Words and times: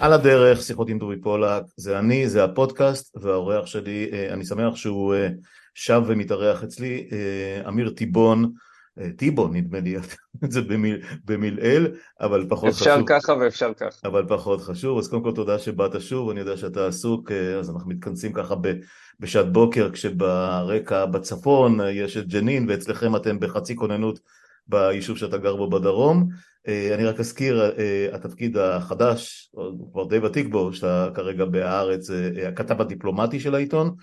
על 0.00 0.12
הדרך, 0.12 0.62
שיחות 0.62 0.88
עם 0.88 0.98
דובי 0.98 1.20
פולק, 1.20 1.62
זה 1.76 1.98
אני, 1.98 2.28
זה 2.28 2.44
הפודקאסט, 2.44 3.16
והאורח 3.16 3.66
שלי, 3.66 4.10
אה, 4.12 4.32
אני 4.32 4.44
שמח 4.44 4.76
שהוא 4.76 5.14
אה, 5.14 5.28
שב 5.74 6.02
ומתארח 6.06 6.64
אצלי, 6.64 7.08
אה, 7.12 7.68
אמיר 7.68 7.90
טיבון, 7.90 8.52
טיבון 9.16 9.56
נדמה 9.56 9.80
לי, 9.80 9.96
זה 10.48 10.60
במיל, 10.60 11.02
במילאל, 11.24 11.86
אבל 12.20 12.46
פחות 12.48 12.68
אפשר 12.68 12.84
חשוב. 12.84 13.10
אפשר 13.10 13.20
ככה 13.20 13.32
ואפשר 13.40 13.72
ככה. 13.74 14.08
אבל 14.08 14.24
פחות 14.28 14.60
חשוב, 14.60 14.98
אז 14.98 15.08
קודם 15.08 15.22
כל 15.22 15.32
תודה 15.34 15.58
שבאת 15.58 16.00
שוב, 16.00 16.30
אני 16.30 16.40
יודע 16.40 16.56
שאתה 16.56 16.86
עסוק, 16.86 17.32
אז 17.32 17.70
אנחנו 17.70 17.90
מתכנסים 17.90 18.32
ככה 18.32 18.54
בשעת 19.20 19.52
בוקר, 19.52 19.90
כשברקע 19.92 21.06
בצפון 21.06 21.78
יש 21.92 22.16
את 22.16 22.28
ג'נין, 22.28 22.66
ואצלכם 22.68 23.16
אתם 23.16 23.40
בחצי 23.40 23.76
כוננות 23.76 24.20
ביישוב 24.66 25.18
שאתה 25.18 25.38
גר 25.38 25.56
בו 25.56 25.70
בדרום. 25.70 26.28
אה, 26.68 26.94
אני 26.94 27.04
רק 27.04 27.20
אזכיר, 27.20 27.62
אה, 27.78 28.08
התפקיד 28.12 28.56
החדש, 28.56 29.50
כבר 29.92 30.04
די 30.04 30.18
ותיק 30.18 30.46
בו, 30.46 30.72
שאתה 30.72 31.08
כרגע 31.14 31.44
בהארץ, 31.44 32.10
אה, 32.10 32.48
הכתב 32.48 32.80
הדיפלומטי 32.80 33.40
של 33.40 33.54
העיתון, 33.54 33.94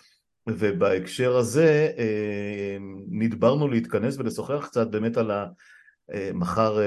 ובהקשר 0.49 1.37
הזה 1.37 1.91
נדברנו 3.09 3.67
להתכנס 3.67 4.17
ולשוחח 4.17 4.67
קצת 4.67 4.87
באמת 4.87 5.17
על 5.17 5.31
ה... 5.31 5.45
מחר, 6.33 6.79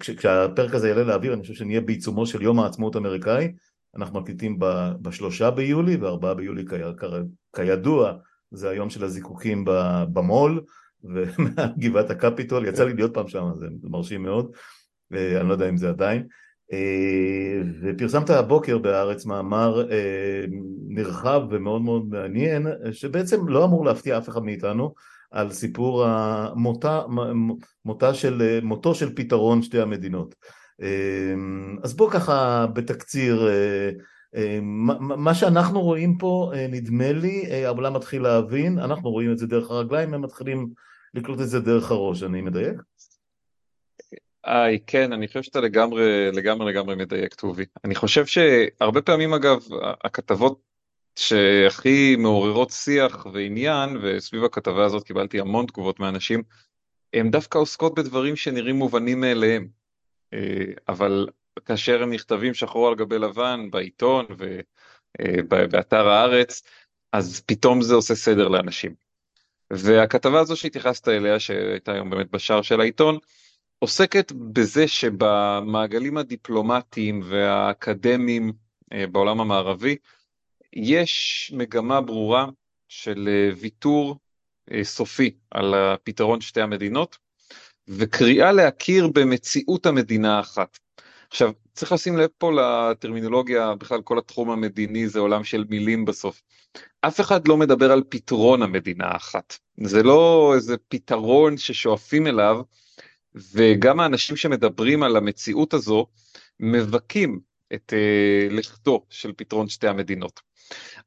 כשהפרק 0.00 0.74
הזה 0.74 0.88
יעלה 0.88 1.04
לאוויר, 1.04 1.34
אני 1.34 1.42
חושב 1.42 1.54
שנהיה 1.54 1.80
בעיצומו 1.80 2.26
של 2.26 2.42
יום 2.42 2.60
העצמאות 2.60 2.94
האמריקאי, 2.94 3.52
אנחנו 3.96 4.20
מקליטים 4.20 4.58
בשלושה 5.02 5.50
ביולי, 5.50 5.96
וארבעה 5.96 6.34
ביולי 6.34 6.64
כידוע, 7.56 8.12
זה 8.50 8.68
היום 8.70 8.90
של 8.90 9.04
הזיקוקים 9.04 9.64
במו"ל, 10.12 10.60
ומגבעת 11.14 12.10
הקפיטול, 12.10 12.66
יצא 12.66 12.84
לי 12.84 12.94
להיות 12.94 13.14
פעם 13.14 13.28
שם, 13.28 13.50
זה 13.54 13.66
מרשים 13.82 14.22
מאוד, 14.22 14.52
אני 15.12 15.48
לא 15.48 15.52
יודע 15.52 15.68
אם 15.68 15.76
זה 15.76 15.88
עדיין, 15.88 16.26
אה, 16.72 17.62
ופרסמת 17.82 18.30
הבוקר 18.30 18.78
בהארץ 18.78 19.26
מאמר 19.26 19.90
אה, 19.90 20.44
נרחב 20.88 21.42
ומאוד 21.50 21.82
מאוד 21.82 22.08
מעניין, 22.08 22.66
שבעצם 22.92 23.48
לא 23.48 23.64
אמור 23.64 23.84
להפתיע 23.84 24.18
אף 24.18 24.28
אחד 24.28 24.42
מאיתנו, 24.42 24.94
על 25.30 25.52
סיפור 25.52 26.04
המותה, 26.06 27.02
מותה 27.84 28.14
של, 28.14 28.58
מותו 28.62 28.94
של 28.94 29.14
פתרון 29.14 29.62
שתי 29.62 29.80
המדינות. 29.80 30.34
אה, 30.82 31.34
אז 31.82 31.96
בוא 31.96 32.10
ככה 32.10 32.66
בתקציר, 32.72 33.48
מה 34.98 35.34
שאנחנו 35.34 35.80
רואים 35.80 36.18
פה, 36.18 36.52
נדמה 36.68 37.12
לי, 37.12 37.64
העולם 37.64 37.94
מתחיל 37.94 38.22
להבין, 38.22 38.78
אנחנו 38.78 39.10
רואים 39.10 39.32
את 39.32 39.38
זה 39.38 39.46
דרך 39.46 39.70
הרגליים, 39.70 40.14
הם 40.14 40.22
מתחילים 40.22 40.68
לקלוט 41.14 41.40
את 41.40 41.48
זה 41.48 41.60
דרך 41.60 41.90
הראש, 41.90 42.22
אני 42.22 42.40
מדייק? 42.40 42.76
איי, 44.46 44.78
כן, 44.86 45.12
אני 45.12 45.28
חושב 45.28 45.42
שאתה 45.42 45.60
לגמרי, 45.60 46.32
לגמרי 46.32 46.72
לגמרי 46.72 46.94
מדייק, 46.96 47.34
טובי. 47.34 47.64
אני 47.84 47.94
חושב 47.94 48.26
שהרבה 48.26 49.02
פעמים, 49.02 49.34
אגב, 49.34 49.66
הכתבות 50.04 50.60
שהכי 51.16 52.16
מעוררות 52.16 52.70
שיח 52.70 53.26
ועניין, 53.32 53.96
וסביב 54.02 54.44
הכתבה 54.44 54.84
הזאת 54.84 55.04
קיבלתי 55.04 55.40
המון 55.40 55.66
תגובות 55.66 56.00
מאנשים, 56.00 56.42
הן 57.14 57.30
דווקא 57.30 57.58
עוסקות 57.58 57.94
בדברים 57.94 58.36
שנראים 58.36 58.76
מובנים 58.76 59.20
מאליהם. 59.20 59.68
אה, 60.32 60.64
אבל 60.88 61.28
כאשר 61.64 62.02
הם 62.02 62.12
נכתבים 62.12 62.54
שחור 62.54 62.88
על 62.88 62.94
גבי 62.94 63.18
לבן 63.18 63.70
בעיתון 63.70 64.26
ובאתר 65.18 66.08
אה, 66.08 66.20
הארץ, 66.20 66.62
אז 67.12 67.42
פתאום 67.46 67.82
זה 67.82 67.94
עושה 67.94 68.14
סדר 68.14 68.48
לאנשים. 68.48 68.94
והכתבה 69.70 70.40
הזו 70.40 70.56
שהתייחסת 70.56 71.08
אליה, 71.08 71.40
שהייתה 71.40 71.92
היום 71.92 72.10
באמת 72.10 72.30
בשער 72.30 72.62
של 72.62 72.80
העיתון, 72.80 73.18
עוסקת 73.82 74.32
בזה 74.32 74.88
שבמעגלים 74.88 76.16
הדיפלומטיים 76.16 77.20
והאקדמיים 77.24 78.52
אה, 78.92 79.06
בעולם 79.06 79.40
המערבי, 79.40 79.96
יש 80.72 81.52
מגמה 81.56 82.00
ברורה 82.00 82.46
של 82.88 83.28
אה, 83.28 83.50
ויתור 83.60 84.16
אה, 84.72 84.84
סופי 84.84 85.30
על 85.50 85.74
הפתרון 85.74 86.40
שתי 86.40 86.60
המדינות, 86.60 87.18
וקריאה 87.88 88.52
להכיר 88.52 89.08
במציאות 89.08 89.86
המדינה 89.86 90.36
האחת. 90.36 90.78
עכשיו, 91.30 91.52
צריך 91.72 91.92
לשים 91.92 92.16
לב 92.16 92.28
פה 92.38 92.52
לטרמינולוגיה, 92.52 93.74
בכלל 93.74 94.02
כל 94.02 94.18
התחום 94.18 94.50
המדיני 94.50 95.08
זה 95.08 95.18
עולם 95.18 95.44
של 95.44 95.64
מילים 95.68 96.04
בסוף. 96.04 96.42
אף 97.00 97.20
אחד 97.20 97.48
לא 97.48 97.56
מדבר 97.56 97.92
על 97.92 98.02
פתרון 98.08 98.62
המדינה 98.62 99.04
האחת. 99.04 99.58
זה 99.84 100.02
לא 100.02 100.52
איזה 100.54 100.76
פתרון 100.88 101.56
ששואפים 101.56 102.26
אליו, 102.26 102.60
וגם 103.34 104.00
האנשים 104.00 104.36
שמדברים 104.36 105.02
על 105.02 105.16
המציאות 105.16 105.74
הזו 105.74 106.06
מבכים 106.60 107.40
את 107.74 107.92
uh, 107.92 108.52
לכתו 108.54 109.06
של 109.10 109.32
פתרון 109.36 109.68
שתי 109.68 109.88
המדינות. 109.88 110.40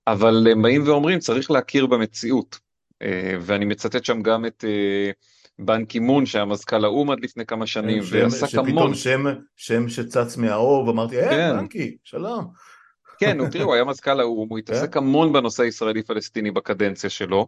אבל 0.07 0.47
הם 0.51 0.61
באים 0.61 0.87
ואומרים 0.87 1.19
צריך 1.19 1.51
להכיר 1.51 1.85
במציאות, 1.85 2.55
uh, 2.55 3.05
ואני 3.41 3.65
מצטט 3.65 4.05
שם 4.05 4.21
גם 4.21 4.45
את 4.45 4.63
uh, 4.63 5.13
בן 5.59 5.85
קימון 5.85 6.25
שהיה 6.25 6.45
מזכ"ל 6.45 6.85
האו"ם 6.85 7.11
עד 7.11 7.19
לפני 7.19 7.45
כמה 7.45 7.67
שנים, 7.67 8.03
שם, 8.03 8.15
ועסק 8.15 8.57
המון. 8.57 8.69
שפתאום 8.69 8.93
שם, 8.95 9.23
שם 9.55 9.89
שצץ 9.89 10.37
מהאור 10.37 10.87
ואמרתי, 10.87 11.19
אה, 11.19 11.29
כן. 11.29 11.57
בנקי, 11.57 11.97
שלום. 12.03 12.47
כן, 13.19 13.39
הוא, 13.39 13.47
תראו, 13.47 13.65
הוא 13.65 13.73
היה 13.73 13.83
מזכ"ל 13.83 14.19
האו"ם, 14.19 14.49
הוא 14.49 14.57
התעסק 14.57 14.93
כן. 14.93 14.99
המון 14.99 15.33
בנושא 15.33 15.63
הישראלי-פלסטיני 15.63 16.51
בקדנציה 16.51 17.09
שלו, 17.09 17.47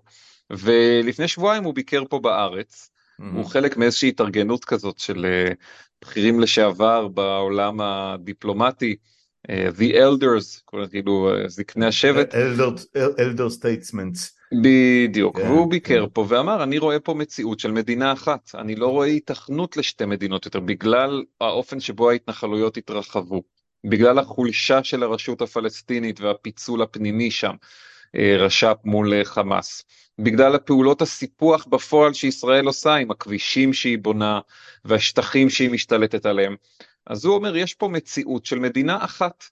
ולפני 0.50 1.28
שבועיים 1.28 1.64
הוא 1.64 1.76
ביקר 1.76 2.04
פה 2.10 2.20
בארץ, 2.20 2.90
Mm-hmm. 3.20 3.24
הוא 3.36 3.46
חלק 3.46 3.78
מאיזושהי 3.78 4.10
התארגנות 4.10 4.66
כזאת 4.66 5.00
של 5.00 5.26
uh, 5.26 5.56
בכירים 6.02 6.40
לשעבר 6.40 7.08
בעולם 7.08 7.82
הדיפלומטי, 7.82 8.96
uh, 9.48 9.52
The 9.80 9.94
Elders, 9.94 10.62
כאילו 10.92 11.32
uh, 11.34 11.48
זקני 11.48 11.86
השבט. 11.86 12.36
Elder, 12.36 12.98
elder 12.98 13.60
Statesmen. 13.60 14.36
בדיוק, 14.62 15.38
yeah, 15.38 15.42
כן, 15.42 15.48
והוא 15.48 15.70
ביקר 15.72 16.04
yeah. 16.04 16.08
כן. 16.08 16.14
פה 16.14 16.26
ואמר 16.30 16.64
אני 16.64 16.78
רואה 16.78 17.00
פה 17.00 17.14
מציאות 17.14 17.60
של 17.60 17.72
מדינה 17.72 18.14
אחת, 18.14 18.52
אני 18.56 18.76
לא 18.76 18.88
רואה 18.88 19.08
התכנות 19.08 19.78
לשתי 19.78 20.06
מדינות 20.06 20.46
יותר 20.46 20.60
בגלל 20.60 21.24
האופן 21.42 21.80
שבו 21.80 22.10
ההתנחלויות 22.10 22.78
התרחבו, 22.78 23.44
בגלל 23.86 24.20
החולשה 24.20 24.84
של 24.84 25.04
הרשות 25.04 25.42
הפלסטינית 25.42 26.22
והפיצול 26.22 26.82
הפנימי 26.82 27.32
שם, 27.32 27.54
רש"פ 28.40 28.78
מול 28.84 29.24
חמאס. 29.24 29.84
בגלל 30.20 30.56
הפעולות 30.56 31.02
הסיפוח 31.02 31.66
בפועל 31.66 32.14
שישראל 32.14 32.66
עושה 32.66 32.96
עם 32.96 33.12
הכבישים 33.12 33.74
שהיא 33.74 33.98
בונה 33.98 34.40
והשטחים 34.86 35.50
שהיא 35.50 35.70
משתלטת 35.70 36.26
עליהם. 36.26 36.56
אז 37.08 37.26
הוא 37.26 37.36
אומר 37.36 37.56
יש 37.56 37.74
פה 37.74 37.88
מציאות 37.88 38.46
של 38.46 38.60
מדינה 38.60 39.06
אחת 39.06 39.44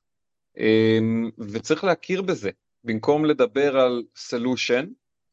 אמ, 0.57 1.29
וצריך 1.39 1.83
להכיר 1.83 2.21
בזה 2.21 2.49
במקום 2.83 3.25
לדבר 3.25 3.77
על 3.77 4.03
סלושן 4.15 4.85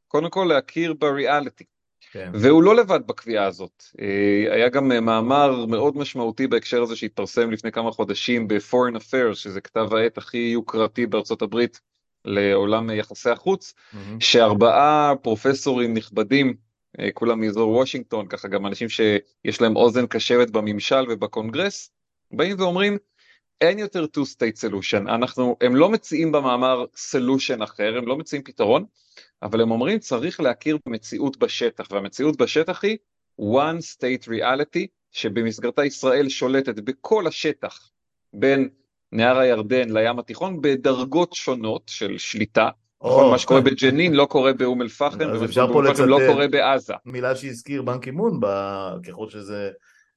קודם 0.08 0.30
כל 0.30 0.46
להכיר 0.48 0.92
בריאליטי. 0.92 1.64
כן. 2.12 2.30
והוא 2.34 2.62
לא 2.62 2.76
לבד 2.76 3.00
בקביעה 3.06 3.46
הזאת, 3.46 3.84
אה, 4.00 4.54
היה 4.54 4.68
גם 4.68 4.88
מאמר 4.88 5.66
מאוד 5.66 5.96
משמעותי 5.96 6.46
בהקשר 6.46 6.82
הזה 6.82 6.96
שהתפרסם 6.96 7.50
לפני 7.50 7.72
כמה 7.72 7.90
חודשים 7.90 8.48
ב-Foreign 8.48 8.96
Affairs, 8.96 9.34
שזה 9.34 9.60
כתב 9.60 9.94
העת 9.94 10.18
הכי 10.18 10.38
יוקרתי 10.38 11.06
בארצות 11.06 11.42
הברית, 11.42 11.80
לעולם 12.24 12.90
יחסי 12.90 13.30
החוץ, 13.30 13.74
mm-hmm. 13.74 13.96
שארבעה 14.20 15.12
פרופסורים 15.22 15.94
נכבדים, 15.94 16.54
אה, 17.00 17.08
כולם 17.14 17.40
מאזור 17.40 17.70
וושינגטון, 17.70 18.26
ככה 18.26 18.48
גם 18.48 18.66
אנשים 18.66 18.88
שיש 18.88 19.60
להם 19.60 19.76
אוזן 19.76 20.06
קשבת 20.06 20.50
בממשל 20.50 21.04
ובקונגרס, 21.08 21.90
באים 22.32 22.56
ואומרים, 22.60 22.98
אין 23.60 23.78
יותר 23.78 24.04
two 24.04 24.24
state 24.24 24.68
solution, 24.68 25.00
אנחנו, 25.00 25.56
הם 25.60 25.76
לא 25.76 25.88
מציעים 25.88 26.32
במאמר 26.32 26.84
solution 27.12 27.64
אחר, 27.64 27.98
הם 27.98 28.06
לא 28.06 28.16
מציעים 28.16 28.44
פתרון, 28.44 28.84
אבל 29.42 29.60
הם 29.60 29.70
אומרים 29.70 29.98
צריך 29.98 30.40
להכיר 30.40 30.78
במציאות 30.86 31.36
בשטח, 31.36 31.88
והמציאות 31.90 32.36
בשטח 32.36 32.84
היא 32.84 32.96
one 33.40 33.80
state 33.96 34.28
reality, 34.28 34.86
שבמסגרתה 35.12 35.84
ישראל 35.84 36.28
שולטת 36.28 36.74
בכל 36.80 37.26
השטח 37.26 37.90
בין 38.32 38.68
נהר 39.12 39.38
הירדן 39.38 39.90
לים 39.90 40.18
התיכון 40.18 40.60
בדרגות 40.60 41.32
שונות 41.32 41.82
של 41.86 42.18
שליטה. 42.18 42.68
נכון, 43.04 43.30
מה 43.30 43.38
שקורה 43.38 43.60
בג'נין 43.60 44.14
לא 44.14 44.24
קורה 44.24 44.52
באום 44.52 44.82
אל-פחם, 44.82 45.18
ומה 45.18 45.52
שקורה 45.52 45.66
באום 45.66 45.86
אל-פחם 45.86 46.04
לא 46.04 46.18
קורה 46.26 46.48
בעזה. 46.48 46.94
מילה 47.04 47.36
שהזכיר 47.36 47.82
בנק 47.82 48.06
אימון, 48.06 48.40
ככל 49.08 49.28
שזה 49.28 49.70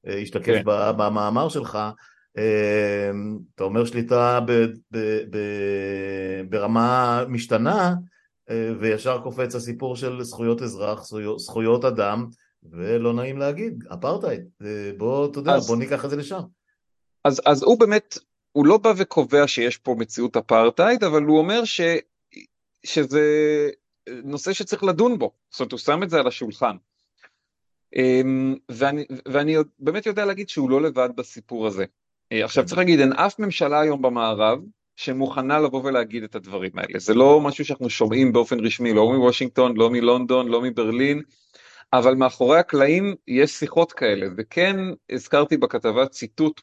אה, 0.06 0.18
השתקף 0.18 0.52
כן. 0.54 0.62
במאמר 0.64 1.48
שלך, 1.48 1.78
אה, 2.38 3.10
אתה 3.54 3.64
אומר 3.64 3.84
שליטה 3.84 4.40
ברמה 6.48 7.24
משתנה, 7.28 7.94
אה, 8.50 8.70
וישר 8.80 9.20
קופץ 9.22 9.54
הסיפור 9.54 9.96
של 9.96 10.22
זכויות 10.22 10.62
אזרח, 10.62 11.04
זכויות 11.36 11.84
אדם, 11.84 12.26
ולא 12.70 13.12
נעים 13.12 13.38
להגיד, 13.38 13.84
אפרטהייד. 13.94 14.42
בוא, 14.98 15.30
אתה 15.30 15.38
יודע, 15.38 15.58
בוא 15.58 15.76
ניקח 15.76 16.04
את 16.04 16.10
זה 16.10 16.16
לשם. 16.16 16.40
אז, 17.24 17.40
אז 17.46 17.62
הוא 17.62 17.78
באמת 17.78 18.18
הוא 18.56 18.66
לא 18.66 18.78
בא 18.78 18.92
וקובע 18.96 19.48
שיש 19.48 19.76
פה 19.76 19.94
מציאות 19.98 20.36
אפרטהייד, 20.36 21.04
אבל 21.04 21.22
הוא 21.22 21.38
אומר 21.38 21.64
ש, 21.64 21.80
שזה 22.86 23.22
נושא 24.24 24.52
שצריך 24.52 24.84
לדון 24.84 25.18
בו, 25.18 25.32
זאת 25.50 25.60
אומרת 25.60 25.72
הוא 25.72 25.78
שם 25.78 26.02
את 26.02 26.10
זה 26.10 26.18
על 26.18 26.26
השולחן. 26.26 26.76
אמ, 27.96 28.54
ואני, 28.68 29.04
ואני 29.28 29.56
באמת 29.78 30.06
יודע 30.06 30.24
להגיד 30.24 30.48
שהוא 30.48 30.70
לא 30.70 30.82
לבד 30.82 31.08
בסיפור 31.16 31.66
הזה. 31.66 31.84
עכשיו 32.30 32.66
צריך 32.66 32.78
להגיד, 32.78 33.00
אין 33.00 33.12
אף 33.12 33.38
ממשלה 33.38 33.80
היום 33.80 34.02
במערב 34.02 34.58
שמוכנה 34.96 35.60
לבוא 35.60 35.82
ולהגיד 35.84 36.22
את 36.22 36.34
הדברים 36.34 36.72
האלה. 36.74 36.98
זה 36.98 37.14
לא 37.14 37.40
משהו 37.40 37.64
שאנחנו 37.64 37.90
שומעים 37.90 38.32
באופן 38.32 38.60
רשמי, 38.60 38.92
לא 38.92 39.12
מוושינגטון, 39.12 39.76
לא 39.76 39.90
מלונדון, 39.90 40.48
לא 40.48 40.62
מברלין, 40.62 41.22
אבל 41.92 42.14
מאחורי 42.14 42.58
הקלעים 42.58 43.14
יש 43.28 43.50
שיחות 43.50 43.92
כאלה, 43.92 44.26
וכן 44.36 44.76
הזכרתי 45.10 45.56
בכתבה 45.56 46.06
ציטוט 46.06 46.60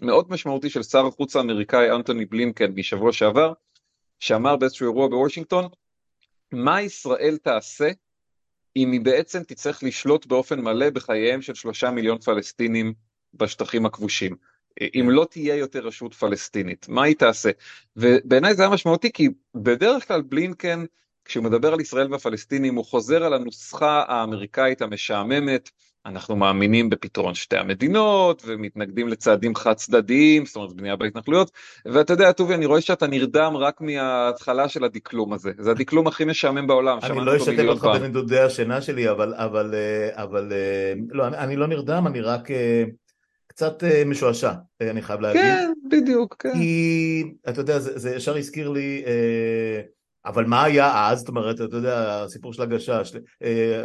מאוד 0.00 0.30
משמעותי 0.30 0.70
של 0.70 0.82
שר 0.82 1.06
החוץ 1.06 1.36
האמריקאי 1.36 1.90
אנטוני 1.90 2.24
בלינקן 2.24 2.72
משבוע 2.76 3.12
שעבר, 3.12 3.52
שאמר 4.20 4.56
באיזשהו 4.56 4.86
אירוע 4.86 5.08
בוושינגטון, 5.08 5.68
מה 6.52 6.82
ישראל 6.82 7.36
תעשה 7.42 7.90
אם 8.76 8.92
היא 8.92 9.00
בעצם 9.00 9.42
תצטרך 9.42 9.82
לשלוט 9.82 10.26
באופן 10.26 10.60
מלא 10.60 10.90
בחייהם 10.90 11.42
של 11.42 11.54
שלושה 11.54 11.90
מיליון 11.90 12.18
פלסטינים 12.18 12.94
בשטחים 13.34 13.86
הכבושים. 13.86 14.36
אם 15.00 15.10
לא 15.10 15.26
תהיה 15.30 15.56
יותר 15.56 15.86
רשות 15.86 16.14
פלסטינית, 16.14 16.88
מה 16.88 17.02
היא 17.02 17.16
תעשה? 17.16 17.50
ובעיניי 17.96 18.54
זה 18.54 18.62
היה 18.62 18.70
משמעותי 18.70 19.12
כי 19.12 19.28
בדרך 19.54 20.08
כלל 20.08 20.22
בלינקן, 20.22 20.84
כשהוא 21.24 21.44
מדבר 21.44 21.72
על 21.72 21.80
ישראל 21.80 22.12
והפלסטינים, 22.12 22.74
הוא 22.74 22.84
חוזר 22.84 23.24
על 23.24 23.34
הנוסחה 23.34 24.04
האמריקאית 24.08 24.82
המשעממת, 24.82 25.70
אנחנו 26.06 26.36
מאמינים 26.36 26.90
בפתרון 26.90 27.34
שתי 27.34 27.56
המדינות 27.56 28.42
ומתנגדים 28.46 29.08
לצעדים 29.08 29.54
חד 29.54 29.72
צדדיים, 29.72 30.46
זאת 30.46 30.56
אומרת 30.56 30.72
בנייה 30.72 30.96
בהתנחלויות, 30.96 31.50
ואתה 31.86 32.12
יודע, 32.12 32.32
טובי, 32.32 32.54
אני 32.54 32.66
רואה 32.66 32.80
שאתה 32.80 33.06
נרדם 33.06 33.56
רק 33.56 33.80
מההתחלה 33.80 34.68
של 34.68 34.84
הדקלום 34.84 35.32
הזה, 35.32 35.50
זה 35.58 35.70
הדקלום 35.70 36.06
הכי 36.06 36.24
משעמם 36.24 36.66
בעולם, 36.66 36.98
אני 37.02 37.24
לא 37.24 37.36
אשתף 37.36 37.64
אותך 37.68 37.84
בנדודי 37.84 38.38
השינה 38.38 38.80
שלי, 38.80 39.10
אבל, 39.10 39.34
אבל, 39.34 39.74
אבל, 40.12 40.52
לא, 41.08 41.26
אני 41.26 41.56
לא 41.56 41.66
נרדם, 41.66 42.06
אני 42.06 42.20
רק... 42.20 42.48
קצת 43.54 43.84
אה, 43.84 44.02
משועשע, 44.06 44.52
אה, 44.82 44.90
אני 44.90 45.02
חייב 45.02 45.20
להגיד. 45.20 45.42
כן, 45.42 45.72
בדיוק, 45.90 46.36
כן. 46.38 46.52
כי, 46.52 47.24
אתה 47.48 47.60
יודע, 47.60 47.78
זה, 47.78 47.98
זה 47.98 48.14
ישר 48.16 48.36
הזכיר 48.36 48.68
לי, 48.68 49.02
אה, 49.06 49.80
אבל 50.26 50.44
מה 50.44 50.64
היה 50.64 51.08
אז, 51.08 51.18
זאת 51.18 51.28
אומרת, 51.28 51.60
אתה 51.60 51.76
יודע, 51.76 52.22
הסיפור 52.22 52.52
של 52.52 52.62
הגשש, 52.62 53.12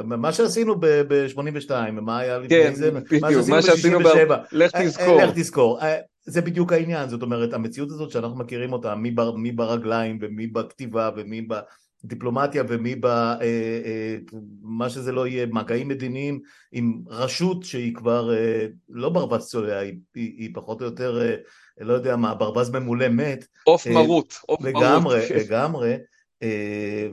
מה 0.03 0.31
שעשינו 0.31 0.75
ב-82, 0.79 1.71
מה 1.91 2.19
היה 2.19 2.37
לפני 2.39 2.63
כן, 2.63 2.73
זה, 2.73 2.91
בדיוק, 2.91 3.49
מה 3.49 3.61
שעשינו 3.61 3.99
ב-67, 3.99 4.33
לך 4.51 4.71
תזכור. 4.75 5.21
לך 5.21 5.29
תזכור. 5.35 5.79
זה 6.25 6.41
בדיוק 6.41 6.73
העניין, 6.73 7.09
זאת 7.09 7.21
אומרת, 7.21 7.53
המציאות 7.53 7.89
הזאת 7.89 8.11
שאנחנו 8.11 8.37
מכירים 8.37 8.73
אותה, 8.73 8.95
מי, 8.95 9.11
בר, 9.11 9.35
מי 9.35 9.51
ברגליים 9.51 10.17
ומי 10.21 10.47
בכתיבה 10.47 11.09
ומי 11.15 11.41
ב... 11.41 11.53
דיפלומטיה 12.05 12.63
ומי 12.67 12.95
במה 12.95 13.35
אה, 13.41 14.83
אה, 14.83 14.89
שזה 14.89 15.11
לא 15.11 15.27
יהיה, 15.27 15.45
מגעים 15.45 15.87
מדיניים 15.87 16.39
עם 16.71 17.01
רשות 17.07 17.63
שהיא 17.63 17.95
כבר 17.95 18.33
אה, 18.33 18.65
לא 18.89 19.09
ברווז 19.09 19.47
צולע, 19.47 19.77
היא, 19.77 19.93
היא, 20.15 20.33
היא 20.37 20.49
פחות 20.53 20.81
או 20.81 20.85
יותר, 20.85 21.21
לא 21.79 21.93
יודע 21.93 22.15
מה, 22.15 22.35
ברווז 22.35 22.69
ממולא 22.69 23.07
מת. 23.09 23.45
עוף 23.63 23.87
מרות, 23.87 24.39
עוף 24.45 24.61
מרות. 24.61 24.83
לגמרי, 24.83 25.19
לגמרי. 25.35 25.97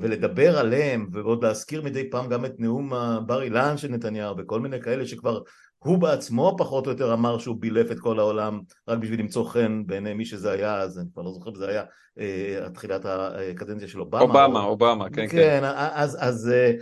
ולדבר 0.00 0.58
עליהם 0.58 1.08
ועוד 1.12 1.44
להזכיר 1.44 1.82
מדי 1.82 2.11
פעם 2.11 2.28
גם 2.28 2.44
את 2.44 2.52
נאום 2.58 2.93
בר 3.26 3.43
אילן 3.43 3.76
של 3.76 3.88
נתניהו 3.88 4.37
וכל 4.38 4.61
מיני 4.61 4.81
כאלה 4.82 5.06
שכבר 5.06 5.40
הוא 5.78 5.99
בעצמו 5.99 6.55
פחות 6.58 6.87
או 6.87 6.90
יותר 6.90 7.14
אמר 7.14 7.38
שהוא 7.38 7.56
בילף 7.61 7.90
את 7.90 8.00
כל 8.00 8.19
העולם 8.19 8.61
רק 8.88 8.99
בשביל 8.99 9.20
למצוא 9.20 9.49
חן 9.49 9.82
בעיני 9.87 10.14
מי 10.14 10.25
שזה 10.25 10.50
היה, 10.50 10.75
אז 10.75 10.99
אני 10.99 11.08
כבר 11.12 11.23
לא 11.23 11.32
זוכר 11.32 11.50
אם 11.50 11.55
זה 11.55 11.69
היה 11.69 11.82
אה, 12.19 12.70
תחילת 12.75 13.06
הקדנציה 13.06 13.88
של 13.88 14.00
אובמה. 14.00 14.20
אובמה, 14.20 14.61
או... 14.61 14.69
אובמה, 14.69 15.11
כן, 15.11 15.14
כן. 15.14 15.28
כן, 15.28 15.61
אז, 15.75 16.17
אז 16.20 16.50
אה, 16.55 16.73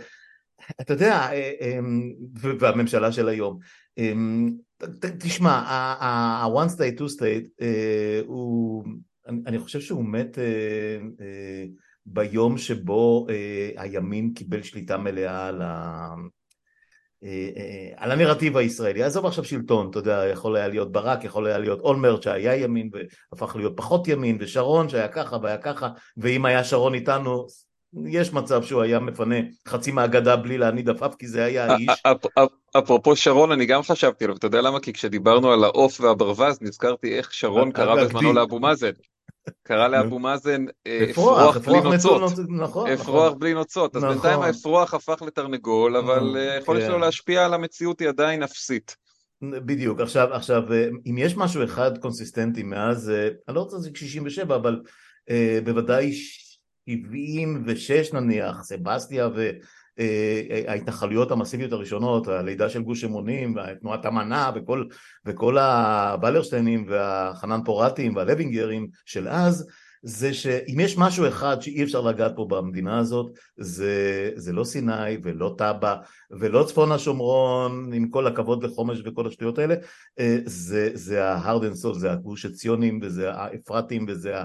אתה 0.81 0.93
יודע, 0.93 1.13
אה, 1.31 1.51
אמ, 1.61 2.11
והממשלה 2.59 3.11
של 3.11 3.29
היום. 3.29 3.59
אמ, 3.97 4.51
תשמע, 5.19 5.51
ה-one 5.51 6.69
state, 6.69 6.99
two 6.99 7.19
state, 7.19 7.63
הוא, 8.25 8.83
אני 9.27 9.59
חושב 9.59 9.79
שהוא 9.79 10.05
מת 10.05 10.37
ביום 12.05 12.57
שבו 12.57 13.27
הימין 13.77 14.33
קיבל 14.33 14.63
שליטה 14.63 14.97
מלאה 14.97 15.47
על 15.47 15.61
ה... 15.61 16.07
אה, 17.25 17.49
אה, 17.57 17.89
על 17.97 18.11
הנרטיב 18.11 18.57
הישראלי, 18.57 19.03
עזוב 19.03 19.25
עכשיו 19.25 19.43
שלטון, 19.43 19.89
אתה 19.89 19.99
יודע, 19.99 20.23
יכול 20.31 20.55
היה 20.55 20.67
להיות 20.67 20.91
ברק, 20.91 21.23
יכול 21.23 21.47
היה 21.47 21.57
להיות 21.57 21.79
אולמרט 21.79 22.23
שהיה 22.23 22.55
ימין 22.55 22.89
והפך 23.31 23.55
להיות 23.55 23.73
פחות 23.77 24.07
ימין, 24.07 24.37
ושרון 24.39 24.89
שהיה 24.89 25.07
ככה 25.07 25.37
והיה 25.41 25.57
ככה, 25.57 25.89
ואם 26.17 26.45
היה 26.45 26.63
שרון 26.63 26.93
איתנו, 26.93 27.45
יש 28.07 28.33
מצב 28.33 28.63
שהוא 28.63 28.81
היה 28.81 28.99
מפנה 28.99 29.35
חצי 29.67 29.91
מהגדה 29.91 30.35
בלי 30.35 30.57
להניד 30.57 30.89
עפעף, 30.89 31.15
כי 31.15 31.27
זה 31.27 31.45
היה 31.45 31.73
האיש. 31.73 32.03
אפרופו 32.79 33.15
שרון, 33.15 33.51
אני 33.51 33.65
גם 33.65 33.83
חשבתי 33.83 34.23
עליו, 34.23 34.37
אתה 34.37 34.47
יודע 34.47 34.61
למה? 34.61 34.79
כי 34.79 34.93
כשדיברנו 34.93 35.51
על 35.51 35.63
העוף 35.63 36.01
והברווז, 36.01 36.61
נזכרתי 36.61 37.17
איך 37.17 37.33
שרון 37.33 37.71
קרא 37.71 38.03
בזמנו 38.03 38.33
לאבו 38.33 38.59
מאזן. 38.59 38.91
קרא 39.63 39.87
לאבו 39.87 40.19
מאזן 40.19 40.65
אה, 40.87 41.07
אפרוח 41.11 41.57
בלי 41.57 41.81
נוצות, 41.81 42.21
נכון, 42.49 42.89
אפרוח 42.89 43.27
נכון. 43.27 43.39
בלי 43.39 43.53
נוצות, 43.53 43.95
אז 43.95 44.03
בינתיים 44.03 44.33
נכון. 44.33 44.45
האפרוח 44.45 44.93
הפך 44.93 45.21
לתרנגול, 45.21 45.97
אבל 45.97 46.37
אה, 46.37 46.53
היכולת 46.53 46.81
שלו 46.81 46.95
כן. 46.95 47.01
להשפיע 47.01 47.45
על 47.45 47.53
המציאות 47.53 47.99
היא 47.99 48.09
עדיין 48.09 48.43
אפסית. 48.43 48.95
בדיוק, 49.41 49.99
עכשיו, 49.99 50.33
עכשיו, 50.33 50.73
אה, 50.73 50.87
אם 51.05 51.17
יש 51.17 51.37
משהו 51.37 51.63
אחד 51.63 51.97
קונסיסטנטי 51.97 52.63
מאז, 52.63 53.11
אני 53.47 53.55
לא 53.55 53.59
רוצה 53.59 53.77
להגיד 53.77 53.95
67, 53.95 54.55
אבל 54.55 54.81
בוודאי 55.63 56.13
76 56.13 58.13
נניח, 58.13 58.63
סבסטיה 58.63 59.29
ההתנחלויות 60.67 61.31
המסיביות 61.31 61.71
הראשונות, 61.71 62.27
הלידה 62.27 62.69
של 62.69 62.81
גוש 62.81 63.03
אמונים, 63.03 63.55
תנועת 63.81 64.05
המנה 64.05 64.51
וכל, 64.55 64.85
וכל 65.25 65.57
הוולרשטיינים 65.57 66.85
והחנן 66.89 67.63
פורטים 67.65 68.15
והלוינגרים 68.15 68.87
של 69.05 69.27
אז, 69.27 69.67
זה 70.07 70.33
שאם 70.33 70.79
יש 70.79 70.97
משהו 70.97 71.27
אחד 71.27 71.61
שאי 71.61 71.83
אפשר 71.83 72.01
לגעת 72.01 72.31
פה 72.35 72.45
במדינה 72.49 72.99
הזאת, 72.99 73.31
זה, 73.57 74.31
זה 74.35 74.53
לא 74.53 74.63
סיני 74.63 75.17
ולא 75.23 75.55
טאבה 75.57 75.95
ולא 76.31 76.63
צפון 76.63 76.91
השומרון, 76.91 77.93
עם 77.93 78.09
כל 78.09 78.27
הכבוד 78.27 78.63
לחומש 78.63 79.01
וכל 79.05 79.27
השטויות 79.27 79.59
האלה, 79.59 79.75
אה, 80.19 80.37
זה, 80.45 80.89
זה 80.93 81.25
ההרד 81.25 81.63
אינסוף, 81.63 81.97
זה 81.97 82.11
הגוש 82.11 82.45
הציונים 82.45 82.99
וזה 83.01 83.31
האפרטים 83.33 84.05
וזה 84.07 84.35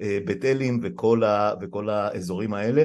הבית 0.00 0.44
אלים 0.44 0.80
וכל, 0.82 1.22
וכל 1.60 1.88
האזורים 1.88 2.54
האלה. 2.54 2.82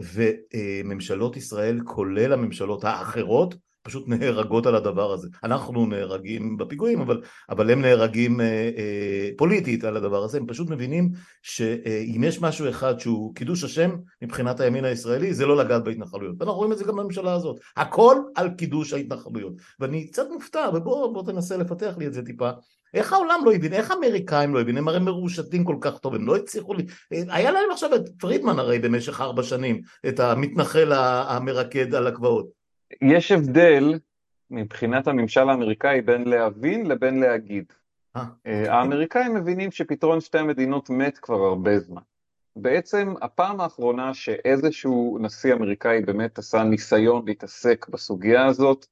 וממשלות 0.00 1.36
ישראל, 1.36 1.80
כולל 1.84 2.32
הממשלות 2.32 2.84
האחרות, 2.84 3.54
פשוט 3.88 4.08
נהרגות 4.08 4.66
על 4.66 4.74
הדבר 4.74 5.12
הזה. 5.12 5.28
אנחנו 5.44 5.86
נהרגים 5.86 6.56
בפיגועים, 6.56 7.00
אבל, 7.00 7.22
אבל 7.50 7.70
הם 7.70 7.82
נהרגים 7.82 8.40
אה, 8.40 8.46
אה, 8.76 9.30
פוליטית 9.36 9.84
על 9.84 9.96
הדבר 9.96 10.24
הזה. 10.24 10.38
הם 10.38 10.46
פשוט 10.46 10.70
מבינים 10.70 11.10
שאם 11.42 12.24
יש 12.24 12.40
משהו 12.40 12.68
אחד 12.68 13.00
שהוא 13.00 13.34
קידוש 13.34 13.64
השם 13.64 13.90
מבחינת 14.22 14.60
הימין 14.60 14.84
הישראלי, 14.84 15.34
זה 15.34 15.46
לא 15.46 15.56
לגעת 15.56 15.84
בהתנחלויות. 15.84 16.36
ואנחנו 16.38 16.58
רואים 16.58 16.72
את 16.72 16.78
זה 16.78 16.84
גם 16.84 16.96
בממשלה 16.96 17.32
הזאת. 17.32 17.60
הכל 17.76 18.16
על 18.34 18.50
קידוש 18.50 18.92
ההתנחלויות. 18.92 19.52
ואני 19.80 20.06
קצת 20.06 20.26
מופתע, 20.32 20.68
ובוא 20.74 21.26
תנסה 21.26 21.56
לפתח 21.56 21.94
לי 21.98 22.06
את 22.06 22.12
זה 22.12 22.22
טיפה. 22.22 22.50
איך 22.94 23.12
העולם 23.12 23.40
לא 23.44 23.52
הבין? 23.54 23.72
איך 23.72 23.90
האמריקאים 23.90 24.54
לא 24.54 24.60
הבינו? 24.60 24.78
הם 24.78 24.88
הרי 24.88 24.98
מרושתים 24.98 25.64
כל 25.64 25.76
כך 25.80 25.98
טוב, 25.98 26.14
הם 26.14 26.26
לא 26.26 26.36
הצליחו 26.36 26.74
לי... 26.74 26.86
היה 27.10 27.50
להם 27.50 27.70
עכשיו 27.72 27.94
את 27.94 28.08
פרידמן 28.20 28.58
הרי 28.58 28.78
במשך 28.78 29.20
ארבע 29.20 29.42
שנים, 29.42 29.80
את 30.08 30.20
המתנחל 30.20 30.92
המרקד 31.28 31.94
על 31.94 32.06
הגבעות. 32.06 32.48
יש 33.02 33.32
הבדל 33.32 33.98
מבחינת 34.50 35.08
הממשל 35.08 35.48
האמריקאי 35.48 36.00
בין 36.00 36.28
להבין 36.28 36.86
לבין 36.86 37.20
להגיד. 37.20 37.64
אה, 38.16 38.22
אוקיי. 38.22 38.68
האמריקאים 38.68 39.34
מבינים 39.34 39.72
שפתרון 39.72 40.20
שתי 40.20 40.38
המדינות 40.38 40.90
מת 40.90 41.18
כבר 41.18 41.44
הרבה 41.44 41.78
זמן. 41.78 42.02
בעצם 42.56 43.14
הפעם 43.22 43.60
האחרונה 43.60 44.14
שאיזשהו 44.14 45.18
נשיא 45.20 45.54
אמריקאי 45.54 46.00
באמת 46.00 46.38
עשה 46.38 46.62
ניסיון 46.62 47.22
להתעסק 47.26 47.86
בסוגיה 47.88 48.46
הזאת, 48.46 48.86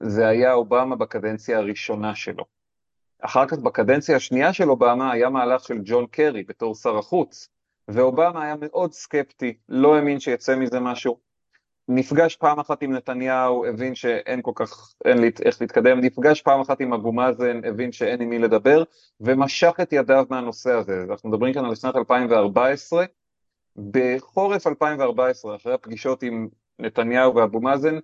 זה 0.00 0.28
היה 0.28 0.52
אובמה 0.52 0.96
בקדנציה 0.96 1.58
הראשונה 1.58 2.14
שלו. 2.14 2.44
אחר 3.20 3.46
כך 3.46 3.58
בקדנציה 3.58 4.16
השנייה 4.16 4.52
של 4.52 4.70
אובמה 4.70 5.12
היה 5.12 5.28
מהלך 5.28 5.64
של 5.64 5.78
ג'ון 5.84 6.06
קרי 6.06 6.42
בתור 6.42 6.74
שר 6.74 6.98
החוץ, 6.98 7.48
ואובמה 7.88 8.44
היה 8.44 8.54
מאוד 8.60 8.92
סקפטי, 8.92 9.56
לא 9.68 9.96
האמין 9.96 10.20
שיצא 10.20 10.56
מזה 10.56 10.80
משהו. 10.80 11.18
נפגש 11.88 12.36
פעם 12.36 12.58
אחת 12.58 12.82
עם 12.82 12.92
נתניהו, 12.92 13.66
הבין 13.66 13.94
שאין 13.94 14.42
כל 14.42 14.52
כך, 14.54 14.94
אין 15.04 15.18
לי 15.18 15.30
איך 15.44 15.60
להתקדם, 15.60 16.00
נפגש 16.00 16.42
פעם 16.42 16.60
אחת 16.60 16.80
עם 16.80 16.92
אבו 16.92 17.12
מאזן, 17.12 17.64
הבין 17.64 17.92
שאין 17.92 18.20
עם 18.22 18.28
מי 18.28 18.38
לדבר, 18.38 18.82
ומשך 19.20 19.74
את 19.82 19.92
ידיו 19.92 20.24
מהנושא 20.30 20.72
הזה. 20.72 21.04
אנחנו 21.10 21.28
מדברים 21.28 21.54
כאן 21.54 21.64
על 21.64 21.74
שנת 21.74 21.96
2014. 21.96 23.04
בחורף 23.90 24.66
2014, 24.66 25.56
אחרי 25.56 25.74
הפגישות 25.74 26.22
עם 26.22 26.48
נתניהו 26.78 27.34
ואבו 27.34 27.60
מאזן, 27.60 27.98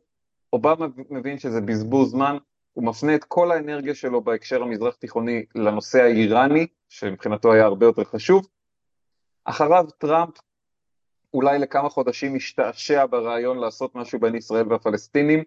אובמה 0.53 0.87
מבין 1.11 1.39
שזה 1.39 1.61
בזבוז 1.61 2.11
זמן, 2.11 2.37
הוא 2.73 2.85
מפנה 2.85 3.15
את 3.15 3.25
כל 3.25 3.53
האנרגיה 3.53 3.95
שלו 3.95 4.21
בהקשר 4.21 4.63
המזרח 4.63 4.95
תיכוני 4.95 5.45
לנושא 5.55 6.03
האיראני, 6.03 6.67
שמבחינתו 6.89 7.53
היה 7.53 7.65
הרבה 7.65 7.87
יותר 7.87 8.05
חשוב. 8.05 8.47
אחריו 9.45 9.87
טראמפ 9.99 10.35
אולי 11.35 11.59
לכמה 11.59 11.89
חודשים 11.89 12.35
משתעשע 12.35 13.07
ברעיון 13.11 13.59
לעשות 13.59 13.95
משהו 13.95 14.21
בין 14.21 14.35
ישראל 14.35 14.73
והפלסטינים, 14.73 15.43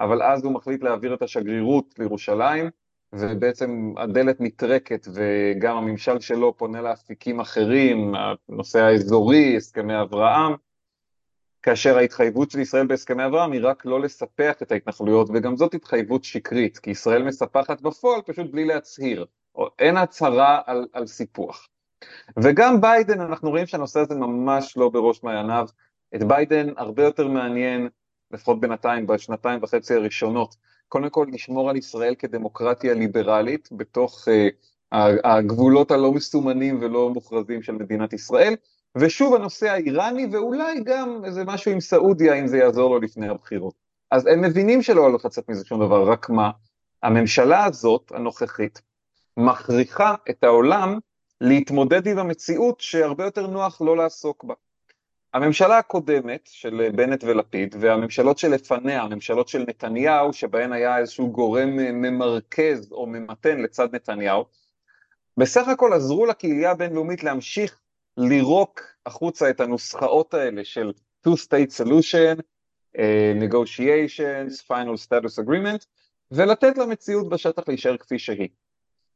אבל 0.00 0.22
אז 0.22 0.44
הוא 0.44 0.52
מחליט 0.52 0.82
להעביר 0.82 1.14
את 1.14 1.22
השגרירות 1.22 1.94
לירושלים, 1.98 2.70
ובעצם 3.12 3.92
הדלת 3.96 4.40
נטרקת 4.40 5.08
וגם 5.14 5.76
הממשל 5.76 6.20
שלו 6.20 6.56
פונה 6.56 6.82
לאפיקים 6.82 7.40
אחרים, 7.40 8.14
הנושא 8.48 8.80
האזורי, 8.80 9.56
הסכמי 9.56 10.00
אברהם, 10.00 10.52
כאשר 11.62 11.96
ההתחייבות 11.96 12.50
של 12.50 12.60
ישראל 12.60 12.86
בהסכמי 12.86 13.26
אברהם 13.26 13.52
היא 13.52 13.60
רק 13.64 13.86
לא 13.86 14.00
לספח 14.00 14.62
את 14.62 14.72
ההתנחלויות, 14.72 15.28
וגם 15.34 15.56
זאת 15.56 15.74
התחייבות 15.74 16.24
שקרית, 16.24 16.78
כי 16.78 16.90
ישראל 16.90 17.22
מספחת 17.22 17.80
בפועל 17.80 18.22
פשוט 18.22 18.50
בלי 18.50 18.64
להצהיר, 18.64 19.26
או 19.54 19.68
אין 19.78 19.96
הצהרה 19.96 20.60
על, 20.66 20.86
על 20.92 21.06
סיפוח. 21.06 21.68
וגם 22.42 22.80
ביידן, 22.80 23.20
אנחנו 23.20 23.50
רואים 23.50 23.66
שהנושא 23.66 24.00
הזה 24.00 24.14
ממש 24.14 24.76
לא 24.76 24.88
בראש 24.88 25.22
מעייניו, 25.22 25.66
את 26.14 26.22
ביידן 26.22 26.68
הרבה 26.76 27.04
יותר 27.04 27.28
מעניין, 27.28 27.88
לפחות 28.30 28.60
בינתיים, 28.60 29.06
בשנתיים 29.06 29.62
וחצי 29.62 29.94
הראשונות, 29.94 30.56
קודם 30.88 31.10
כל 31.10 31.26
לשמור 31.32 31.70
על 31.70 31.76
ישראל 31.76 32.14
כדמוקרטיה 32.14 32.94
ליברלית 32.94 33.68
בתוך 33.72 34.28
uh, 34.28 34.94
הגבולות 35.24 35.90
הלא 35.90 36.12
מסומנים 36.12 36.78
ולא 36.82 37.10
מוכרזים 37.10 37.62
של 37.62 37.72
מדינת 37.72 38.12
ישראל, 38.12 38.54
ושוב 38.96 39.34
הנושא 39.34 39.68
האיראני 39.70 40.26
ואולי 40.32 40.80
גם 40.84 41.24
איזה 41.24 41.44
משהו 41.44 41.72
עם 41.72 41.80
סעודיה 41.80 42.34
אם 42.34 42.46
זה 42.46 42.58
יעזור 42.58 42.90
לו 42.90 43.00
לפני 43.00 43.28
הבחירות. 43.28 43.74
אז 44.10 44.26
הם 44.26 44.40
מבינים 44.40 44.82
שלא 44.82 45.00
הולך 45.00 45.24
לצאת 45.24 45.48
מזה 45.48 45.64
שום 45.64 45.86
דבר, 45.86 46.10
רק 46.10 46.30
מה, 46.30 46.50
הממשלה 47.02 47.64
הזאת, 47.64 48.12
הנוכחית, 48.14 48.82
מכריחה 49.36 50.14
את 50.30 50.44
העולם 50.44 50.98
להתמודד 51.40 52.06
עם 52.06 52.18
המציאות 52.18 52.80
שהרבה 52.80 53.24
יותר 53.24 53.46
נוח 53.46 53.82
לא 53.82 53.96
לעסוק 53.96 54.44
בה. 54.44 54.54
הממשלה 55.34 55.78
הקודמת 55.78 56.40
של 56.44 56.90
בנט 56.94 57.24
ולפיד 57.24 57.76
והממשלות 57.80 58.38
שלפניה, 58.38 59.02
הממשלות 59.02 59.48
של 59.48 59.64
נתניהו, 59.68 60.32
שבהן 60.32 60.72
היה 60.72 60.98
איזשהו 60.98 61.32
גורם 61.32 61.68
ממרכז 61.76 62.92
או 62.92 63.06
ממתן 63.06 63.60
לצד 63.60 63.94
נתניהו, 63.94 64.44
בסך 65.36 65.68
הכל 65.68 65.92
עזרו 65.92 66.26
לקהילה 66.26 66.70
הבינלאומית 66.70 67.24
להמשיך 67.24 67.81
לירוק 68.16 68.80
החוצה 69.06 69.50
את 69.50 69.60
הנוסחאות 69.60 70.34
האלה 70.34 70.64
של 70.64 70.92
two-state 71.26 71.84
solution, 71.84 72.40
uh, 72.96 73.00
negotiations, 73.40 74.62
final 74.66 75.06
status 75.06 75.44
agreement, 75.44 75.86
ולתת 76.30 76.78
למציאות 76.78 77.28
בשטח 77.28 77.62
להישאר 77.68 77.96
כפי 77.96 78.18
שהיא. 78.18 78.48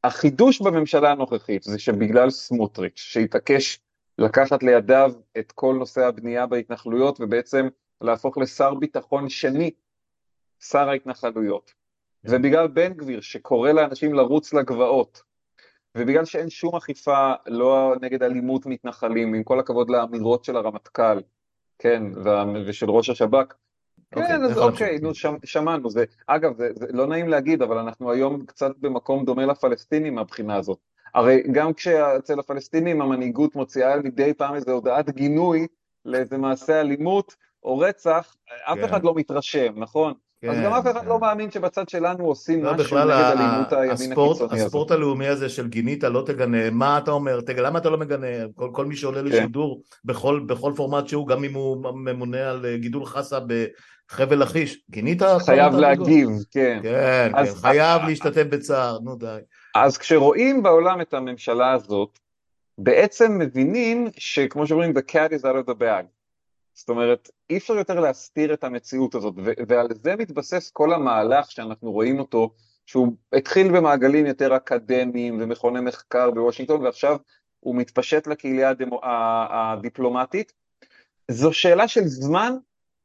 החידוש 0.03 0.61
בממשלה 0.61 1.11
הנוכחית 1.11 1.63
זה 1.63 1.79
שבגלל 1.79 2.29
סמוטריץ', 2.29 2.97
שהתעקש 2.99 3.79
לקחת 4.17 4.63
לידיו 4.63 5.13
את 5.39 5.51
כל 5.51 5.75
נושא 5.79 6.05
הבנייה 6.05 6.45
בהתנחלויות 6.45 7.21
ובעצם 7.21 7.67
להפוך 8.01 8.37
לשר 8.37 8.73
ביטחון 8.73 9.29
שני, 9.29 9.71
שר 10.59 10.89
ההתנחלויות. 10.89 11.73
כן. 12.27 12.35
ובגלל 12.35 12.67
בן 12.67 12.93
גביר 12.93 13.21
שקורא 13.21 13.71
לאנשים 13.71 14.13
לרוץ 14.13 14.53
לגבעות, 14.53 15.21
ובגלל 15.97 16.25
שאין 16.25 16.49
שום 16.49 16.75
אכיפה 16.75 17.33
לא 17.47 17.95
נגד 18.01 18.23
אלימות 18.23 18.65
מתנחלים, 18.65 19.33
עם 19.33 19.43
כל 19.43 19.59
הכבוד 19.59 19.89
לאמירות 19.89 20.43
של 20.43 20.57
הרמטכ"ל, 20.57 21.19
כן, 21.79 22.03
ושל 22.65 22.89
ראש 22.89 23.09
השב"כ, 23.09 23.53
אוקיי, 24.15 24.27
כן, 24.27 24.43
אז 24.43 24.57
אוקיי, 24.57 24.99
נו, 25.01 25.11
שמענו, 25.43 25.89
זה, 25.89 26.03
אגב, 26.27 26.57
זה, 26.57 26.69
זה 26.73 26.85
לא 26.93 27.07
נעים 27.07 27.27
להגיד, 27.27 27.61
אבל 27.61 27.77
אנחנו 27.77 28.11
היום 28.11 28.45
קצת 28.45 28.71
במקום 28.77 29.25
דומה 29.25 29.45
לפלסטינים 29.45 30.15
מהבחינה 30.15 30.55
הזאת. 30.55 30.79
הרי 31.13 31.43
גם 31.51 31.73
כשאצל 31.73 32.39
הפלסטינים 32.39 33.01
המנהיגות 33.01 33.55
מוציאה 33.55 33.97
מדי 33.97 34.33
פעם 34.33 34.55
איזו 34.55 34.71
הודעת 34.71 35.09
גינוי 35.09 35.67
לאיזה 36.05 36.37
מעשה 36.37 36.81
אלימות 36.81 37.35
או 37.63 37.79
רצח, 37.79 38.35
אף 38.63 38.77
כן. 38.77 38.83
אחד 38.83 39.03
לא 39.03 39.13
מתרשם, 39.15 39.73
נכון? 39.75 40.13
כן, 40.41 40.49
אז 40.49 40.57
גם 40.63 40.73
אף 40.73 40.87
אחד 40.87 41.01
כן. 41.01 41.07
לא 41.07 41.19
מאמין 41.19 41.51
שבצד 41.51 41.89
שלנו 41.89 42.25
עושים 42.25 42.63
לא, 42.63 42.73
משהו 42.73 42.97
נגד 42.97 43.09
אלימות 43.09 43.73
הימין 43.73 44.11
הקיצוני 44.11 44.53
הזה. 44.53 44.65
הספורט 44.65 44.91
הלאומי 44.91 45.27
הזה 45.27 45.49
של 45.49 45.67
גינית, 45.67 46.03
לא 46.03 46.23
תגנה, 46.25 46.69
מה 46.71 46.97
אתה 46.97 47.11
אומר? 47.11 47.41
תגלה, 47.41 47.69
למה 47.69 47.79
אתה 47.79 47.89
לא 47.89 47.97
מגנה? 47.97 48.27
כל, 48.55 48.69
כל 48.73 48.85
מי 48.85 48.95
שעולה 48.95 49.19
כן. 49.19 49.25
לשידור 49.25 49.81
בכל, 50.05 50.39
בכל 50.47 50.73
פורמט 50.75 51.07
שהוא, 51.07 51.27
גם 51.27 51.43
אם 51.43 51.53
הוא 51.53 51.77
ממונה 51.95 52.49
על 52.49 52.75
גידול 52.75 53.05
חסה 53.05 53.39
בחבל 53.47 54.41
לכיש, 54.41 54.79
גינית? 54.89 55.21
חייב 55.45 55.73
להגיב, 55.73 56.29
כן. 56.51 56.79
כן, 56.83 57.31
אז, 57.35 57.53
כן, 57.53 57.59
חייב 57.59 58.01
להשתתף 58.07 58.43
בצער, 58.49 58.99
נו 58.99 59.15
די. 59.15 59.37
אז 59.75 59.97
כשרואים 59.97 60.63
בעולם 60.63 61.01
את 61.01 61.13
הממשלה 61.13 61.71
הזאת, 61.71 62.19
בעצם 62.77 63.37
מבינים 63.39 64.07
שכמו 64.17 64.67
שאומרים, 64.67 64.91
the 64.97 65.11
cat 65.11 65.39
is 65.39 65.43
out 65.43 65.67
of 65.67 65.69
the 65.69 65.79
bag. 65.79 66.16
זאת 66.77 66.89
אומרת, 66.89 67.29
אי 67.49 67.57
אפשר 67.57 67.73
יותר 67.73 67.99
להסתיר 67.99 68.53
את 68.53 68.63
המציאות 68.63 69.15
הזאת, 69.15 69.35
ועל 69.67 69.87
זה 70.03 70.15
מתבסס 70.15 70.71
כל 70.71 70.93
המהלך 70.93 71.51
שאנחנו 71.51 71.91
רואים 71.91 72.19
אותו, 72.19 72.49
שהוא 72.85 73.13
התחיל 73.33 73.77
במעגלים 73.77 74.25
יותר 74.25 74.55
אקדמיים 74.55 75.37
ומכוני 75.41 75.79
מחקר 75.79 76.31
בוושינגטון, 76.31 76.83
ועכשיו 76.83 77.17
הוא 77.59 77.75
מתפשט 77.75 78.27
לקהילה 78.27 78.69
הדמו, 78.69 79.01
הדיפלומטית. 79.49 80.53
זו 81.31 81.53
שאלה 81.53 81.87
של 81.87 82.05
זמן 82.05 82.53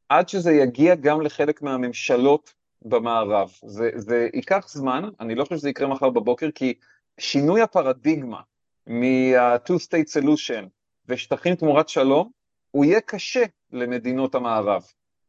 עד 0.09 0.29
שזה 0.29 0.51
יגיע 0.51 0.95
גם 0.95 1.21
לחלק 1.21 1.61
מהממשלות 1.61 2.53
במערב. 2.81 3.51
זה, 3.65 3.89
זה 3.95 4.27
ייקח 4.33 4.67
זמן, 4.67 5.09
אני 5.19 5.35
לא 5.35 5.43
חושב 5.43 5.57
שזה 5.57 5.69
יקרה 5.69 5.87
מחר 5.87 6.09
בבוקר, 6.09 6.49
כי 6.55 6.73
שינוי 7.17 7.61
הפרדיגמה 7.61 8.41
מה-two-state 8.87 10.21
solution 10.21 10.65
ושטחים 11.07 11.55
תמורת 11.55 11.89
שלום, 11.89 12.29
הוא 12.71 12.85
יהיה 12.85 13.01
קשה 13.01 13.43
למדינות 13.73 14.35
המערב. 14.35 14.83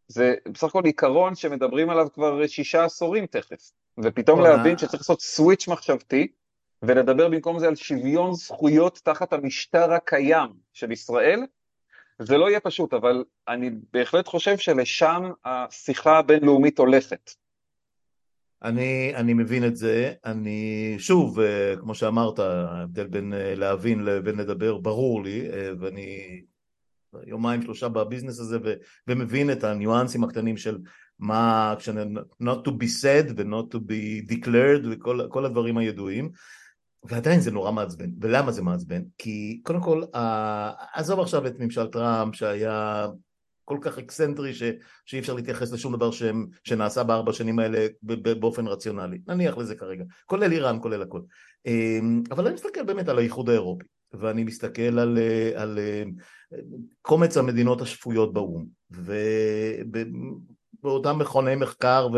זה 0.09 0.35
בסך 0.53 0.65
הכל 0.65 0.85
עיקרון 0.85 1.35
שמדברים 1.35 1.91
עליו 1.91 2.09
כבר 2.15 2.47
שישה 2.47 2.85
עשורים 2.85 3.27
תכף, 3.27 3.71
ופתאום 3.99 4.41
להבין 4.41 4.79
שצריך 4.79 4.95
לעשות 5.03 5.21
סוויץ' 5.21 5.69
מחשבתי, 5.69 6.29
ולדבר 6.83 7.29
במקום 7.29 7.59
זה 7.59 7.69
על 7.69 7.75
שוויון 7.75 8.35
זכויות 8.35 9.01
תחת 9.05 9.33
המשטר 9.33 9.93
הקיים 9.93 10.51
של 10.73 10.93
ישראל, 10.93 11.41
זה 12.19 12.39
לא 12.39 12.49
יהיה 12.49 12.61
פשוט, 12.61 12.95
אבל 12.95 13.25
אני 13.49 13.71
בהחלט 13.93 14.29
חושב 14.29 14.59
שלשם 14.59 15.31
השיחה 15.45 16.19
הבינלאומית 16.19 16.79
הולכת. 16.79 17.31
אני, 18.63 19.13
אני 19.15 19.35
מבין 19.35 19.65
את 19.65 19.77
זה, 19.77 20.13
אני 20.25 20.95
שוב, 20.99 21.41
אה, 21.41 21.75
כמו 21.81 21.95
שאמרת, 21.95 22.39
ההבדל 22.39 23.07
בין 23.07 23.33
אה, 23.33 23.55
להבין 23.55 24.05
לבין 24.05 24.37
לדבר 24.37 24.77
ברור 24.77 25.25
לי, 25.25 25.51
אה, 25.51 25.71
ואני 25.81 26.41
יומיים 27.27 27.63
שלושה 27.63 27.89
בביזנס 27.89 28.41
הזה 28.41 28.59
ו, 28.65 28.73
ומבין 29.09 29.53
את 29.53 29.65
הניואנסים 29.65 30.25
הקטנים 30.25 30.57
של 30.57 30.79
מה, 31.19 31.75
not 32.43 32.69
to 32.69 32.71
be 32.71 33.03
said 33.03 33.33
ו-not 33.37 33.75
to 33.75 33.79
be 33.79 34.33
declared 34.33 34.87
וכל 34.91 35.45
הדברים 35.45 35.79
הידועים 35.79 36.31
ועדיין 37.05 37.41
זה 37.41 37.51
נורא 37.51 37.73
מעצבן, 37.73 38.11
ולמה 38.21 38.53
זה 38.53 38.63
מעצבן? 38.63 39.03
כי 39.19 39.61
קודם 39.63 39.81
כל, 39.81 40.03
עזוב 40.95 41.21
עכשיו 41.21 41.47
את 41.47 41.59
ממשל 41.59 41.87
טראמפ 41.87 42.35
שהיה 42.35 43.07
כל 43.65 43.79
כך 43.81 43.99
אקסנטרי 43.99 44.55
ש, 44.55 44.63
שאי 45.07 45.19
אפשר 45.19 45.35
להתייחס 45.35 45.73
לשום 45.73 45.97
דבר 45.97 46.11
שהם, 46.11 46.47
שנעשה 46.65 47.03
בארבע 47.03 47.33
שנים 47.33 47.59
האלה 47.59 47.87
באופן 48.41 48.67
רציונלי, 48.67 49.19
נניח 49.27 49.59
לזה 49.59 49.75
כרגע, 49.75 50.05
כולל 50.27 50.53
איראן, 50.53 50.79
כולל 50.83 51.03
הכל. 51.03 51.21
אמ, 51.67 52.23
אבל 52.31 52.47
אני 52.47 52.55
מסתכל 52.55 52.83
באמת 52.83 53.09
על 53.09 53.19
האיחוד 53.19 53.49
האירופי, 53.51 53.85
ואני 54.13 54.45
מסתכל 54.45 54.99
על, 54.99 55.19
על 55.55 55.79
קומץ 57.03 57.37
המדינות 57.37 57.81
השפויות 57.81 58.33
באו"ם, 58.33 58.67
ובאותם 60.83 61.19
מכוני 61.19 61.57
מחקר 61.57 62.09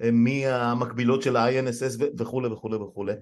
ומהמקבילות 0.00 1.22
של 1.22 1.36
ה-INSS 1.36 2.02
וכולי 2.18 2.48
וכולי 2.48 2.76
וכולי. 2.76 3.12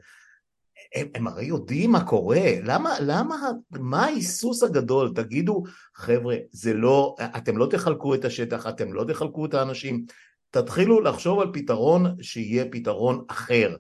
הם, 0.95 1.07
הם 1.15 1.27
הרי 1.27 1.45
יודעים 1.45 1.91
מה 1.91 2.05
קורה, 2.05 2.41
למה, 2.63 2.95
למה, 3.01 3.37
מה 3.71 4.05
ההיסוס 4.05 4.63
הגדול? 4.63 5.13
תגידו, 5.15 5.63
חבר'ה, 5.95 6.37
זה 6.51 6.75
לא, 6.75 7.17
אתם 7.37 7.57
לא 7.57 7.67
תחלקו 7.67 8.15
את 8.15 8.25
השטח, 8.25 8.67
אתם 8.67 8.93
לא 8.93 9.05
תחלקו 9.05 9.47
את 9.47 9.55
האנשים, 9.55 10.05
תתחילו 10.51 11.01
לחשוב 11.01 11.41
על 11.41 11.51
פתרון 11.53 12.17
שיהיה 12.23 12.65
פתרון 12.71 13.25
אחר. 13.29 13.77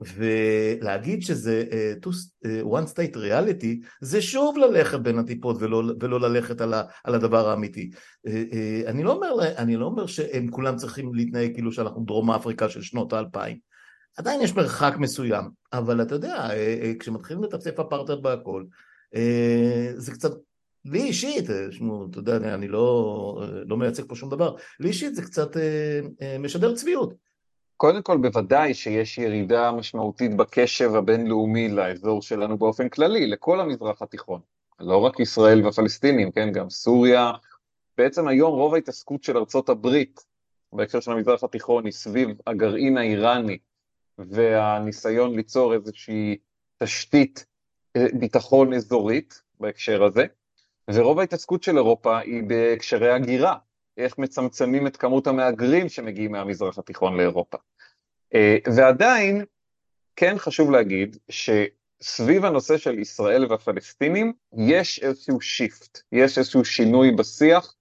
ולהגיד 0.00 1.22
שזה 1.22 1.64
uh, 1.70 2.06
two, 2.06 2.10
uh, 2.44 2.48
one 2.64 2.94
state 2.94 3.16
reality 3.16 3.86
זה 4.00 4.22
שוב 4.22 4.58
ללכת 4.58 5.00
בין 5.00 5.18
הטיפות 5.18 5.56
ולא, 5.60 5.82
ולא 6.00 6.20
ללכת 6.20 6.60
על, 6.60 6.74
ה, 6.74 6.82
על 7.04 7.14
הדבר 7.14 7.48
האמיתי. 7.48 7.90
Uh, 7.92 8.30
uh, 8.30 8.88
אני, 8.88 9.02
לא 9.02 9.12
אומר, 9.12 9.34
אני 9.56 9.76
לא 9.76 9.84
אומר 9.84 10.06
שהם 10.06 10.50
כולם 10.50 10.76
צריכים 10.76 11.14
להתנהג 11.14 11.54
כאילו 11.54 11.72
שאנחנו 11.72 12.04
דרום 12.04 12.30
אפריקה 12.30 12.68
של 12.68 12.82
שנות 12.82 13.12
האלפיים. 13.12 13.58
עדיין 14.16 14.40
יש 14.40 14.54
מרחק 14.54 14.94
מסוים, 14.98 15.44
אבל 15.72 16.02
אתה 16.02 16.14
יודע, 16.14 16.48
uh, 16.48 16.50
uh, 16.50 16.98
כשמתחילים 17.00 17.44
לטפטף 17.44 17.80
אפרטהייד 17.80 18.22
בהכל, 18.22 18.64
uh, 19.14 19.18
זה 19.96 20.12
קצת, 20.12 20.32
לי 20.84 21.02
אישית, 21.02 21.44
שמו, 21.70 22.06
אתה 22.10 22.18
יודע, 22.18 22.54
אני 22.54 22.68
לא, 22.68 23.44
לא 23.66 23.76
מייצג 23.76 24.02
פה 24.08 24.14
שום 24.14 24.30
דבר, 24.30 24.54
לי 24.80 24.88
אישית 24.88 25.14
זה 25.14 25.22
קצת 25.22 25.56
uh, 25.56 25.58
uh, 25.58 26.38
משדר 26.38 26.74
צביעות. 26.74 27.27
קודם 27.78 28.02
כל, 28.02 28.16
בוודאי 28.16 28.74
שיש 28.74 29.18
ירידה 29.18 29.72
משמעותית 29.72 30.36
בקשב 30.36 30.94
הבינלאומי 30.94 31.68
לאזור 31.68 32.22
שלנו 32.22 32.58
באופן 32.58 32.88
כללי, 32.88 33.26
לכל 33.26 33.60
המזרח 33.60 34.02
התיכון. 34.02 34.40
לא 34.80 34.96
רק 34.96 35.20
ישראל 35.20 35.64
והפלסטינים, 35.64 36.32
כן, 36.32 36.52
גם 36.52 36.70
סוריה. 36.70 37.32
בעצם 37.98 38.28
היום 38.28 38.52
רוב 38.52 38.74
ההתעסקות 38.74 39.24
של 39.24 39.36
ארצות 39.36 39.68
הברית 39.68 40.26
בהקשר 40.72 41.00
של 41.00 41.12
המזרח 41.12 41.44
התיכון 41.44 41.84
היא 41.84 41.92
סביב 41.92 42.28
הגרעין 42.46 42.98
האיראני 42.98 43.58
והניסיון 44.18 45.36
ליצור 45.36 45.74
איזושהי 45.74 46.36
תשתית 46.82 47.46
אה, 47.96 48.06
ביטחון 48.12 48.74
אזורית 48.74 49.42
בהקשר 49.60 50.04
הזה, 50.04 50.24
ורוב 50.90 51.18
ההתעסקות 51.18 51.62
של 51.62 51.76
אירופה 51.76 52.18
היא 52.18 52.42
בהקשרי 52.46 53.12
הגירה, 53.12 53.56
איך 53.98 54.18
מצמצמים 54.18 54.86
את 54.86 54.96
כמות 54.96 55.26
המהגרים 55.26 55.88
שמגיעים 55.88 56.32
מהמזרח 56.32 56.78
התיכון 56.78 57.16
לאירופה. 57.16 57.56
אה, 58.34 58.56
ועדיין, 58.76 59.44
כן 60.16 60.38
חשוב 60.38 60.70
להגיד 60.70 61.16
שסביב 61.28 62.44
הנושא 62.44 62.76
של 62.76 62.98
ישראל 62.98 63.46
והפלסטינים 63.50 64.32
יש 64.56 64.98
איזשהו 65.02 65.40
שיפט, 65.40 66.00
יש 66.12 66.38
איזשהו 66.38 66.64
שינוי 66.64 67.10
בשיח 67.10 67.74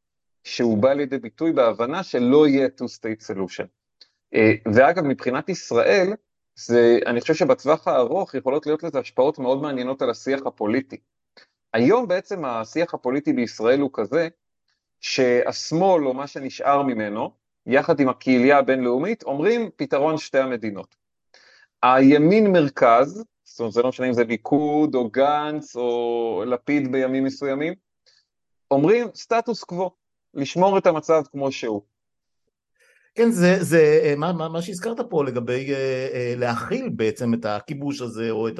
שהוא 0.44 0.78
בא 0.78 0.94
לידי 0.94 1.18
ביטוי 1.18 1.52
בהבנה 1.52 2.04
שלא 2.04 2.48
יהיה 2.48 2.68
two-state 2.68 3.32
solution. 3.32 3.66
אה, 4.34 4.54
ואגב, 4.74 5.04
מבחינת 5.04 5.50
ישראל, 5.50 6.14
זה, 6.56 7.00
אני 7.06 7.22
חושב 7.22 7.34
שבטווח 7.34 7.88
הארוך 7.88 8.36
יכולות 8.36 8.66
להיות 8.66 8.84
לזה 8.84 9.00
השפעות 9.00 9.40
מאוד 9.40 9.62
מעניינות 9.62 10.02
על 10.02 10.10
השיח 10.10 10.40
הפוליטי. 10.46 10.98
היום 11.74 12.08
בעצם 12.08 12.46
השיח 12.46 12.94
הפוליטי 12.94 13.34
בישראל 13.34 13.80
הוא 13.80 13.90
כזה, 13.94 14.28
שהשמאל 15.02 16.08
או 16.08 16.14
מה 16.14 16.28
שנשאר 16.28 16.82
ממנו, 16.82 17.32
יחד 17.66 18.00
עם 18.00 18.10
הקהילייה 18.10 18.58
הבינלאומית, 18.58 19.24
אומרים 19.24 19.70
פתרון 19.76 20.18
שתי 20.18 20.40
המדינות. 20.40 20.96
הימין 21.84 22.52
מרכז, 22.52 23.24
זאת 23.44 23.60
אומרת 23.60 23.74
זה 23.74 23.82
לא 23.82 23.90
משנה 23.90 24.08
אם 24.08 24.14
זה 24.14 24.24
ליכוד 24.24 24.96
או 24.96 25.10
גנץ 25.10 25.76
או 25.76 26.44
לפיד 26.48 26.92
בימים 26.92 27.24
מסוימים, 27.24 27.74
אומרים 28.72 29.08
סטטוס 29.16 29.64
קוו, 29.64 29.92
לשמור 30.34 30.78
את 30.78 30.88
המצב 30.88 31.22
כמו 31.32 31.52
שהוא. 31.52 31.82
כן, 33.16 33.32
זה, 33.32 33.64
זה 33.64 34.14
מה, 34.18 34.34
מה, 34.34 34.50
מה 34.50 34.62
שהזכרת 34.62 35.00
פה 35.10 35.24
לגבי 35.24 35.74
אה, 35.74 36.08
אה, 36.14 36.34
להכיל 36.38 36.90
בעצם 36.90 37.34
את 37.34 37.46
הכיבוש 37.46 38.02
הזה 38.02 38.32
או 38.32 38.48
את 38.48 38.60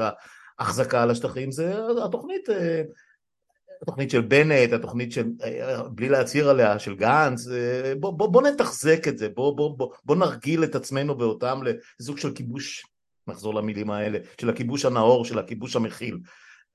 ההחזקה 0.60 1.04
על 1.04 1.12
השטחים, 1.12 1.52
זה 1.52 1.74
התוכנית, 2.06 2.50
אה, 2.50 2.82
התוכנית 3.82 4.12
של 4.12 4.22
בנט, 4.22 4.74
התוכנית 4.74 5.12
של, 5.12 5.26
בלי 5.92 6.10
להצהיר 6.10 6.50
עליה, 6.50 6.80
של 6.80 6.96
גנץ, 6.96 7.48
אה, 7.48 7.94
בוא, 8.00 8.12
בוא, 8.12 8.28
בוא 8.28 8.42
נתחזק 8.42 9.08
את 9.08 9.18
זה, 9.18 9.30
בוא, 9.30 9.58
בוא, 9.58 9.78
בוא, 9.78 9.94
בוא 10.06 10.16
נרגיל 10.16 10.64
את 10.64 10.76
עצמנו 10.76 11.20
ואותם 11.20 11.60
לסוג 12.00 12.18
של 12.18 12.34
כיבוש, 12.34 12.86
נחזור 13.28 13.54
למילים 13.56 13.92
האלה, 13.92 14.20
של 14.42 14.50
הכיבוש 14.50 14.86
הנאור, 14.86 15.26
של 15.26 15.40
הכיבוש 15.40 15.76
המכיל. 15.76 16.20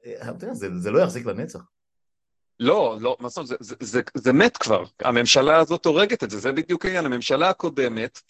אה, 0.06 0.32
זה, 0.52 0.68
זה 0.78 0.90
לא 0.90 0.98
יחזיק 0.98 1.26
לנצח. 1.26 1.60
לא, 2.60 2.96
לא, 3.00 3.16
מה 3.20 3.28
זאת 3.28 3.36
אומרת, 3.36 3.48
זה, 3.60 3.74
זה, 3.80 4.00
זה 4.14 4.32
מת 4.32 4.56
כבר, 4.56 4.84
הממשלה 5.00 5.56
הזאת 5.56 5.86
הורגת 5.86 6.24
את 6.24 6.30
זה, 6.30 6.38
זה 6.38 6.52
בדיוק 6.52 6.84
העניין, 6.84 7.06
הממשלה 7.06 7.50
הקודמת, 7.50 8.20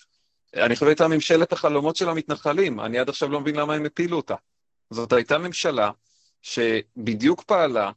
אני 0.54 0.74
חושב 0.74 0.86
הייתה 0.86 1.08
ממשלת 1.08 1.52
החלומות 1.52 1.96
של 1.96 2.08
המתנחלים, 2.08 2.80
אני 2.80 2.98
עד 2.98 3.08
עכשיו 3.08 3.28
לא 3.28 3.40
מבין 3.40 3.56
למה 3.56 3.74
הם 3.74 3.86
הפילו 3.86 4.16
אותה. 4.16 4.34
זאת 4.90 5.12
הייתה 5.12 5.38
ממשלה 5.38 5.90
שבדיוק 6.42 7.42
פעלה 7.42 7.90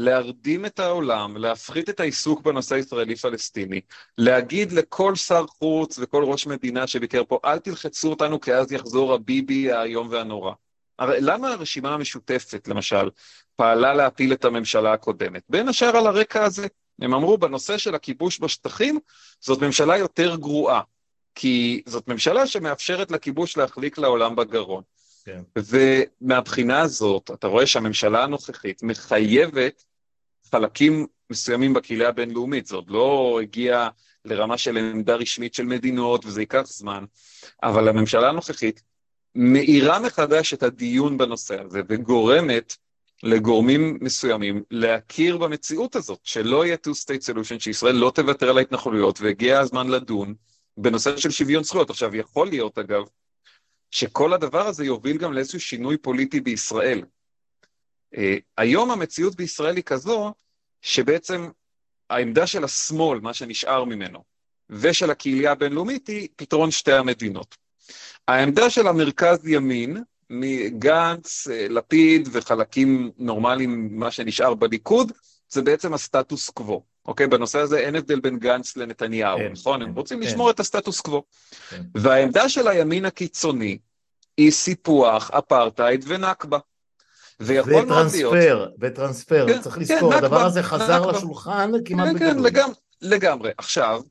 להרדים 0.00 0.66
את 0.66 0.78
העולם, 0.78 1.36
להפחית 1.36 1.88
את 1.88 2.00
העיסוק 2.00 2.42
בנושא 2.42 2.74
הישראלי-פלסטיני, 2.74 3.80
להגיד 4.18 4.72
לכל 4.72 5.14
שר 5.14 5.46
חוץ 5.46 5.98
וכל 5.98 6.24
ראש 6.24 6.46
מדינה 6.46 6.86
שביקר 6.86 7.22
פה, 7.28 7.38
אל 7.44 7.58
תלחצו 7.58 8.10
אותנו 8.10 8.40
כי 8.40 8.54
אז 8.54 8.72
יחזור 8.72 9.14
הביבי 9.14 9.72
האיום 9.72 10.08
והנורא. 10.10 10.52
הרי 10.98 11.20
למה 11.20 11.48
הרשימה 11.48 11.94
המשותפת, 11.94 12.68
למשל, 12.68 13.10
פעלה 13.56 13.94
להפיל 13.94 14.32
את 14.32 14.44
הממשלה 14.44 14.92
הקודמת? 14.92 15.42
בין 15.48 15.68
השאר 15.68 15.96
על 15.96 16.06
הרקע 16.06 16.44
הזה. 16.44 16.66
הם 17.02 17.14
אמרו, 17.14 17.38
בנושא 17.38 17.78
של 17.78 17.94
הכיבוש 17.94 18.40
בשטחים, 18.40 18.98
זאת 19.40 19.62
ממשלה 19.62 19.96
יותר 19.96 20.36
גרועה, 20.36 20.80
כי 21.34 21.82
זאת 21.86 22.08
ממשלה 22.08 22.46
שמאפשרת 22.46 23.10
לכיבוש 23.10 23.56
להחליק 23.56 23.98
לעולם 23.98 24.36
בגרון. 24.36 24.82
כן. 25.24 25.42
ומהבחינה 25.56 26.80
הזאת, 26.80 27.30
אתה 27.34 27.46
רואה 27.46 27.66
שהממשלה 27.66 28.24
הנוכחית 28.24 28.82
מחייבת 28.82 29.84
חלקים 30.52 31.06
מסוימים 31.30 31.74
בקהילה 31.74 32.08
הבינלאומית, 32.08 32.66
זה 32.66 32.76
עוד 32.76 32.90
לא 32.90 33.38
הגיע 33.42 33.88
לרמה 34.24 34.58
של 34.58 34.76
עמדה 34.76 35.14
רשמית 35.14 35.54
של 35.54 35.64
מדינות, 35.64 36.26
וזה 36.26 36.42
ייקח 36.42 36.62
זמן, 36.66 37.04
אבל 37.62 37.88
הממשלה 37.88 38.28
הנוכחית 38.28 38.82
מאירה 39.34 39.98
מחדש 40.00 40.54
את 40.54 40.62
הדיון 40.62 41.18
בנושא 41.18 41.62
הזה 41.62 41.80
וגורמת 41.88 42.76
לגורמים 43.22 43.98
מסוימים 44.00 44.62
להכיר 44.70 45.38
במציאות 45.38 45.96
הזאת, 45.96 46.20
שלא 46.24 46.66
יהיה 46.66 46.76
two-state 46.86 47.34
solution, 47.34 47.58
שישראל 47.58 47.94
לא 47.94 48.12
תוותר 48.14 48.50
על 48.50 48.58
ההתנחלויות, 48.58 49.20
והגיע 49.20 49.60
הזמן 49.60 49.88
לדון 49.88 50.34
בנושא 50.76 51.16
של 51.16 51.30
שוויון 51.30 51.64
זכויות. 51.64 51.90
עכשיו, 51.90 52.16
יכול 52.16 52.48
להיות, 52.48 52.78
אגב, 52.78 53.02
שכל 53.90 54.32
הדבר 54.32 54.66
הזה 54.66 54.84
יוביל 54.84 55.16
גם 55.16 55.32
לאיזשהו 55.32 55.60
שינוי 55.60 55.96
פוליטי 55.96 56.40
בישראל. 56.40 57.02
Uh, 58.14 58.18
היום 58.56 58.90
המציאות 58.90 59.36
בישראל 59.36 59.76
היא 59.76 59.84
כזו, 59.84 60.32
שבעצם 60.82 61.48
העמדה 62.10 62.46
של 62.46 62.64
השמאל, 62.64 63.20
מה 63.20 63.34
שנשאר 63.34 63.84
ממנו, 63.84 64.24
ושל 64.70 65.10
הקהילייה 65.10 65.52
הבינלאומית 65.52 66.08
היא 66.08 66.28
פתרון 66.36 66.70
שתי 66.70 66.92
המדינות. 66.92 67.56
העמדה 68.28 68.70
של 68.70 68.86
המרכז 68.86 69.48
ימין, 69.48 70.02
מגנץ, 70.30 71.48
אה, 71.50 71.66
לפיד 71.68 72.28
וחלקים 72.32 73.10
נורמליים, 73.18 73.98
מה 73.98 74.10
שנשאר 74.10 74.54
בליכוד, 74.54 75.12
זה 75.48 75.62
בעצם 75.62 75.94
הסטטוס 75.94 76.50
קוו. 76.50 76.82
אוקיי? 77.06 77.26
בנושא 77.26 77.58
הזה 77.58 77.78
אין 77.78 77.96
הבדל 77.96 78.20
בין 78.20 78.38
גנץ 78.38 78.76
לנתניהו, 78.76 79.38
כן, 79.38 79.52
נכון? 79.52 79.80
כן, 79.80 79.88
הם 79.88 79.94
רוצים 79.94 80.20
כן. 80.20 80.26
לשמור 80.26 80.50
את 80.50 80.60
הסטטוס 80.60 81.00
קוו. 81.00 81.22
כן. 81.68 81.82
והעמדה 81.94 82.48
של 82.48 82.68
הימין 82.68 83.04
הקיצוני 83.04 83.78
היא 84.36 84.50
סיפוח, 84.50 85.30
אפרטהייד 85.30 86.04
ונכבה. 86.08 86.58
ויכול 87.40 87.72
מאוד 87.72 88.06
להיות... 88.12 88.32
וטרנספר, 88.32 88.68
וטרנספר, 88.80 89.46
כן, 89.46 89.60
צריך 89.60 89.74
כן, 89.74 89.80
לזכור, 89.80 90.12
כן, 90.12 90.18
הדבר 90.18 90.36
נקבה, 90.36 90.46
הזה 90.46 90.62
חזר 90.62 91.00
נקבה. 91.00 91.12
לשולחן 91.12 91.70
כמעט 91.84 92.08
כן. 92.12 92.18
כן, 92.18 92.38
לגמרי, 92.38 92.74
לגמרי. 93.02 93.50
עכשיו, 93.58 94.02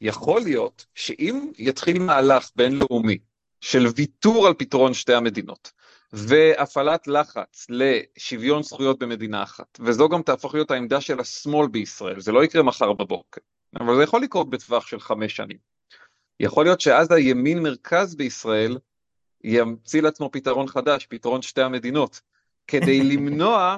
יכול 0.00 0.40
להיות 0.40 0.86
שאם 0.94 1.50
יתחיל 1.58 1.98
מהלך 1.98 2.50
בינלאומי 2.56 3.18
של 3.60 3.86
ויתור 3.96 4.46
על 4.46 4.54
פתרון 4.54 4.94
שתי 4.94 5.14
המדינות, 5.14 5.72
והפעלת 6.12 7.08
לחץ 7.08 7.66
לשוויון 7.68 8.62
זכויות 8.62 8.98
במדינה 8.98 9.42
אחת, 9.42 9.78
וזו 9.80 10.08
גם 10.08 10.22
תהפוך 10.22 10.54
להיות 10.54 10.70
העמדה 10.70 11.00
של 11.00 11.20
השמאל 11.20 11.68
בישראל, 11.68 12.20
זה 12.20 12.32
לא 12.32 12.44
יקרה 12.44 12.62
מחר 12.62 12.92
בבוקר, 12.92 13.40
אבל 13.80 13.96
זה 13.96 14.02
יכול 14.02 14.22
לקרות 14.22 14.50
בטווח 14.50 14.86
של 14.86 15.00
חמש 15.00 15.36
שנים. 15.36 15.56
יכול 16.40 16.64
להיות 16.64 16.80
שאז 16.80 17.10
הימין 17.10 17.62
מרכז 17.62 18.14
בישראל 18.14 18.78
ימציא 19.44 20.02
לעצמו 20.02 20.30
פתרון 20.32 20.68
חדש, 20.68 21.06
פתרון 21.06 21.42
שתי 21.42 21.62
המדינות, 21.62 22.20
כדי 22.68 23.02
למנוע 23.02 23.76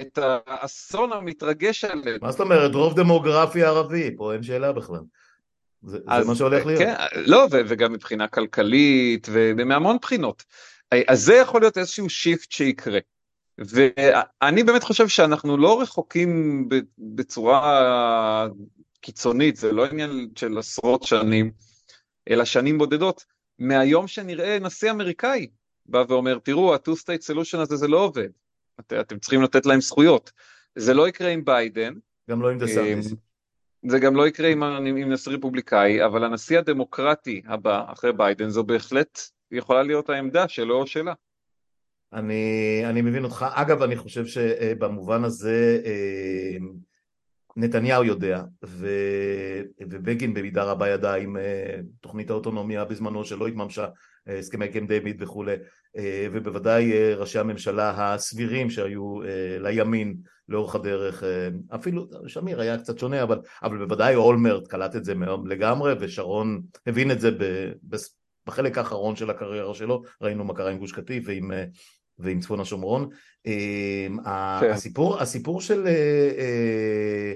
את 0.00 0.18
האסון 0.46 1.12
המתרגש 1.12 1.84
עלינו. 1.84 2.18
מה 2.22 2.30
זאת 2.30 2.40
אומרת? 2.40 2.74
רוב 2.74 2.96
דמוגרפי 2.96 3.62
ערבי, 3.62 4.16
פה 4.16 4.32
אין 4.32 4.42
שאלה 4.42 4.72
בכלל. 4.72 5.00
זה, 5.82 5.98
אז, 6.08 6.24
זה 6.24 6.28
מה 6.30 6.36
שהולך 6.36 6.66
להיות. 6.66 6.82
כן, 6.82 6.94
לא, 7.14 7.46
ו, 7.50 7.60
וגם 7.68 7.92
מבחינה 7.92 8.28
כלכלית, 8.28 9.26
ומהמון 9.32 9.96
בחינות. 10.02 10.44
אז 11.08 11.22
זה 11.22 11.34
יכול 11.34 11.60
להיות 11.60 11.78
איזשהו 11.78 12.10
שיפט 12.10 12.52
שיקרה. 12.52 12.98
ואני 13.58 14.62
באמת 14.62 14.82
חושב 14.82 15.08
שאנחנו 15.08 15.56
לא 15.56 15.80
רחוקים 15.80 16.68
בצורה 16.98 18.48
קיצונית, 19.00 19.56
זה 19.56 19.72
לא 19.72 19.84
עניין 19.84 20.28
של 20.36 20.58
עשרות 20.58 21.02
שנים, 21.02 21.50
אלא 22.30 22.44
שנים 22.44 22.78
בודדות, 22.78 23.24
מהיום 23.58 24.08
שנראה 24.08 24.58
נשיא 24.60 24.90
אמריקאי 24.90 25.46
בא 25.86 26.04
ואומר, 26.08 26.38
תראו, 26.38 26.74
ה-two 26.74 26.96
state 26.96 27.32
solution 27.32 27.58
הזה 27.58 27.76
זה 27.76 27.88
לא 27.88 28.04
עובד, 28.04 28.28
את, 28.80 28.92
אתם 28.92 29.18
צריכים 29.18 29.42
לתת 29.42 29.66
להם 29.66 29.80
זכויות. 29.80 30.32
זה 30.76 30.94
לא 30.94 31.08
יקרה 31.08 31.28
עם 31.28 31.44
ביידן. 31.44 31.94
גם 32.30 32.42
לא 32.42 32.50
עם 32.50 32.58
דה 32.58 32.66
סנטיס. 32.66 33.14
זה 33.86 33.98
גם 33.98 34.16
לא 34.16 34.28
יקרה 34.28 34.48
עם, 34.48 34.62
עם, 34.62 34.96
עם 34.96 35.12
נשיא 35.12 35.32
רפובליקאי, 35.32 36.04
אבל 36.04 36.24
הנשיא 36.24 36.58
הדמוקרטי 36.58 37.42
הבא, 37.46 37.84
אחרי 37.92 38.12
ביידן, 38.12 38.48
זו 38.48 38.64
בהחלט 38.64 39.20
יכולה 39.50 39.82
להיות 39.82 40.10
העמדה 40.10 40.48
שלו 40.48 40.74
או 40.76 40.86
שלה. 40.86 41.14
אני, 42.12 42.82
אני 42.84 43.02
מבין 43.02 43.24
אותך. 43.24 43.46
אגב, 43.50 43.82
אני 43.82 43.96
חושב 43.96 44.26
שבמובן 44.26 45.24
הזה 45.24 45.80
אה, 45.84 46.56
נתניהו 47.56 48.04
יודע, 48.04 48.42
ו, 48.64 48.88
ובגין 49.80 50.34
במידה 50.34 50.64
רבה 50.64 50.88
ידע 50.88 51.14
עם 51.14 51.36
אה, 51.36 51.80
תוכנית 52.00 52.30
האוטונומיה 52.30 52.84
בזמנו 52.84 53.24
שלא 53.24 53.46
התממשה, 53.46 53.84
אה, 53.84 53.90
הסכמי 54.26 54.68
קם 54.68 54.86
דיוויד 54.86 55.22
וכולי, 55.22 55.54
ובוודאי 56.32 57.14
ראשי 57.14 57.38
הממשלה 57.38 57.92
הסבירים 57.96 58.70
שהיו 58.70 59.20
לימין 59.60 60.14
לאורך 60.48 60.74
הדרך, 60.74 61.22
אפילו 61.74 62.06
שמיר 62.26 62.60
היה 62.60 62.78
קצת 62.78 62.98
שונה, 62.98 63.22
אבל, 63.22 63.38
אבל 63.62 63.78
בוודאי 63.78 64.14
אולמרט 64.14 64.68
קלט 64.68 64.96
את 64.96 65.04
זה 65.04 65.14
לגמרי, 65.46 65.94
ושרון 66.00 66.62
הבין 66.86 67.10
את 67.10 67.20
זה 67.20 67.30
בחלק 68.46 68.78
האחרון 68.78 69.16
של 69.16 69.30
הקריירה 69.30 69.74
שלו, 69.74 70.02
ראינו 70.20 70.44
מה 70.44 70.54
קרה 70.54 70.70
עם 70.70 70.78
גוש 70.78 70.92
קטיף 70.92 71.24
ועם, 71.26 71.52
אה, 71.52 71.64
ועם 72.18 72.40
צפון 72.40 72.60
השומרון. 72.60 73.08
אה, 73.46 74.58
כן. 74.60 74.70
הסיפור, 74.70 75.20
הסיפור 75.20 75.60
של, 75.60 75.86
אה, 75.86 77.32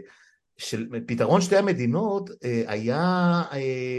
של 0.59 0.87
פתרון 1.07 1.41
שתי 1.41 1.57
המדינות 1.57 2.31
היה 2.67 3.43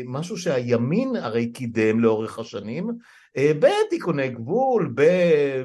משהו 0.06 0.38
שהימין 0.38 1.16
הרי 1.16 1.52
קידם 1.52 2.00
לאורך 2.00 2.40
השנים 2.40 2.90
בתיקוני 3.38 4.30
גבול, 4.30 4.94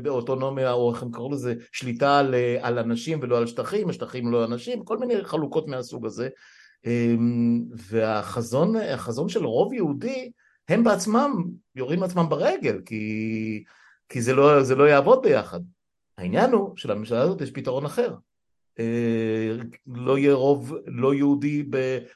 באוטונומיה, 0.03 0.73
או 0.73 0.93
איך 0.95 1.03
הם 1.03 1.11
קראו 1.11 1.33
לזה, 1.33 1.55
שליטה 1.73 2.19
על, 2.19 2.35
על 2.61 2.79
אנשים 2.79 3.19
ולא 3.23 3.39
על 3.39 3.47
שטחים, 3.47 3.89
השטחים 3.89 4.33
לא 4.33 4.45
אנשים, 4.45 4.85
כל 4.85 4.99
מיני 4.99 5.25
חלוקות 5.25 5.69
מהסוג 5.69 6.07
הזה. 6.07 6.29
והחזון 7.77 9.29
של 9.29 9.47
רוב 9.47 9.73
יהודי, 9.73 10.31
הם 10.69 10.85
בעצמם 10.85 11.33
יורים 11.75 12.03
עצמם 12.03 12.29
ברגל, 12.29 12.81
כי, 12.87 13.65
כי 14.09 14.23
זה, 14.23 14.35
לא, 14.35 14.63
זה 14.63 14.75
לא 14.75 14.85
יעבוד 14.85 15.23
ביחד. 15.23 15.61
העניין 16.19 16.53
הוא 16.53 16.77
שלממשלה 16.77 17.21
הזאת 17.21 17.41
יש 17.41 17.51
פתרון 17.51 17.85
אחר. 17.85 18.15
לא 19.87 20.19
יהיה 20.19 20.33
רוב 20.33 20.75
לא 20.87 21.15
יהודי 21.15 21.65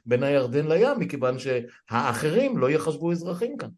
בין 0.06 0.22
הירדן 0.22 0.66
לים, 0.66 0.98
מכיוון 0.98 1.36
שהאחרים 1.38 2.58
לא 2.58 2.70
יחשבו 2.70 3.12
אזרחים 3.12 3.56
כאן. 3.56 3.68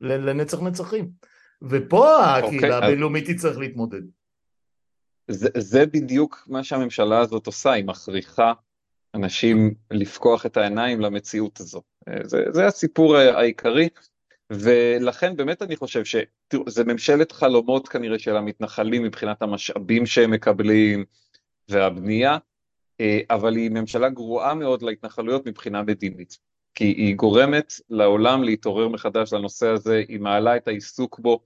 לנצח 0.00 0.60
נצחים. 0.62 1.08
ופה 1.62 2.24
הקהילה 2.24 2.78
okay, 2.78 2.84
הבינלאומית 2.84 3.28
אז... 3.28 3.34
תצטרך 3.34 3.58
להתמודד. 3.58 4.02
זה, 5.28 5.48
זה 5.56 5.86
בדיוק 5.86 6.44
מה 6.46 6.64
שהממשלה 6.64 7.20
הזאת 7.20 7.46
עושה, 7.46 7.72
היא 7.72 7.84
מכריחה 7.84 8.52
אנשים 9.14 9.74
לפקוח 9.90 10.46
את 10.46 10.56
העיניים 10.56 11.00
למציאות 11.00 11.60
הזו. 11.60 11.82
זה, 12.22 12.44
זה 12.50 12.66
הסיפור 12.66 13.16
העיקרי, 13.16 13.88
ולכן 14.50 15.36
באמת 15.36 15.62
אני 15.62 15.76
חושב 15.76 16.04
שזה 16.04 16.84
ממשלת 16.86 17.32
חלומות 17.32 17.88
כנראה 17.88 18.18
של 18.18 18.36
המתנחלים 18.36 19.02
מבחינת 19.02 19.42
המשאבים 19.42 20.06
שהם 20.06 20.30
מקבלים 20.30 21.04
והבנייה, 21.72 22.38
אבל 23.30 23.56
היא 23.56 23.70
ממשלה 23.70 24.08
גרועה 24.08 24.54
מאוד 24.54 24.82
להתנחלויות 24.82 25.46
מבחינה 25.46 25.82
מדינית. 25.82 26.38
כי 26.74 26.84
היא 26.84 27.16
גורמת 27.16 27.72
לעולם 27.90 28.42
להתעורר 28.42 28.88
מחדש 28.88 29.32
לנושא 29.32 29.66
הזה, 29.66 30.02
היא 30.08 30.20
מעלה 30.20 30.56
את 30.56 30.68
העיסוק 30.68 31.18
בו. 31.18 31.40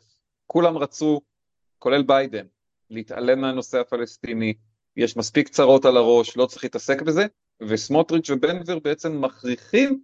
כולם 0.47 0.79
רצו, 0.79 1.21
כולל 1.79 2.03
ביידן, 2.03 2.47
להתעלם 2.91 3.41
מהנושא 3.41 3.79
הפלסטיני, 3.79 4.55
יש 4.97 5.17
מספיק 5.17 5.49
צרות 5.49 5.85
על 5.85 5.97
הראש, 5.97 6.37
לא 6.37 6.47
צריך 6.47 6.65
להתעסק 6.65 7.03
בזה, 7.03 7.27
וסמוטריץ' 7.61 8.31
ובן 8.31 8.59
גביר 8.59 8.79
בעצם 8.79 9.21
מכריחים 9.21 10.01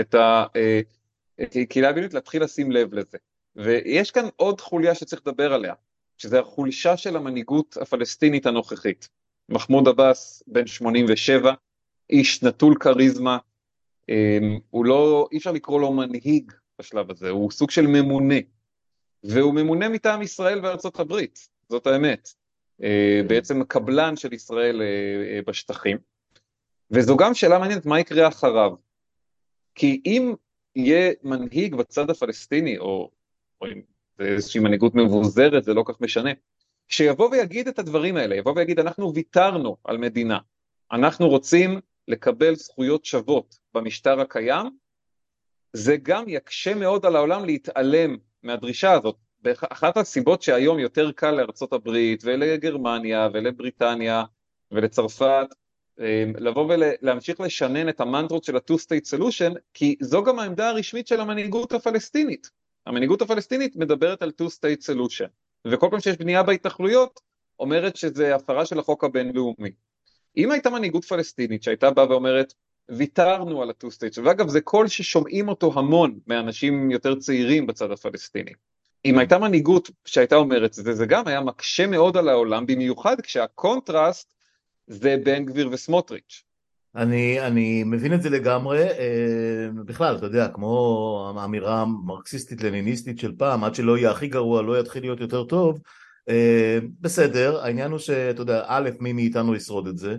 את 0.00 0.14
הקהילה 1.38 1.88
הבינונית 1.88 2.14
להתחיל 2.14 2.44
לשים 2.44 2.72
לב 2.72 2.94
לזה. 2.94 3.18
ויש 3.56 4.10
כאן 4.10 4.28
עוד 4.36 4.60
חוליה 4.60 4.94
שצריך 4.94 5.22
לדבר 5.26 5.52
עליה, 5.52 5.74
שזה 6.16 6.40
החולשה 6.40 6.96
של 6.96 7.16
המנהיגות 7.16 7.76
הפלסטינית 7.80 8.46
הנוכחית. 8.46 9.08
מחמוד 9.48 9.88
עבאס, 9.88 10.42
בן 10.46 10.66
87, 10.66 11.52
איש 12.10 12.42
נטול 12.42 12.74
כריזמה, 12.80 13.38
אמ, 14.08 14.58
הוא 14.70 14.84
לא, 14.84 15.28
אי 15.32 15.38
אפשר 15.38 15.52
לקרוא 15.52 15.80
לו 15.80 15.92
מנהיג 15.92 16.52
בשלב 16.78 17.10
הזה, 17.10 17.30
הוא 17.30 17.50
סוג 17.50 17.70
של 17.70 17.86
ממונה, 17.86 18.34
והוא 19.24 19.54
ממונה 19.54 19.88
מטעם 19.88 20.22
ישראל 20.22 20.60
וארצות 20.62 21.00
הברית, 21.00 21.48
זאת 21.68 21.86
האמת. 21.86 22.28
כן. 22.78 23.28
בעצם 23.28 23.64
קבלן 23.64 24.16
של 24.16 24.32
ישראל 24.32 24.82
אה, 24.82 24.86
אה, 25.34 25.40
בשטחים, 25.46 25.98
וזו 26.90 27.16
גם 27.16 27.34
שאלה 27.34 27.58
מעניינת 27.58 27.86
מה 27.86 28.00
יקרה 28.00 28.28
אחריו. 28.28 28.72
כי 29.74 30.00
אם 30.06 30.34
יהיה 30.76 31.12
מנהיג 31.22 31.74
בצד 31.74 32.10
הפלסטיני, 32.10 32.78
או, 32.78 33.10
או 33.60 33.66
אם 33.66 33.80
זה 34.18 34.24
איזושהי 34.24 34.60
מנהיגות 34.60 34.94
מבוזרת, 34.94 35.64
זה 35.64 35.74
לא 35.74 35.82
כך 35.86 36.00
משנה, 36.00 36.30
שיבוא 36.88 37.30
ויגיד 37.30 37.68
את 37.68 37.78
הדברים 37.78 38.16
האלה, 38.16 38.36
יבוא 38.36 38.52
ויגיד 38.56 38.78
אנחנו 38.78 39.14
ויתרנו 39.14 39.76
על 39.84 39.98
מדינה, 39.98 40.38
אנחנו 40.92 41.28
רוצים 41.28 41.80
לקבל 42.08 42.54
זכויות 42.54 43.04
שוות 43.04 43.58
במשטר 43.74 44.20
הקיים, 44.20 44.66
זה 45.72 45.96
גם 46.02 46.24
יקשה 46.26 46.74
מאוד 46.74 47.06
על 47.06 47.16
העולם 47.16 47.44
להתעלם 47.44 48.16
מהדרישה 48.42 48.92
הזאת. 48.92 49.16
אחת 49.60 49.96
הסיבות 49.96 50.42
שהיום 50.42 50.78
יותר 50.78 51.12
קל 51.12 51.30
לארצות 51.30 51.72
הברית 51.72 52.22
ולגרמניה 52.24 53.28
ולבריטניה 53.32 54.24
ולצרפת 54.72 55.46
אמ, 56.00 56.32
לבוא 56.38 56.74
ולהמשיך 56.74 57.40
לשנן 57.40 57.88
את 57.88 58.00
המנטרות 58.00 58.44
של 58.44 58.56
ה-two-state 58.56 59.16
solution, 59.16 59.58
כי 59.74 59.96
זו 60.00 60.24
גם 60.24 60.38
העמדה 60.38 60.68
הרשמית 60.68 61.06
של 61.06 61.20
המנהיגות 61.20 61.72
הפלסטינית. 61.72 62.50
המנהיגות 62.86 63.22
הפלסטינית 63.22 63.76
מדברת 63.76 64.22
על 64.22 64.32
two-state 64.42 64.82
solution, 64.92 65.28
וכל 65.70 65.88
פעם 65.90 66.00
שיש 66.00 66.16
בנייה 66.16 66.42
בהתנחלויות, 66.42 67.20
אומרת 67.60 67.96
שזה 67.96 68.34
הפרה 68.34 68.66
של 68.66 68.78
החוק 68.78 69.04
הבינלאומי. 69.04 69.70
אם 70.36 70.50
הייתה 70.50 70.70
מנהיגות 70.70 71.04
פלסטינית 71.04 71.62
שהייתה 71.62 71.90
באה 71.90 72.10
ואומרת, 72.10 72.54
ויתרנו 72.88 73.62
על 73.62 73.70
ה-two 73.70 73.86
states, 73.86 74.20
ואגב 74.24 74.48
זה 74.48 74.60
קול 74.60 74.88
ששומעים 74.88 75.48
אותו 75.48 75.72
המון 75.74 76.18
מאנשים 76.26 76.90
יותר 76.90 77.14
צעירים 77.14 77.66
בצד 77.66 77.90
הפלסטיני. 77.90 78.52
אם 79.04 79.18
הייתה 79.18 79.38
מנהיגות 79.38 79.90
שהייתה 80.04 80.36
אומרת 80.36 80.72
זה, 80.72 80.94
זה 80.94 81.06
גם 81.06 81.28
היה 81.28 81.40
מקשה 81.40 81.86
מאוד 81.86 82.16
על 82.16 82.28
העולם, 82.28 82.66
במיוחד 82.66 83.20
כשהקונטרסט 83.20 84.34
זה 84.86 85.16
בן 85.24 85.44
גביר 85.44 85.68
וסמוטריץ'. 85.72 86.44
אני, 86.96 87.40
אני 87.40 87.84
מבין 87.84 88.14
את 88.14 88.22
זה 88.22 88.30
לגמרי, 88.30 88.82
אה, 88.82 89.68
בכלל, 89.84 90.16
אתה 90.16 90.26
יודע, 90.26 90.48
כמו 90.48 91.32
האמירה 91.36 91.80
המרקסיסטית-לניניסטית 91.80 93.18
של 93.18 93.32
פעם, 93.38 93.64
עד 93.64 93.74
שלא 93.74 93.98
יהיה 93.98 94.10
הכי 94.10 94.28
גרוע 94.28 94.62
לא 94.62 94.80
יתחיל 94.80 95.02
להיות 95.02 95.20
יותר 95.20 95.44
טוב, 95.44 95.80
אה, 96.28 96.78
בסדר, 97.00 97.60
העניין 97.60 97.90
הוא 97.90 97.98
שאתה 97.98 98.42
יודע, 98.42 98.64
א', 98.66 98.90
מי 99.00 99.12
מאיתנו 99.12 99.54
ישרוד 99.54 99.86
את 99.86 99.98
זה, 99.98 100.16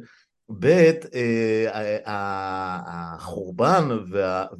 ב', 0.59 0.91
אה, 1.13 1.99
החורבן 2.05 3.89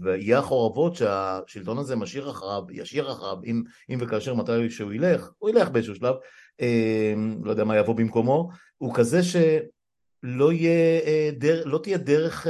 ואי 0.02 0.34
החורבות 0.34 0.96
שהשלטון 0.96 1.78
הזה 1.78 1.96
משאיר 1.96 2.30
אחריו, 2.30 2.64
ישאיר 2.72 3.12
אחריו, 3.12 3.38
אם, 3.46 3.64
אם 3.90 3.98
וכאשר 4.02 4.34
מתי 4.34 4.70
שהוא 4.70 4.94
ילך, 4.94 5.30
הוא 5.38 5.50
ילך 5.50 5.70
באיזשהו 5.70 5.96
שלב, 5.96 6.16
לא 7.44 7.52
יודע 7.52 7.64
מה 7.64 7.78
יבוא 7.78 7.96
במקומו, 7.96 8.50
הוא 8.78 8.94
כזה 8.96 9.24
שלא 10.26 10.52
יהיה, 10.54 11.02
לא 11.66 11.80
תהיה 11.84 11.98
דרך 11.98 12.48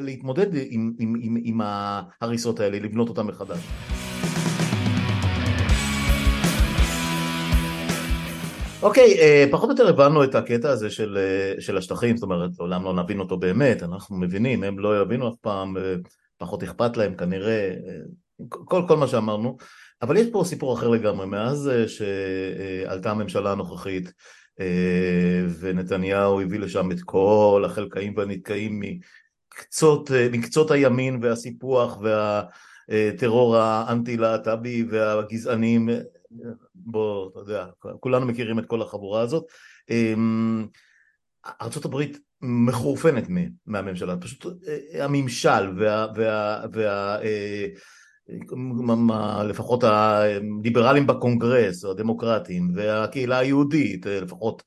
להתמודד 0.00 0.46
עם, 0.54 0.92
עם, 0.98 1.14
עם, 1.20 1.36
עם 1.42 1.60
ההריסות 1.60 2.60
האלה, 2.60 2.78
לבנות 2.78 3.08
אותן 3.08 3.22
מחדש. 3.22 3.58
אוקיי, 8.82 9.18
אה, 9.20 9.44
פחות 9.50 9.70
או 9.70 9.74
יותר 9.74 9.88
הבנו 9.88 10.24
את 10.24 10.34
הקטע 10.34 10.70
הזה 10.70 10.90
של, 10.90 11.18
אה, 11.20 11.60
של 11.60 11.76
השטחים, 11.76 12.16
זאת 12.16 12.22
אומרת, 12.22 12.50
לעולם 12.58 12.84
לא 12.84 12.94
נבין 12.94 13.20
אותו 13.20 13.36
באמת, 13.36 13.82
אנחנו 13.82 14.16
מבינים, 14.16 14.64
הם 14.64 14.78
לא 14.78 15.02
יבינו 15.02 15.28
אף 15.28 15.34
פעם, 15.40 15.76
אה, 15.76 15.94
פחות 16.38 16.62
אכפת 16.62 16.96
להם 16.96 17.14
כנראה, 17.14 17.70
כל, 18.48 18.82
כל 18.88 18.96
מה 18.96 19.06
שאמרנו, 19.06 19.56
אבל 20.02 20.16
יש 20.16 20.26
פה 20.32 20.42
סיפור 20.46 20.74
אחר 20.74 20.88
לגמרי, 20.88 21.26
מאז 21.26 21.70
שעלתה 21.86 23.10
הממשלה 23.10 23.52
הנוכחית 23.52 24.12
ונתניהו 25.60 26.40
הביא 26.40 26.58
לשם 26.58 26.92
את 26.92 27.00
כל 27.04 27.62
החלקאים 27.66 28.12
והנתקעים 28.16 28.82
מקצות, 28.82 30.10
מקצות 30.32 30.70
הימין 30.70 31.18
והסיפוח 31.22 31.98
והטרור 32.88 33.56
האנטי-להט"בי 33.56 34.84
והגזענים 34.90 35.88
בוא, 36.74 37.30
אתה 37.30 37.38
יודע, 37.38 37.66
כולנו 38.00 38.26
מכירים 38.26 38.58
את 38.58 38.66
כל 38.66 38.82
החבורה 38.82 39.20
הזאת. 39.20 39.44
ארה"ב 41.46 42.02
מחורפנת 42.42 43.24
מהממשלה, 43.66 44.16
פשוט 44.16 44.46
אה, 44.68 45.04
הממשל 45.04 45.78
וה... 45.78 46.06
וה, 46.16 46.64
וה 46.72 47.22
אה, 47.22 47.66
לפחות 49.44 49.84
הליברלים 49.84 51.06
בקונגרס, 51.06 51.84
הדמוקרטים, 51.84 52.70
והקהילה 52.74 53.38
היהודית, 53.38 54.06
אה, 54.06 54.20
לפחות 54.20 54.62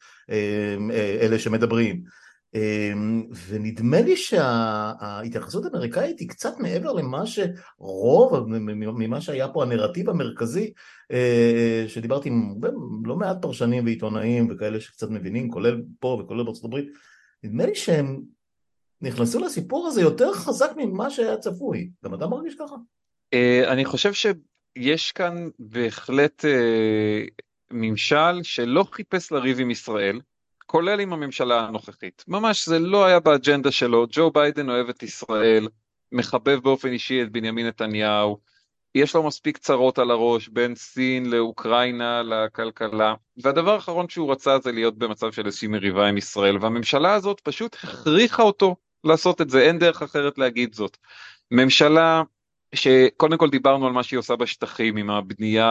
אלה 1.22 1.40
שמדברים, 1.40 2.04
אמ, 2.54 3.24
ונדמה 3.48 4.02
לי 4.02 4.18
שההתייחסות 4.18 5.66
האמריקאית 5.66 6.20
היא 6.20 6.30
קצת 6.30 6.60
מעבר 6.60 6.94
למה 6.94 7.24
שרוב, 7.26 8.46
ממה 8.48 9.22
שהיה 9.22 9.48
פה 9.48 9.64
הנרטיב 9.64 10.10
המרכזי, 10.10 10.74
אה, 11.12 11.86
שדיברתי 11.88 12.30
עם 12.30 12.56
לא 13.06 13.16
מעט 13.16 13.38
פרשנים 13.42 13.86
ועיתונאים 13.86 14.48
וכאלה 14.52 14.80
שקצת 14.80 15.10
מבינים, 15.10 15.52
כולל 15.52 15.82
פה 16.00 16.22
וכולל 16.24 16.44
בארצות 16.44 16.66
הברית, 16.66 16.88
נדמה 17.44 17.66
לי 17.66 17.76
שהם 17.76 18.22
נכנסו 19.02 19.40
לסיפור 19.40 19.88
הזה 19.88 20.02
יותר 20.02 20.34
חזק 20.34 20.72
ממה 20.78 21.10
שהיה 21.10 21.38
צפוי. 21.38 21.90
גם 22.06 22.14
אתה 22.14 22.28
מרגיש 22.28 22.56
ככה? 22.56 22.76
אה, 23.34 23.72
אני 23.74 23.86
חושב 23.86 24.12
שיש 24.14 25.12
כאן 25.12 25.50
בהחלט 25.60 26.46
אה, 26.46 27.24
ממשל 27.72 28.44
שלא 28.44 28.86
חיפש 28.92 29.32
לריב 29.32 29.60
עם 29.60 29.72
ישראל. 29.72 30.20
כולל 30.68 31.00
עם 31.00 31.14
הממשלה 31.14 31.68
הנוכחית. 31.68 32.24
ממש 32.28 32.68
זה 32.68 32.80
לא 32.80 33.06
היה 33.06 33.20
באג'נדה 33.20 33.72
שלו, 33.72 34.06
ג'ו 34.10 34.32
ביידן 34.32 34.70
אוהב 34.70 34.90
את 34.90 35.04
ישראל, 35.04 35.68
מחבב 36.12 36.60
באופן 36.60 36.92
אישי 36.92 37.24
את 37.24 37.32
בנימין 37.32 37.68
נתניהו, 37.68 38.38
יש 38.96 39.16
לו 39.16 39.24
מספיק 39.24 39.58
צרות 39.58 40.00
על 40.00 40.12
הראש 40.12 40.48
בין 40.48 40.76
סין 40.76 41.30
לאוקראינה 41.30 42.24
לכלכלה, 42.24 43.14
והדבר 43.44 43.74
האחרון 43.74 44.10
שהוא 44.10 44.32
רצה 44.32 44.60
זה 44.60 44.72
להיות 44.72 44.98
במצב 44.98 45.32
של 45.32 45.46
איזושהי 45.46 45.68
מריבה 45.68 46.08
עם 46.08 46.18
ישראל, 46.18 46.58
והממשלה 46.62 47.14
הזאת 47.14 47.40
פשוט 47.40 47.76
הכריחה 47.84 48.44
אותו 48.44 48.76
לעשות 49.04 49.42
את 49.42 49.50
זה, 49.50 49.62
אין 49.62 49.80
דרך 49.80 50.02
אחרת 50.02 50.38
להגיד 50.38 50.74
זאת. 50.74 50.98
ממשלה 51.52 52.22
שקודם 52.76 53.38
כל 53.38 53.50
דיברנו 53.50 53.88
על 53.88 53.94
מה 53.94 54.04
שהיא 54.04 54.20
עושה 54.20 54.36
בשטחים 54.36 54.98
עם 54.98 55.10
הבנייה 55.10 55.68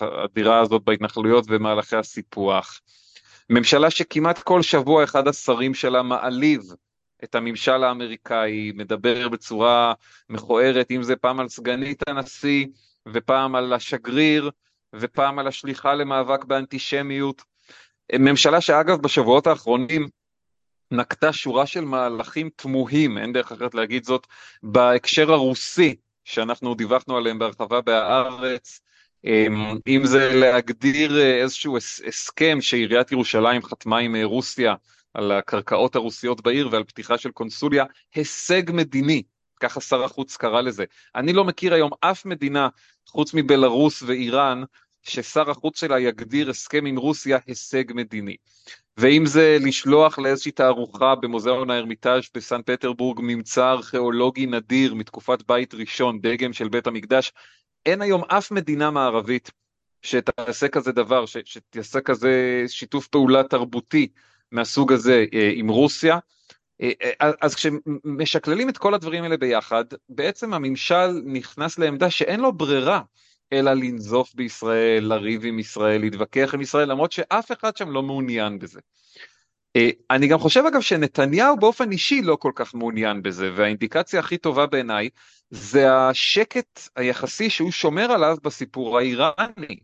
האדירה 0.00 0.60
הזאת 0.60 0.82
בהתנחלויות 0.84 1.44
ומהלכי 1.48 1.96
הסיפוח. 1.96 2.80
ממשלה 3.50 3.90
שכמעט 3.90 4.38
כל 4.38 4.62
שבוע 4.62 5.04
אחד 5.04 5.28
השרים 5.28 5.74
שלה 5.74 6.02
מעליב 6.02 6.62
את 7.24 7.34
הממשל 7.34 7.84
האמריקאי, 7.84 8.72
מדבר 8.74 9.28
בצורה 9.28 9.92
מכוערת, 10.28 10.90
אם 10.90 11.02
זה 11.02 11.16
פעם 11.16 11.40
על 11.40 11.48
סגנית 11.48 12.02
הנשיא 12.08 12.66
ופעם 13.08 13.54
על 13.56 13.72
השגריר 13.72 14.50
ופעם 14.94 15.38
על 15.38 15.46
השליחה 15.46 15.94
למאבק 15.94 16.44
באנטישמיות. 16.44 17.42
ממשלה 18.18 18.60
שאגב 18.60 19.00
בשבועות 19.02 19.46
האחרונים 19.46 20.08
נקטה 20.90 21.32
שורה 21.32 21.66
של 21.66 21.84
מהלכים 21.84 22.50
תמוהים, 22.56 23.18
אין 23.18 23.32
דרך 23.32 23.52
אחרת 23.52 23.74
להגיד 23.74 24.04
זאת, 24.04 24.26
בהקשר 24.62 25.32
הרוסי, 25.32 25.96
שאנחנו 26.24 26.74
דיווחנו 26.74 27.16
עליהם 27.16 27.38
בהרחבה 27.38 27.80
בהארץ, 27.80 28.80
אמ, 29.24 29.78
אם 29.86 30.00
זה 30.04 30.34
להגדיר 30.34 31.20
איזשהו 31.20 31.76
הסכם 32.06 32.58
שעיריית 32.60 33.12
ירושלים 33.12 33.62
חתמה 33.62 33.98
עם 33.98 34.16
רוסיה 34.16 34.74
על 35.14 35.32
הקרקעות 35.32 35.96
הרוסיות 35.96 36.40
בעיר 36.40 36.68
ועל 36.72 36.84
פתיחה 36.84 37.18
של 37.18 37.30
קונסוליה, 37.30 37.84
הישג 38.14 38.62
מדיני, 38.72 39.22
ככה 39.60 39.80
שר 39.80 40.04
החוץ 40.04 40.36
קרא 40.36 40.60
לזה. 40.60 40.84
אני 41.14 41.32
לא 41.32 41.44
מכיר 41.44 41.74
היום 41.74 41.90
אף 42.00 42.24
מדינה, 42.24 42.68
חוץ 43.06 43.34
מבלארוס 43.34 44.02
ואיראן, 44.02 44.62
ששר 45.02 45.50
החוץ 45.50 45.80
שלה 45.80 46.00
יגדיר 46.00 46.50
הסכם 46.50 46.86
עם 46.86 46.96
רוסיה 46.96 47.38
הישג 47.46 47.84
מדיני. 47.94 48.36
ואם 49.00 49.26
זה 49.26 49.58
לשלוח 49.60 50.18
לאיזושהי 50.18 50.52
תערוכה 50.52 51.14
במוזיאון 51.14 51.70
הארמיטאז' 51.70 52.22
בסן 52.34 52.60
פטרבורג 52.62 53.20
ממצא 53.22 53.70
ארכיאולוגי 53.70 54.46
נדיר 54.46 54.94
מתקופת 54.94 55.42
בית 55.48 55.74
ראשון, 55.74 56.20
דגם 56.20 56.52
של 56.52 56.68
בית 56.68 56.86
המקדש, 56.86 57.32
אין 57.86 58.02
היום 58.02 58.24
אף 58.24 58.50
מדינה 58.50 58.90
מערבית 58.90 59.50
שתעשה 60.02 60.68
כזה 60.68 60.92
דבר, 60.92 61.24
שתעשה 61.26 62.00
כזה 62.00 62.64
שיתוף 62.66 63.08
פעולה 63.08 63.42
תרבותי 63.42 64.08
מהסוג 64.52 64.92
הזה 64.92 65.24
אה, 65.34 65.50
עם 65.54 65.68
רוסיה. 65.68 66.18
אה, 66.82 66.90
אה, 67.02 67.30
אז 67.40 67.54
כשמשקללים 67.54 68.68
את 68.68 68.78
כל 68.78 68.94
הדברים 68.94 69.22
האלה 69.22 69.36
ביחד, 69.36 69.84
בעצם 70.08 70.54
הממשל 70.54 71.10
נכנס 71.24 71.78
לעמדה 71.78 72.10
שאין 72.10 72.40
לו 72.40 72.52
ברירה 72.52 73.00
אלא 73.52 73.72
לנזוף 73.72 74.34
בישראל, 74.34 75.04
לריב 75.04 75.44
עם 75.44 75.58
ישראל, 75.58 76.00
להתווכח 76.00 76.50
עם 76.54 76.60
ישראל, 76.60 76.90
למרות 76.90 77.12
שאף 77.12 77.52
אחד 77.52 77.76
שם 77.76 77.90
לא 77.90 78.02
מעוניין 78.02 78.58
בזה. 78.58 78.80
אני 80.10 80.26
גם 80.26 80.38
חושב 80.38 80.64
אגב 80.68 80.80
שנתניהו 80.80 81.56
באופן 81.56 81.92
אישי 81.92 82.22
לא 82.22 82.36
כל 82.36 82.52
כך 82.54 82.74
מעוניין 82.74 83.22
בזה, 83.22 83.50
והאינדיקציה 83.54 84.20
הכי 84.20 84.38
טובה 84.38 84.66
בעיניי 84.66 85.08
זה 85.50 85.92
השקט 85.92 86.80
היחסי 86.96 87.50
שהוא 87.50 87.70
שומר 87.70 88.12
עליו 88.12 88.36
בסיפור 88.42 88.98
האיראני. 88.98 89.76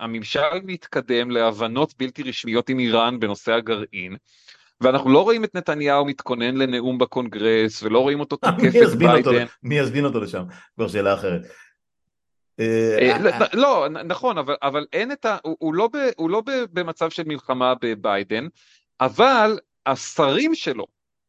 הממשל 0.00 0.60
מתקדם 0.64 1.30
להבנות 1.30 1.94
בלתי 1.98 2.22
רשמיות 2.22 2.68
עם 2.68 2.78
איראן 2.78 3.20
בנושא 3.20 3.52
הגרעין, 3.52 4.16
ואנחנו 4.80 5.10
לא 5.10 5.22
רואים 5.22 5.44
את 5.44 5.54
נתניהו 5.54 6.04
מתכונן 6.04 6.56
לנאום 6.56 6.98
בקונגרס, 6.98 7.82
ולא 7.82 7.98
רואים 7.98 8.20
אותו 8.20 8.36
תוקף 8.36 8.72
את 8.92 8.98
ביידן. 8.98 9.44
מי 9.62 9.78
יזמין 9.78 10.04
אותו 10.04 10.20
לשם? 10.20 10.42
כבר 10.74 10.88
שאלה 10.88 11.14
אחרת. 11.14 11.40
אה, 12.60 12.98
אה, 13.00 13.18
לא, 13.18 13.30
לא, 13.52 13.88
נכון, 13.88 14.36
אבל 14.62 14.86
אין 14.92 15.12
את 15.12 15.24
ה... 15.24 15.36
הוא 15.42 15.74
לא, 15.74 15.88
לא 16.18 16.42
במצב 16.72 17.10
של 17.10 17.22
מלחמה 17.26 17.74
בביידן, 17.82 18.46
אבל 19.00 19.58
השרים 19.86 20.54
שלו, 20.54 20.86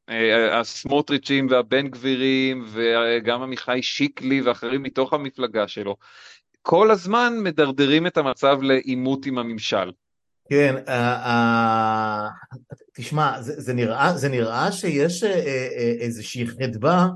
אה, 0.09 0.59
הסמוטריצ'ים 0.59 1.47
והבן 1.49 1.87
גבירים 1.87 2.65
וגם 2.67 3.41
עמיחי 3.41 3.79
שיקלי 3.81 4.41
ואחרים 4.41 4.83
מתוך 4.83 5.13
המפלגה 5.13 5.67
שלו, 5.67 5.95
כל 6.61 6.91
הזמן 6.91 7.33
מדרדרים 7.43 8.07
את 8.07 8.17
המצב 8.17 8.57
לעימות 8.61 9.25
עם 9.25 9.37
הממשל. 9.37 9.91
כן, 10.49 10.75
תשמע, 12.95 13.41
זה, 13.41 13.61
זה, 13.61 13.73
נראה, 13.73 14.13
זה 14.17 14.29
נראה 14.29 14.71
שיש 14.71 15.23
איזושהי 15.99 16.47
חדווה, 16.47 17.07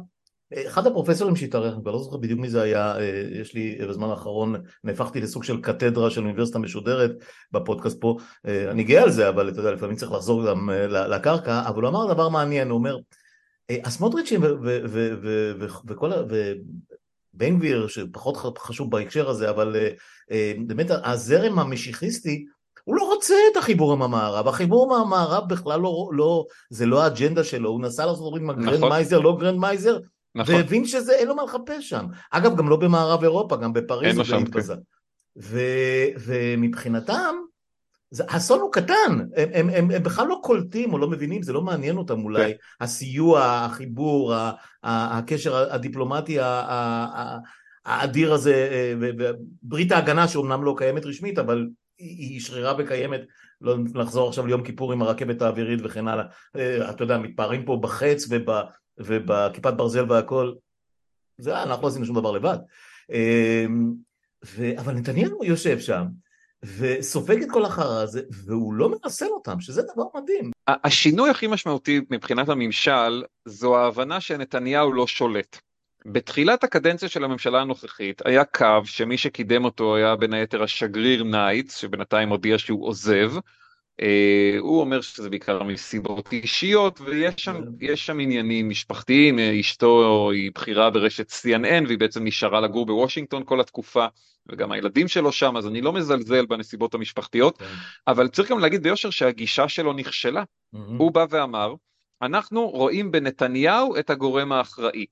אחד 0.54 0.88
הפרופסורים 0.88 1.36
שהתארח, 1.36 1.74
אני 1.74 1.82
כבר 1.82 1.92
לא 1.92 2.00
זוכר 2.00 2.18
בדיוק 2.18 2.40
מי 2.40 2.50
זה 2.50 2.62
היה, 2.62 2.96
uh, 2.96 3.00
יש 3.42 3.54
לי 3.54 3.78
בזמן 3.90 4.10
האחרון, 4.10 4.56
נהפכתי 4.84 5.22
לסוג 5.22 5.44
של 5.44 5.62
קתדרה 5.62 6.10
של 6.10 6.22
אוניברסיטה 6.22 6.60
משודרת 6.60 7.12
בפודקאסט 7.52 8.02
פה, 8.02 8.18
uh, 8.20 8.50
אני 8.72 8.84
גאה 8.84 9.04
על 9.04 9.12
זה, 9.12 9.30
אבל 9.30 9.50
אתה 9.50 9.60
יודע, 9.60 9.72
לפעמים 9.72 9.96
צריך 9.96 10.12
לחזור 10.12 10.48
גם 10.48 10.70
לקרקע, 10.90 11.62
אבל 11.68 11.82
הוא 11.82 11.90
אמר 11.90 12.14
דבר 12.14 12.30
מעניין, 12.30 12.70
הוא 12.70 12.78
אומר, 12.78 12.98
הסמוטריצ'ים 13.84 14.42
וכל 15.88 16.12
בן 17.34 17.58
גביר, 17.58 17.88
שפחות 17.88 18.58
חשוב 18.58 18.92
בהקשר 18.92 19.30
הזה, 19.30 19.50
אבל 19.50 19.76
באמת 20.68 20.88
הזרם 21.04 21.60
המשיחיסטי, 21.60 22.46
הוא 22.84 22.96
לא 22.96 23.04
רוצה 23.04 23.34
את 23.52 23.58
החיבור 23.58 23.94
עם 23.94 24.02
המערב, 24.02 24.48
החיבור 24.48 24.96
עם 24.96 25.02
המערב 25.02 25.44
בכלל 25.50 25.80
לא, 25.80 26.10
לא 26.14 26.46
זה 26.70 26.86
לא 26.86 27.04
האג'נדה 27.04 27.44
שלו, 27.44 27.70
הוא 27.70 27.82
נסע 27.82 28.06
לעשות 28.06 28.30
דברים 28.30 28.44
עם 28.44 28.50
הגרנד 28.50 28.78
נכון. 28.78 28.90
מייזר, 28.90 29.20
לא 29.20 29.38
גרנד 29.40 29.60
מייזר, 29.60 29.98
נכון. 30.36 30.56
והבין 30.56 30.86
שזה, 30.86 31.14
אין 31.14 31.28
לו 31.28 31.36
מה 31.36 31.44
לחפש 31.44 31.90
שם. 31.90 32.06
אגב, 32.32 32.58
גם 32.58 32.70
לא 32.70 32.76
במערב 32.76 33.24
אירופה, 33.24 33.56
גם 33.56 33.74
בפריז 33.74 34.18
הוא 34.18 34.42
מתבזר. 34.42 34.76
ומבחינתם, 36.18 37.36
זה, 38.12 38.24
האסון 38.28 38.60
הוא 38.60 38.72
קטן, 38.72 39.20
הם, 39.36 39.50
הם, 39.54 39.70
הם, 39.70 39.92
הם 39.92 40.04
בכלל 40.04 40.28
לא 40.28 40.40
קולטים 40.44 40.94
או 40.94 40.98
לא 40.98 41.10
מבינים, 41.10 41.44
זה 41.44 41.54
לא 41.54 41.62
מעניין 41.62 41.98
אותם 41.98 42.24
אולי, 42.24 42.52
כן. 42.52 42.58
הסיוע, 42.82 43.44
החיבור, 43.44 44.34
הקשר 44.84 45.56
הדיפלומטי 45.56 46.38
האדיר 47.86 48.34
הזה, 48.34 48.70
אה, 48.72 48.94
ברית 49.64 49.92
ההגנה 49.92 50.28
שאומנם 50.28 50.64
לא 50.64 50.76
קיימת 50.78 51.06
רשמית, 51.06 51.40
אבל 51.40 51.68
היא 51.98 52.42
שרירה 52.42 52.74
וקיימת, 52.78 53.22
לא 53.62 53.76
נחזור 53.94 54.28
עכשיו 54.28 54.46
ליום 54.46 54.64
כיפור 54.64 54.94
עם 54.94 55.02
הרכבת 55.02 55.42
האווירית 55.42 55.80
וכן 55.84 56.08
הלאה, 56.08 56.26
אה, 56.56 56.90
אתה 56.90 57.04
יודע, 57.04 57.18
מתפארים 57.18 57.66
פה 57.66 57.80
בחץ 57.82 58.28
וב, 58.30 58.52
ובכיפת 59.00 59.74
ברזל 59.74 60.12
והכל, 60.12 60.54
זה 61.38 61.64
אנחנו 61.64 61.84
לא 61.84 61.88
עשינו 61.88 62.06
שום 62.06 62.16
דבר 62.16 62.32
לבד. 62.32 62.58
אה, 63.12 63.66
ו, 64.46 64.80
אבל 64.80 64.94
נתניהו 64.94 65.44
יושב 65.44 65.80
שם, 65.80 66.04
וסופג 66.78 67.42
את 67.42 67.48
כל 67.52 67.66
החרא 67.66 68.02
הזה, 68.02 68.22
והוא 68.46 68.74
לא 68.74 68.90
מרסן 68.90 69.26
אותם, 69.26 69.60
שזה 69.60 69.82
דבר 69.82 70.04
מדהים. 70.16 70.52
השינוי 70.68 71.30
הכי 71.30 71.48
משמעותי 71.48 72.02
מבחינת 72.10 72.50
הממשל, 72.50 73.24
זו 73.46 73.78
ההבנה 73.78 74.22
שנתניהו 74.22 74.94
לא 74.94 75.08
שולט. 75.08 75.58
בתחילת 76.06 76.64
הקדנציה 76.64 77.10
של 77.10 77.24
הממשלה 77.24 77.62
הנוכחית 77.62 78.22
היה 78.26 78.46
קו 78.46 78.82
שמי 78.86 79.18
שקידם 79.18 79.66
אותו 79.66 79.96
היה 79.96 80.16
בין 80.16 80.34
היתר 80.34 80.64
השגריר 80.64 81.24
ניידס, 81.24 81.76
שבינתיים 81.76 82.30
הודיע 82.30 82.58
שהוא 82.58 82.88
עוזב, 82.88 83.32
הוא 84.60 84.82
אומר 84.82 85.02
שזה 85.02 85.30
בעיקר 85.30 85.64
מסיבות 85.64 86.34
אישיות 86.34 87.02
ויש 87.02 87.34
שם, 87.38 87.62
כן. 87.80 87.96
שם 87.96 88.20
עניינים 88.20 88.70
משפחתיים, 88.70 89.40
אשתו 89.40 90.30
היא 90.32 90.52
בכירה 90.56 90.90
ברשת 90.90 91.30
CNN 91.30 91.86
והיא 91.88 91.98
בעצם 91.98 92.24
נשארה 92.24 92.62
לגור 92.62 92.86
בוושינגטון 92.86 93.44
כל 93.46 93.62
התקופה 93.62 94.06
וגם 94.50 94.72
הילדים 94.72 95.08
שלו 95.08 95.32
שם 95.32 95.58
אז 95.58 95.68
אני 95.68 95.82
לא 95.82 95.94
מזלזל 95.94 96.46
בנסיבות 96.46 96.94
המשפחתיות 96.94 97.58
כן. 97.58 97.66
אבל 98.08 98.28
צריך 98.28 98.52
גם 98.52 98.60
להגיד 98.60 98.84
ביושר 98.84 99.10
שהגישה 99.10 99.70
שלו 99.70 99.94
נכשלה, 99.94 100.44
mm-hmm. 100.44 100.78
הוא 100.98 101.12
בא 101.12 101.26
ואמר 101.30 101.74
אנחנו 102.22 102.70
רואים 102.70 103.12
בנתניהו 103.12 103.98
את 104.00 104.10
הגורם 104.10 104.52
האחראי 104.52 105.06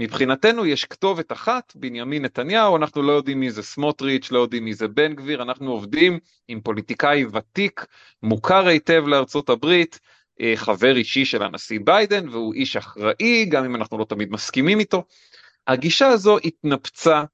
מבחינתנו 0.00 0.66
יש 0.66 0.84
כתובת 0.84 1.32
אחת, 1.32 1.72
בנימין 1.76 2.24
נתניהו, 2.24 2.76
אנחנו 2.76 3.02
לא 3.02 3.12
יודעים 3.12 3.40
מי 3.40 3.50
זה 3.50 3.62
סמוטריץ', 3.62 4.30
לא 4.30 4.38
יודעים 4.38 4.64
מי 4.64 4.74
זה 4.74 4.88
בן 4.88 5.14
גביר, 5.14 5.42
אנחנו 5.42 5.70
עובדים 5.70 6.18
עם 6.48 6.60
פוליטיקאי 6.60 7.24
ותיק, 7.32 7.86
מוכר 8.22 8.66
היטב 8.66 9.04
לארצות 9.06 9.48
הברית, 9.48 10.00
אה, 10.40 10.52
חבר 10.56 10.96
אישי 10.96 11.24
של 11.24 11.42
הנשיא 11.42 11.78
ביידן, 11.84 12.28
והוא 12.28 12.54
איש 12.54 12.76
אחראי, 12.76 13.44
גם 13.48 13.64
אם 13.64 13.76
אנחנו 13.76 13.98
לא 13.98 14.04
תמיד 14.04 14.32
מסכימים 14.32 14.80
איתו. 14.80 15.04
הגישה 15.66 16.06
הזו 16.08 16.38
התנפצה 16.38 17.24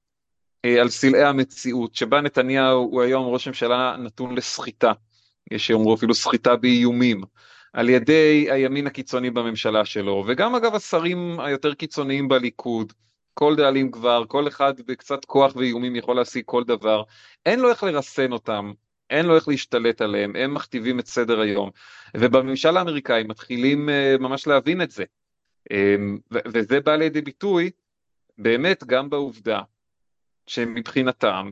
אה, 0.65 0.81
על 0.81 0.89
סלעי 0.89 1.23
המציאות, 1.23 1.95
שבה 1.95 2.21
נתניהו 2.21 2.79
הוא 2.79 3.01
היום 3.01 3.25
ראש 3.25 3.47
ממשלה 3.47 3.95
נתון 3.97 4.35
לסחיטה, 4.35 4.91
יש 5.51 5.67
שיאמרו 5.67 5.95
אפילו 5.95 6.13
סחיטה 6.13 6.55
באיומים. 6.55 7.21
על 7.73 7.89
ידי 7.89 8.47
הימין 8.51 8.87
הקיצוני 8.87 9.29
בממשלה 9.29 9.85
שלו, 9.85 10.23
וגם 10.27 10.55
אגב 10.55 10.75
השרים 10.75 11.39
היותר 11.39 11.73
קיצוניים 11.73 12.27
בליכוד, 12.27 12.93
כל 13.33 13.55
דאלים 13.55 13.91
כבר, 13.91 14.23
כל 14.27 14.47
אחד 14.47 14.73
בקצת 14.81 15.25
כוח 15.25 15.55
ואיומים 15.55 15.95
יכול 15.95 16.15
להשיג 16.15 16.43
כל 16.45 16.63
דבר, 16.63 17.03
אין 17.45 17.59
לו 17.59 17.69
איך 17.69 17.83
לרסן 17.83 18.31
אותם, 18.31 18.71
אין 19.09 19.25
לו 19.25 19.35
איך 19.35 19.47
להשתלט 19.47 20.01
עליהם, 20.01 20.35
הם 20.35 20.53
מכתיבים 20.53 20.99
את 20.99 21.07
סדר 21.07 21.39
היום, 21.39 21.69
ובממשל 22.17 22.77
האמריקאי 22.77 23.23
מתחילים 23.23 23.89
uh, 23.89 24.21
ממש 24.21 24.47
להבין 24.47 24.81
את 24.81 24.91
זה, 24.91 25.03
um, 25.73 26.37
וזה 26.45 26.79
בא 26.79 26.95
לידי 26.95 27.21
ביטוי 27.21 27.69
באמת 28.37 28.83
גם 28.83 29.09
בעובדה 29.09 29.61
שמבחינתם 30.47 31.51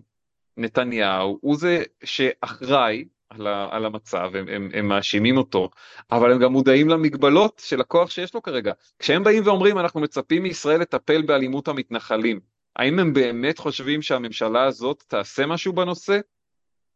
נתניהו 0.57 1.37
הוא 1.41 1.57
זה 1.57 1.83
שאחראי 2.03 3.05
על, 3.39 3.47
ה, 3.47 3.67
על 3.71 3.85
המצב, 3.85 4.31
הם, 4.35 4.47
הם, 4.47 4.69
הם 4.73 4.87
מאשימים 4.87 5.37
אותו, 5.37 5.69
אבל 6.11 6.31
הם 6.31 6.39
גם 6.39 6.51
מודעים 6.51 6.89
למגבלות 6.89 7.61
של 7.65 7.81
הכוח 7.81 8.09
שיש 8.09 8.33
לו 8.33 8.41
כרגע. 8.41 8.73
כשהם 8.99 9.23
באים 9.23 9.43
ואומרים 9.45 9.77
אנחנו 9.77 9.99
מצפים 10.01 10.43
מישראל 10.43 10.81
לטפל 10.81 11.21
באלימות 11.21 11.67
המתנחלים, 11.67 12.39
האם 12.75 12.99
הם 12.99 13.13
באמת 13.13 13.59
חושבים 13.59 14.01
שהממשלה 14.01 14.63
הזאת 14.63 15.03
תעשה 15.07 15.45
משהו 15.45 15.73
בנושא? 15.73 16.19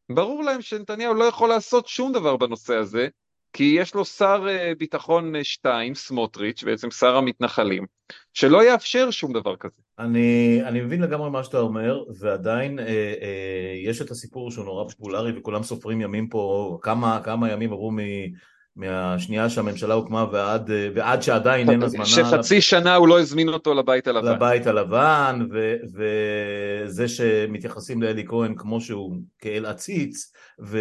ברור 0.09 0.43
להם 0.43 0.61
שנתניהו 0.61 1.13
לא 1.13 1.23
יכול 1.23 1.49
לעשות 1.49 1.87
שום 1.87 2.11
דבר 2.11 2.37
בנושא 2.37 2.75
הזה, 2.75 3.07
כי 3.53 3.75
יש 3.77 3.93
לו 3.95 4.05
שר 4.05 4.45
אה, 4.49 4.71
ביטחון 4.77 5.43
2, 5.43 5.91
אה, 5.91 5.95
סמוטריץ', 5.95 6.63
בעצם 6.63 6.91
שר 6.91 7.15
המתנחלים, 7.15 7.85
שלא 8.33 8.63
יאפשר 8.63 9.11
שום 9.11 9.33
דבר 9.33 9.55
כזה. 9.55 9.81
אני, 9.99 10.59
אני 10.65 10.81
מבין 10.81 11.01
לגמרי 11.01 11.29
מה 11.29 11.43
שאתה 11.43 11.59
אומר, 11.59 12.03
ועדיין 12.19 12.79
אה, 12.79 12.85
אה, 13.21 13.73
יש 13.83 14.01
את 14.01 14.11
הסיפור 14.11 14.51
שהוא 14.51 14.65
נורא 14.65 14.89
פופולרי 14.89 15.31
וכולם 15.37 15.63
סופרים 15.63 16.01
ימים 16.01 16.29
פה, 16.29 16.77
כמה, 16.81 17.19
כמה 17.23 17.51
ימים 17.51 17.73
עברו 17.73 17.91
מ... 17.91 17.97
מהשנייה 18.79 19.49
שהממשלה 19.49 19.93
הוקמה 19.93 20.25
ועד, 20.31 20.71
ועד 20.95 21.21
שעדיין 21.21 21.69
אין 21.69 21.83
הזמנה. 21.83 22.05
שחצי 22.05 22.61
שנה 22.61 22.95
הוא 22.95 23.07
לא 23.07 23.19
הזמין 23.19 23.49
אותו 23.49 23.73
לבית 23.73 24.07
הלבן. 24.07 24.31
לבית 24.31 24.67
הלבן, 24.67 25.47
ו, 25.51 25.75
וזה 25.95 27.07
שמתייחסים 27.07 28.01
לאלי 28.01 28.25
כהן 28.27 28.55
כמו 28.55 28.81
שהוא 28.81 29.15
כאל 29.39 29.65
עציץ, 29.65 30.31
ו... 30.61 30.77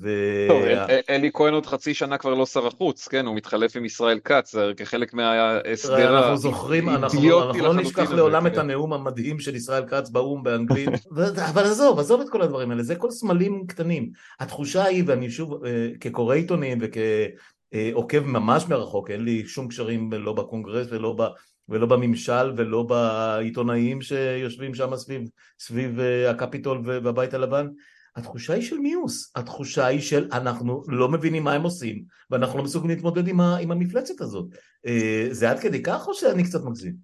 ו... 0.00 0.10
טוב, 0.48 0.62
אלי 1.10 1.30
כהן 1.34 1.54
עוד 1.54 1.66
חצי 1.66 1.94
שנה 1.94 2.18
כבר 2.18 2.34
לא 2.34 2.46
שר 2.46 2.66
החוץ, 2.66 3.08
כן, 3.08 3.26
הוא 3.26 3.36
מתחלף 3.36 3.76
עם 3.76 3.84
ישראל 3.84 4.18
כץ, 4.24 4.54
כחלק 4.76 5.14
מההסדר 5.14 6.18
אנחנו 6.18 6.36
זוכרים, 6.36 6.88
אנחנו, 6.88 7.46
אנחנו 7.46 7.62
לא 7.62 7.74
נשכח 7.74 8.10
לעולם 8.10 8.46
את 8.46 8.58
הנאום 8.58 8.92
המדהים 8.92 9.40
של 9.40 9.56
ישראל 9.56 9.86
כץ 9.86 10.10
באו"ם 10.10 10.42
באנגלית, 10.42 10.88
אבל 11.50 11.62
עזוב, 11.62 11.98
עזוב 11.98 12.20
את 12.20 12.28
כל 12.28 12.42
הדברים 12.42 12.70
האלה, 12.70 12.82
זה 12.82 12.94
כל 12.94 13.10
סמלים 13.10 13.64
קטנים. 13.66 14.10
התחושה 14.40 14.84
היא, 14.84 15.04
ואני 15.06 15.30
שוב, 15.30 15.64
אה, 15.64 15.88
כקורא 16.00 16.34
עיתונים 16.34 16.78
וכעוקב 17.74 18.20
ממש 18.20 18.64
מרחוק, 18.68 19.10
אין 19.10 19.24
לי 19.24 19.46
שום 19.46 19.68
קשרים 19.68 20.12
לא 20.12 20.32
בקונגרס 20.32 20.86
ולא 20.90 21.14
ב... 21.18 21.22
ולא 21.68 21.86
בממשל 21.86 22.52
ולא 22.56 22.82
בעיתונאים 22.82 24.02
שיושבים 24.02 24.74
שם 24.74 24.96
סביב, 24.96 25.28
סביב 25.60 26.00
אה, 26.00 26.30
הקפיטול 26.30 26.82
והבית 26.84 27.34
הלבן, 27.34 27.66
התחושה 28.16 28.54
היא 28.54 28.62
של 28.62 28.78
מיוס, 28.78 29.32
התחושה 29.36 29.86
היא 29.86 30.00
של 30.00 30.28
אנחנו 30.32 30.82
לא 30.88 31.08
מבינים 31.08 31.44
מה 31.44 31.52
הם 31.52 31.62
עושים 31.62 32.02
ואנחנו 32.30 32.58
לא 32.58 32.64
מסוגלים 32.64 32.96
להתמודד 32.96 33.28
עם, 33.28 33.40
ה, 33.40 33.56
עם 33.56 33.70
המפלצת 33.70 34.20
הזאת. 34.20 34.46
אה, 34.86 35.28
זה 35.30 35.50
עד 35.50 35.58
כדי 35.58 35.82
כך 35.82 36.08
או 36.08 36.14
שאני 36.14 36.44
קצת 36.44 36.64
מגזים? 36.64 36.94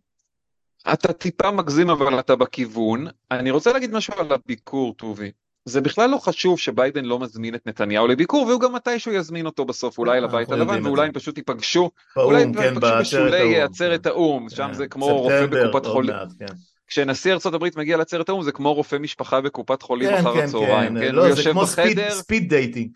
אתה 0.92 1.12
טיפה 1.12 1.50
מגזים 1.50 1.90
אבל 1.90 2.20
אתה 2.20 2.37
בכיוון. 2.37 3.07
אני 3.31 3.50
רוצה 3.50 3.72
להגיד 3.72 3.92
משהו 3.92 4.14
על 4.14 4.33
הביקור, 4.33 4.94
טובי. 4.94 5.31
זה 5.64 5.81
בכלל 5.81 6.11
לא 6.11 6.18
חשוב 6.18 6.59
שביידן 6.59 7.05
לא 7.05 7.18
מזמין 7.18 7.55
את 7.55 7.66
נתניהו 7.66 8.07
לביקור 8.07 8.46
והוא 8.46 8.61
גם 8.61 8.72
מתישהו 8.72 9.12
יזמין 9.12 9.46
אותו 9.46 9.64
בסוף 9.64 9.98
אולי 9.98 10.12
אה, 10.12 10.20
לבית 10.20 10.50
הלבן 10.50 10.87
ואולי 10.87 11.07
הם 11.07 11.12
פשוט 11.12 11.37
ייפגשו, 11.38 11.90
אולי 12.16 12.42
הם 12.42 12.55
כן, 12.55 12.74
פגשו 12.74 12.98
בשולי 13.00 13.61
עצרת 13.61 14.07
האו"ם, 14.07 14.50
שם 14.50 14.66
כן. 14.66 14.72
זה 14.72 14.87
כמו 14.87 15.07
רופא 15.07 15.46
בקופת 15.46 15.87
חולים. 15.87 16.14
כן. 16.38 16.46
כשנשיא 16.87 17.35
הברית 17.44 17.77
מגיע 17.77 17.96
לעצרת 17.96 18.29
האו"ם 18.29 18.42
זה 18.42 18.53
כמו 18.53 18.74
רופא 18.74 18.96
משפחה 18.96 19.40
בקופת 19.40 19.83
חולים 19.83 20.09
כן, 20.09 20.14
אחר 20.14 20.35
כן, 20.35 20.44
הצהריים, 20.44 20.94
כן, 20.94 21.00
כן, 21.00 21.14
לא, 21.14 21.35
זה 21.35 21.42
כמו 21.50 21.62
בחדר, 21.62 22.11
speed 22.11 22.49
dating. 22.49 22.90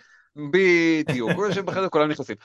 בדיוק, 0.53 1.31
הוא 1.31 1.47
יושב 1.47 1.65
בחדר 1.65 1.89
כולם 1.89 2.11
נכנסים. 2.11 2.37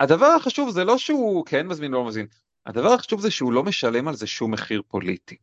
הדבר 0.00 0.26
החשוב 0.26 0.70
זה 0.70 0.84
לא 0.84 0.98
שהוא 0.98 1.44
כן 1.46 1.66
מזמין 1.66 1.92
לא 1.92 2.04
מזמין, 2.04 2.26
הדבר 2.66 2.92
החשוב 2.92 3.20
זה 3.20 3.30
שהוא 3.30 3.52
לא 3.52 3.62
משלם 3.62 4.08
על 4.08 4.14
זה 4.14 4.26
שום 4.26 4.50
מחיר 4.50 4.82
פוליטי. 4.88 5.36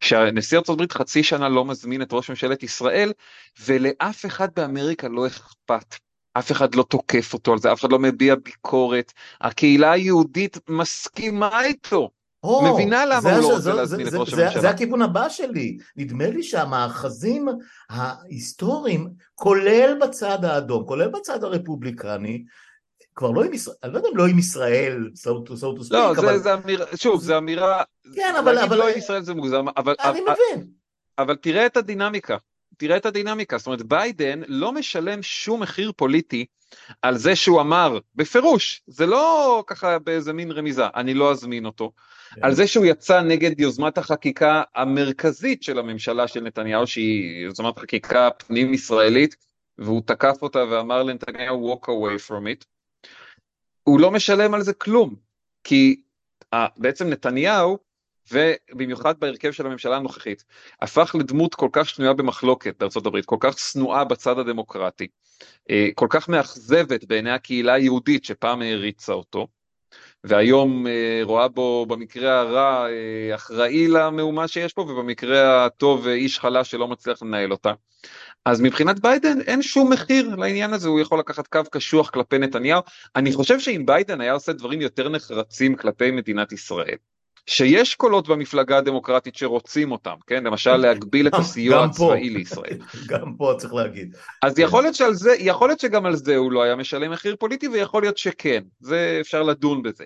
כשנשיא 0.00 0.58
ארצות 0.58 0.74
הברית 0.74 0.92
חצי 0.92 1.22
שנה 1.22 1.48
לא 1.48 1.64
מזמין 1.64 2.02
את 2.02 2.12
ראש 2.12 2.30
ממשלת 2.30 2.62
ישראל 2.62 3.12
ולאף 3.64 4.26
אחד 4.26 4.48
באמריקה 4.56 5.08
לא 5.08 5.26
אכפת. 5.26 5.94
אף 6.38 6.52
אחד 6.52 6.74
לא 6.74 6.82
תוקף 6.82 7.34
אותו 7.34 7.52
על 7.52 7.58
זה, 7.58 7.72
אף 7.72 7.80
אחד 7.80 7.92
לא 7.92 7.98
מביע 7.98 8.34
ביקורת, 8.34 9.12
הקהילה 9.40 9.92
היהודית 9.92 10.58
מסכימה 10.68 11.64
איתו, 11.64 12.10
או, 12.42 12.74
מבינה 12.74 13.06
למה 13.06 13.32
הוא 13.32 13.42
לא 13.42 13.54
רוצה 13.56 13.74
להזמין 13.74 14.08
את 14.08 14.12
ראש 14.14 14.32
הממשלה. 14.32 14.60
זה 14.60 14.70
הכיוון 14.70 15.02
הבא 15.02 15.28
שלי. 15.28 15.78
נדמה 15.96 16.26
לי 16.26 16.42
שהמאחזים 16.42 17.48
ההיסטוריים, 17.90 19.10
כולל 19.34 19.98
בצד 20.00 20.44
האדום, 20.44 20.84
כולל 20.86 21.08
בצד 21.08 21.44
הרפובליקני, 21.44 22.44
כבר 23.14 23.30
לא 23.30 23.44
עם 23.44 23.52
ישראל, 23.52 23.76
אני 23.84 23.92
לא 23.92 23.98
יודע 23.98 24.08
אם 24.08 24.16
לא 24.16 24.26
עם 24.26 24.38
ישראל, 24.38 25.10
so 25.14 25.48
to, 25.48 25.50
so 25.50 25.78
to 25.78 25.84
speak, 25.84 25.90
לא, 25.90 26.10
אבל... 26.10 26.38
זה 26.38 26.54
אמירה, 26.54 26.86
שוב, 26.96 27.22
זה 27.22 27.38
אמירה, 27.38 27.82
כן, 28.14 28.34
אבל... 28.38 28.58
אבל... 28.58 28.76
לא 28.76 28.88
עם 28.88 28.98
ישראל 28.98 29.22
זה 29.22 29.34
מוגזם, 29.34 29.64
אבל... 29.76 29.94
אני 30.04 30.20
מבין. 30.20 30.66
אבל 31.18 31.36
תראה 31.36 31.66
את 31.66 31.76
הדינמיקה. 31.76 32.36
תראה 32.76 32.96
את 32.96 33.06
הדינמיקה, 33.06 33.58
זאת 33.58 33.66
אומרת 33.66 33.82
ביידן 33.82 34.40
לא 34.48 34.72
משלם 34.72 35.22
שום 35.22 35.62
מחיר 35.62 35.92
פוליטי 35.96 36.46
על 37.02 37.16
זה 37.16 37.36
שהוא 37.36 37.60
אמר 37.60 37.98
בפירוש, 38.14 38.82
זה 38.86 39.06
לא 39.06 39.64
ככה 39.66 39.98
באיזה 39.98 40.32
מין 40.32 40.50
רמיזה, 40.50 40.84
אני 40.94 41.14
לא 41.14 41.30
אזמין 41.30 41.66
אותו, 41.66 41.92
כן. 42.34 42.44
על 42.44 42.54
זה 42.54 42.66
שהוא 42.66 42.86
יצא 42.86 43.20
נגד 43.20 43.60
יוזמת 43.60 43.98
החקיקה 43.98 44.62
המרכזית 44.74 45.62
של 45.62 45.78
הממשלה 45.78 46.28
של 46.28 46.40
נתניהו, 46.40 46.86
שהיא 46.86 47.44
יוזמת 47.44 47.78
חקיקה 47.78 48.28
פנים 48.30 48.74
ישראלית, 48.74 49.36
והוא 49.78 50.02
תקף 50.06 50.42
אותה 50.42 50.64
ואמר 50.70 51.02
לנתניהו 51.02 51.74
walk 51.74 51.84
away 51.84 52.28
from 52.28 52.44
it, 52.54 52.64
הוא 53.90 54.00
לא 54.00 54.10
משלם 54.10 54.54
על 54.54 54.62
זה 54.62 54.72
כלום, 54.72 55.14
כי 55.64 56.02
בעצם 56.76 57.08
נתניהו 57.08 57.78
ובמיוחד 58.32 59.20
בהרכב 59.20 59.50
של 59.50 59.66
הממשלה 59.66 59.96
הנוכחית, 59.96 60.44
הפך 60.82 61.14
לדמות 61.18 61.54
כל 61.54 61.68
כך 61.72 61.88
שנויה 61.88 62.12
במחלוקת 62.12 62.82
הברית, 63.06 63.24
כל 63.26 63.36
כך 63.40 63.58
שנואה 63.58 64.04
בצד 64.04 64.38
הדמוקרטי, 64.38 65.08
אה, 65.70 65.88
כל 65.94 66.06
כך 66.10 66.28
מאכזבת 66.28 67.04
בעיני 67.04 67.30
הקהילה 67.30 67.72
היהודית 67.72 68.24
שפעם 68.24 68.62
העריצה 68.62 69.12
אותו, 69.12 69.46
והיום 70.24 70.86
אה, 70.86 71.20
רואה 71.22 71.48
בו 71.48 71.86
במקרה 71.86 72.40
הרע 72.40 72.86
אה, 72.88 73.34
אחראי 73.34 73.88
למהומה 73.88 74.48
שיש 74.48 74.72
פה, 74.72 74.82
ובמקרה 74.82 75.64
הטוב 75.64 76.06
איש 76.06 76.38
חלש 76.38 76.70
שלא 76.70 76.88
מצליח 76.88 77.22
לנהל 77.22 77.52
אותה. 77.52 77.72
אז 78.44 78.60
מבחינת 78.60 79.00
ביידן 79.00 79.40
אין 79.40 79.62
שום 79.62 79.92
מחיר 79.92 80.36
לעניין 80.36 80.72
הזה, 80.72 80.88
הוא 80.88 81.00
יכול 81.00 81.18
לקחת 81.18 81.46
קו 81.46 81.60
קשוח 81.70 82.10
כלפי 82.10 82.38
נתניהו. 82.38 82.80
אני 83.16 83.32
חושב 83.32 83.60
שאם 83.60 83.82
ביידן 83.86 84.20
היה 84.20 84.32
עושה 84.32 84.52
דברים 84.52 84.80
יותר 84.80 85.08
נחרצים 85.08 85.76
כלפי 85.76 86.10
מדינת 86.10 86.52
ישראל, 86.52 86.96
שיש 87.50 87.94
קולות 87.94 88.28
במפלגה 88.28 88.78
הדמוקרטית 88.78 89.34
שרוצים 89.34 89.92
אותם, 89.92 90.14
כן? 90.26 90.44
למשל 90.44 90.76
להגביל 90.76 91.26
את 91.26 91.34
הסיוע 91.34 91.84
הצבאי 91.84 92.30
לישראל. 92.30 92.78
גם 93.10 93.34
פה 93.38 93.54
צריך 93.58 93.74
להגיד. 93.74 94.16
אז 94.42 94.58
יכול 94.58 94.82
להיות, 94.82 94.94
שעל 94.94 95.14
זה, 95.14 95.34
יכול 95.38 95.68
להיות 95.68 95.80
שגם 95.80 96.06
על 96.06 96.16
זה 96.16 96.36
הוא 96.36 96.52
לא 96.52 96.62
היה 96.62 96.76
משלם 96.76 97.10
מחיר 97.10 97.36
פוליטי 97.36 97.68
ויכול 97.68 98.02
להיות 98.02 98.18
שכן, 98.18 98.62
זה 98.80 99.18
אפשר 99.20 99.42
לדון 99.42 99.82
בזה. 99.82 100.04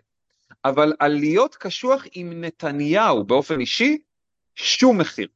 אבל 0.65 0.93
על 0.99 1.13
להיות 1.13 1.55
קשוח 1.55 2.05
עם 2.13 2.45
נתניהו 2.45 3.25
באופן 3.25 3.61
אישי, 3.61 3.99
שום 4.55 4.99
מחיר. 4.99 5.29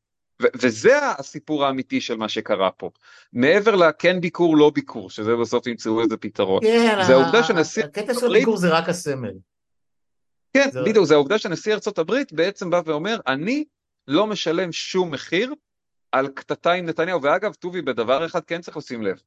ו- 0.43 0.47
וזה 0.55 0.99
הסיפור 1.19 1.65
האמיתי 1.65 2.01
של 2.01 2.17
מה 2.17 2.29
שקרה 2.29 2.71
פה. 2.71 2.91
מעבר 3.33 3.75
לכן 3.75 4.21
ביקור 4.21 4.57
לא 4.57 4.71
ביקור, 4.75 5.11
שזה 5.11 5.37
בסוף 5.37 5.67
ימצאו 5.67 6.01
איזה 6.01 6.17
פתרון. 6.17 6.61
כן, 6.63 6.99
זה 7.07 7.15
העובדה 7.15 7.43
שנשיא... 7.43 7.85
הקטע 7.85 8.15
של 8.15 8.27
הביקור 8.27 8.57
זה 8.57 8.69
רק 8.69 8.89
הסמל. 8.89 9.33
כן, 10.53 10.71
זה... 10.73 10.83
בדיוק, 10.83 11.05
זה 11.05 11.15
העובדה 11.15 11.39
שנשיא 11.39 11.75
הברית 11.99 12.33
בעצם 12.33 12.71
בא 12.71 12.81
ואומר, 12.85 13.21
אני 13.27 13.65
לא 14.09 14.27
משלם 14.27 14.73
שום 14.73 15.11
מחיר 15.11 15.55
על 16.13 16.29
קטטה 16.29 16.73
עם 16.73 16.87
נתניהו, 16.87 17.23
ואגב, 17.23 17.55
טובי, 17.55 17.83
בדבר 17.83 18.27
אחד 18.27 18.45
כן 18.45 18.61
צריך 18.61 18.77
לשים 18.77 19.03
לב, 19.03 19.23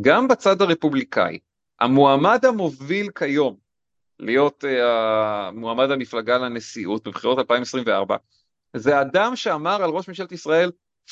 גם 0.00 0.28
בצד 0.28 0.62
הרפובליקאי, 0.62 1.38
המועמד 1.80 2.44
המוביל 2.44 3.08
כיום 3.14 3.56
להיות 4.18 4.64
אה, 4.64 5.50
מועמד 5.52 5.90
המפלגה 5.90 6.38
לנשיאות 6.38 7.08
בבחירות 7.08 7.38
2024, 7.38 8.16
זה 8.76 9.00
אדם 9.00 9.36
שאמר 9.36 9.82
על 9.82 9.90
ראש 9.90 10.08
ממשלת 10.08 10.32
ישראל, 10.32 10.70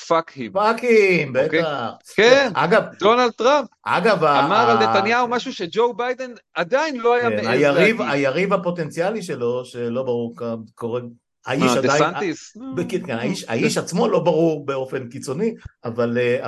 fuck 0.08 0.30
him. 0.30 0.52
Fuck 0.52 0.84
him, 0.84 1.32
בטח. 1.32 1.90
כן, 2.14 2.50
אגב, 2.54 2.82
דונלד 2.98 3.30
טראמפ. 3.30 3.68
אגב, 3.84 4.24
אמר 4.24 4.70
על 4.70 4.78
נתניהו 4.78 5.28
משהו 5.28 5.52
שג'ו 5.52 5.94
ביידן 5.94 6.30
עדיין 6.54 6.96
לא 6.96 7.14
היה 7.14 7.30
כן, 7.30 7.36
מעז 7.36 7.60
להגיד. 7.60 7.96
היריב 8.00 8.52
הפוטנציאלי 8.52 9.22
שלו, 9.22 9.64
שלא 9.64 10.02
ברור 10.02 10.34
קורה, 10.74 11.00
האיש 11.46 11.76
עדיין, 11.76 12.02
דסנטיס? 12.02 12.56
כן, 13.06 13.16
האיש 13.48 13.78
עצמו 13.78 14.08
לא 14.08 14.20
ברור 14.20 14.66
באופן 14.66 15.08
קיצוני, 15.08 15.54
אה, 15.84 15.90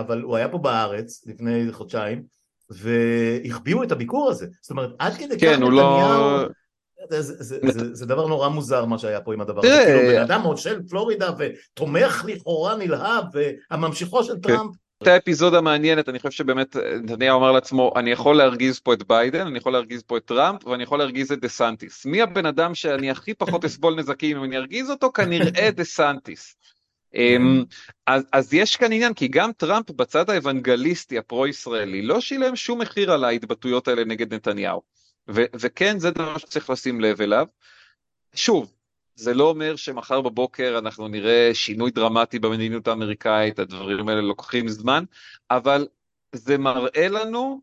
אבל 0.01 0.23
הוא 0.23 0.37
היה 0.37 0.49
פה 0.49 0.59
בארץ 0.59 1.25
לפני 1.27 1.73
חודשיים, 1.73 2.23
והחביאו 2.71 3.83
את 3.83 3.93
הביקור 3.93 4.31
הזה. 4.31 4.47
זאת 4.61 4.71
אומרת, 4.71 4.91
עד 4.99 5.15
כדי 5.15 5.39
כן, 5.39 5.57
כך 5.57 5.61
לא- 5.63 5.69
נתניהו... 5.69 6.66
זה, 7.11 7.23
זה, 7.23 7.59
זה, 7.63 7.95
זה 7.95 8.07
דבר 8.07 8.27
נורא 8.27 8.49
מוזר 8.49 8.85
מה 8.85 8.99
שהיה 8.99 9.21
פה 9.21 9.35
עם 9.35 9.41
הדבר 9.41 9.61
הזה, 9.65 9.83
כאילו 9.87 10.01
בן 10.01 10.21
אדם 10.21 10.41
מושל 10.41 10.83
פלורידה 10.89 11.31
ותומך 11.39 12.25
לכאורה 12.29 12.77
נלהב 12.77 13.25
והממשיכו 13.71 14.25
של 14.25 14.35
כן. 14.35 14.41
טראמפ 14.41 14.75
הייתה 15.01 15.17
אפיזודה 15.17 15.61
מעניינת, 15.61 16.09
אני 16.09 16.19
חושב 16.19 16.31
שבאמת 16.31 16.77
נתניהו 17.03 17.39
אמר 17.39 17.53
לעצמו, 17.53 17.93
אני 17.97 18.11
יכול 18.11 18.37
להרגיז 18.37 18.79
פה 18.79 18.93
את 18.93 19.03
ביידן, 19.03 19.47
אני 19.47 19.59
יכול 19.59 19.73
להרגיז 19.73 20.03
פה 20.03 20.17
את 20.17 20.25
טראמפ, 20.25 20.67
ואני 20.67 20.83
יכול 20.83 20.99
להרגיז 20.99 21.33
את 21.33 21.41
דה 21.41 21.49
סנטיס. 21.49 22.07
מי 22.07 22.23
הבן 22.23 22.47
אדם 22.47 22.75
שאני 22.75 23.11
הכי 23.11 23.35
פחות 23.35 23.65
אסבול 23.69 23.95
נזקים 23.95 24.37
אם 24.37 24.45
אני 24.45 24.57
ארגיז 24.57 24.91
אותו? 24.91 25.13
כנראה 25.13 25.71
דה 25.71 25.85
סנטיס. 25.85 26.57
אמ, 27.15 27.65
אז, 28.07 28.25
אז 28.33 28.55
יש 28.55 28.77
כאן 28.77 28.93
עניין 28.93 29.15
כי 29.15 29.29
גם 29.29 29.53
טראמפ 29.53 29.91
בצד 29.91 30.31
האוונגליסטי 30.31 31.19
הפרו-ישראלי 31.19 32.03
לא 32.03 32.21
שילם 32.21 32.57
שום 32.57 32.81
מחיר 32.81 33.13
על 33.13 33.25
ההתבטאויות 33.25 33.89
האלה 33.89 34.05
נגד 34.05 34.35
נתניהו. 34.35 34.83
ו, 35.31 35.43
וכן 35.55 35.99
זה 35.99 36.11
דבר 36.11 36.39
שצריך 36.39 36.71
לשים 36.71 37.01
לב 37.01 37.21
אליו. 37.21 37.47
שוב, 38.35 38.73
זה 39.15 39.35
לא 39.35 39.49
אומר 39.49 39.77
שמחר 39.77 40.21
בבוקר 40.21 40.79
אנחנו 40.79 41.09
נראה 41.09 41.51
שינוי 41.55 41.91
דרמטי 41.91 42.39
במדיניות 42.39 42.89
האמריקאית, 42.89 43.59
הדברים 43.59 44.09
האלה 44.09 44.21
לוקחים 44.21 44.69
זמן, 44.69 45.05
אבל 45.51 45.87
זה 46.33 46.59
מראה 46.59 47.09
לנו 47.09 47.61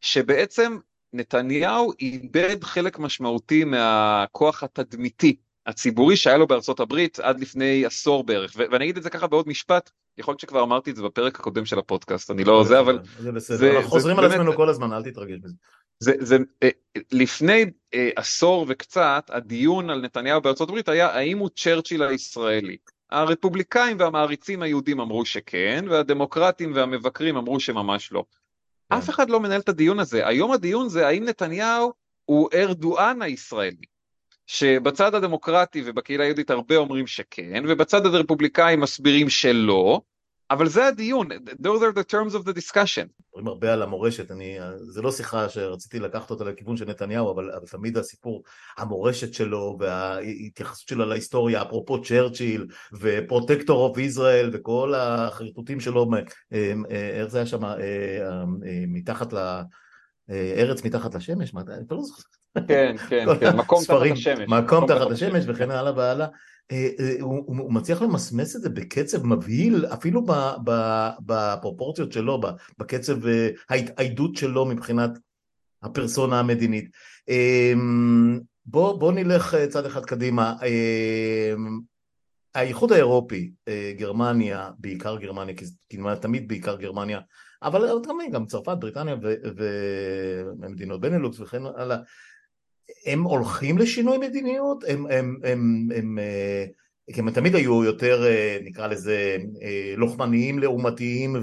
שבעצם 0.00 0.78
נתניהו 1.12 1.92
איבד 2.00 2.64
חלק 2.64 2.98
משמעותי 2.98 3.64
מהכוח 3.64 4.62
התדמיתי 4.62 5.36
הציבורי 5.66 6.16
שהיה 6.16 6.36
לו 6.36 6.46
בארצות 6.46 6.80
הברית 6.80 7.20
עד 7.20 7.40
לפני 7.40 7.86
עשור 7.86 8.24
בערך, 8.24 8.52
ואני 8.56 8.84
אגיד 8.84 8.96
את 8.96 9.02
זה 9.02 9.10
ככה 9.10 9.26
בעוד 9.26 9.48
משפט, 9.48 9.90
יכול 10.18 10.32
להיות 10.32 10.40
שכבר 10.40 10.62
אמרתי 10.62 10.90
את 10.90 10.96
זה 10.96 11.02
בפרק 11.02 11.40
הקודם 11.40 11.66
של 11.66 11.78
הפודקאסט, 11.78 12.30
אני 12.30 12.44
לא 12.44 12.64
זה, 12.64 12.80
אבל... 12.80 12.98
זה 13.18 13.32
בסדר, 13.32 13.76
אנחנו 13.76 13.90
חוזרים 13.90 14.18
על 14.18 14.24
עצמנו 14.24 14.56
כל 14.56 14.68
הזמן, 14.68 14.92
אל 14.92 15.10
תתרגש 15.10 15.38
בזה. 15.38 15.54
זה, 16.00 16.12
זה, 16.18 16.36
אה, 16.62 16.68
לפני 17.12 17.64
אה, 17.94 18.10
עשור 18.16 18.66
וקצת, 18.68 19.30
הדיון 19.32 19.90
על 19.90 20.00
נתניהו 20.00 20.40
בארצות 20.40 20.68
הברית 20.68 20.88
היה 20.88 21.08
האם 21.08 21.38
הוא 21.38 21.50
צ'רצ'יל 21.56 22.02
הישראלי. 22.02 22.76
הרפובליקאים 23.10 23.96
והמעריצים 24.00 24.62
היהודים 24.62 25.00
אמרו 25.00 25.24
שכן, 25.24 25.84
והדמוקרטים 25.90 26.72
והמבקרים 26.74 27.36
אמרו 27.36 27.60
שממש 27.60 28.12
לא. 28.12 28.24
כן. 28.90 28.96
אף 28.96 29.10
אחד 29.10 29.30
לא 29.30 29.40
מנהל 29.40 29.60
את 29.60 29.68
הדיון 29.68 29.98
הזה. 29.98 30.26
היום 30.26 30.52
הדיון 30.52 30.88
זה 30.88 31.06
האם 31.06 31.24
נתניהו 31.24 31.92
הוא 32.24 32.48
ארדואן 32.54 33.22
הישראלי. 33.22 33.86
שבצד 34.46 35.14
הדמוקרטי 35.14 35.82
ובקהילה 35.84 36.24
היהודית 36.24 36.50
הרבה 36.50 36.76
אומרים 36.76 37.06
שכן, 37.06 37.64
ובצד 37.68 38.06
הרפובליקאי 38.06 38.76
מסבירים 38.76 39.28
שלא, 39.28 40.00
אבל 40.50 40.68
זה 40.68 40.86
הדיון, 40.86 41.28
those 41.32 41.80
are 41.80 41.96
the 41.96 42.12
terms 42.12 42.34
of 42.34 42.46
the 42.46 42.52
discussion. 42.52 43.06
מדברים 43.28 43.48
הרבה 43.48 43.72
על 43.72 43.82
המורשת, 43.82 44.30
אני, 44.30 44.58
זה 44.76 45.02
לא 45.02 45.12
שיחה 45.12 45.48
שרציתי 45.48 45.98
לקחת 45.98 46.30
אותה 46.30 46.44
לכיוון 46.44 46.76
של 46.76 46.84
נתניהו, 46.84 47.32
אבל, 47.32 47.50
אבל 47.50 47.66
תמיד 47.66 47.98
הסיפור, 47.98 48.42
המורשת 48.78 49.34
שלו 49.34 49.76
וההתייחסות 49.80 50.88
שלו 50.88 51.06
להיסטוריה, 51.06 51.62
אפרופו 51.62 52.02
צ'רצ'יל 52.02 52.66
ופרוטקטור 53.00 53.88
אוף 53.88 53.98
ישראל 53.98 54.50
וכל 54.52 54.94
החרטוטים 54.94 55.80
שלו, 55.80 56.10
אה, 56.52 56.72
אה, 56.90 57.20
איך 57.20 57.28
זה 57.28 57.38
היה 57.38 57.46
שם, 57.46 57.64
אה, 57.64 58.44
מתחת 58.88 59.32
ל... 59.32 59.60
ארץ 60.56 60.84
מתחת 60.84 61.14
לשמש, 61.14 61.54
מה, 61.54 61.60
אני 61.60 61.84
לא 61.90 62.02
זוכר. 62.02 62.22
כן, 62.68 62.96
כן, 63.08 63.26
כן, 63.40 63.56
מקום 63.56 63.84
תחת 63.84 64.00
השמש. 64.12 64.48
מקום 64.48 64.86
תחת 64.86 65.10
השמש 65.10 65.44
וכן 65.48 65.70
הלאה 65.70 65.92
והלאה. 65.96 66.26
אה, 66.72 66.88
אה, 67.00 67.16
הוא 67.20 67.72
מצליח 67.72 68.02
למסמס 68.02 68.56
את 68.56 68.62
זה 68.62 68.68
בקצב 68.68 69.26
מבהיל, 69.26 69.86
אפילו 69.86 70.26
בפרופורציות 71.20 72.12
שלו, 72.12 72.40
בקצב 72.78 73.26
אה, 73.26 73.48
ההתאיידות 73.70 74.36
שלו 74.36 74.66
מבחינת 74.66 75.10
הפרסונה 75.82 76.40
המדינית. 76.40 76.90
בוא, 78.66 78.98
בוא 78.98 79.12
נלך 79.12 79.56
צד 79.68 79.86
אחד 79.86 80.04
קדימה. 80.04 80.54
האיחוד 82.54 82.92
האירופי, 82.92 83.52
גרמניה, 83.96 84.70
בעיקר 84.78 85.16
גרמניה, 85.16 85.54
כי 85.56 85.64
תמיד 86.20 86.48
בעיקר 86.48 86.76
גרמניה, 86.76 87.20
אבל 87.62 87.88
גם 88.32 88.46
צרפת, 88.46 88.76
בריטניה 88.80 89.16
ומדינות 90.56 91.00
בנלוקס 91.00 91.40
וכן 91.40 91.62
הלאה, 91.76 91.96
הם 93.06 93.22
הולכים 93.22 93.78
לשינוי 93.78 94.18
מדיניות? 94.18 94.84
הם, 94.88 95.06
הם, 95.06 95.36
הם, 95.44 95.88
הם, 95.96 96.18
אה, 96.18 96.64
כי 97.12 97.20
הם 97.20 97.30
תמיד 97.30 97.54
היו 97.54 97.84
יותר, 97.84 98.24
אה, 98.26 98.58
נקרא 98.62 98.86
לזה, 98.86 99.36
אה, 99.62 99.94
לוחמניים, 99.96 100.58
לעומתיים 100.58 101.36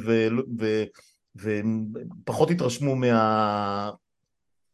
ופחות 1.36 2.52
התרשמו 2.52 2.96
מה, 2.96 3.92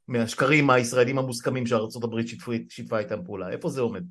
מהשקרים 0.07 0.70
הישראלים 0.70 1.18
המוסכמים 1.18 1.65
שארה"ב 1.65 2.22
שיתפה 2.70 2.99
איתם 2.99 3.24
פעולה. 3.26 3.49
איפה 3.49 3.70
זה 3.70 3.82
עומד? 3.82 4.03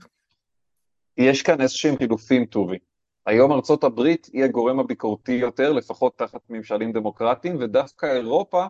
יש 1.16 1.42
כאן 1.42 1.60
איזשהם 1.60 1.96
חילופים 1.96 2.44
טובי. 2.44 2.78
היום 3.26 3.52
ארצות 3.52 3.84
הברית 3.84 4.28
היא 4.32 4.44
הגורם 4.44 4.80
הביקורתי 4.80 5.32
יותר, 5.32 5.72
לפחות 5.72 6.18
תחת 6.18 6.40
ממשלים 6.50 6.92
דמוקרטיים, 6.92 7.56
ודווקא 7.60 8.06
אירופה 8.06 8.66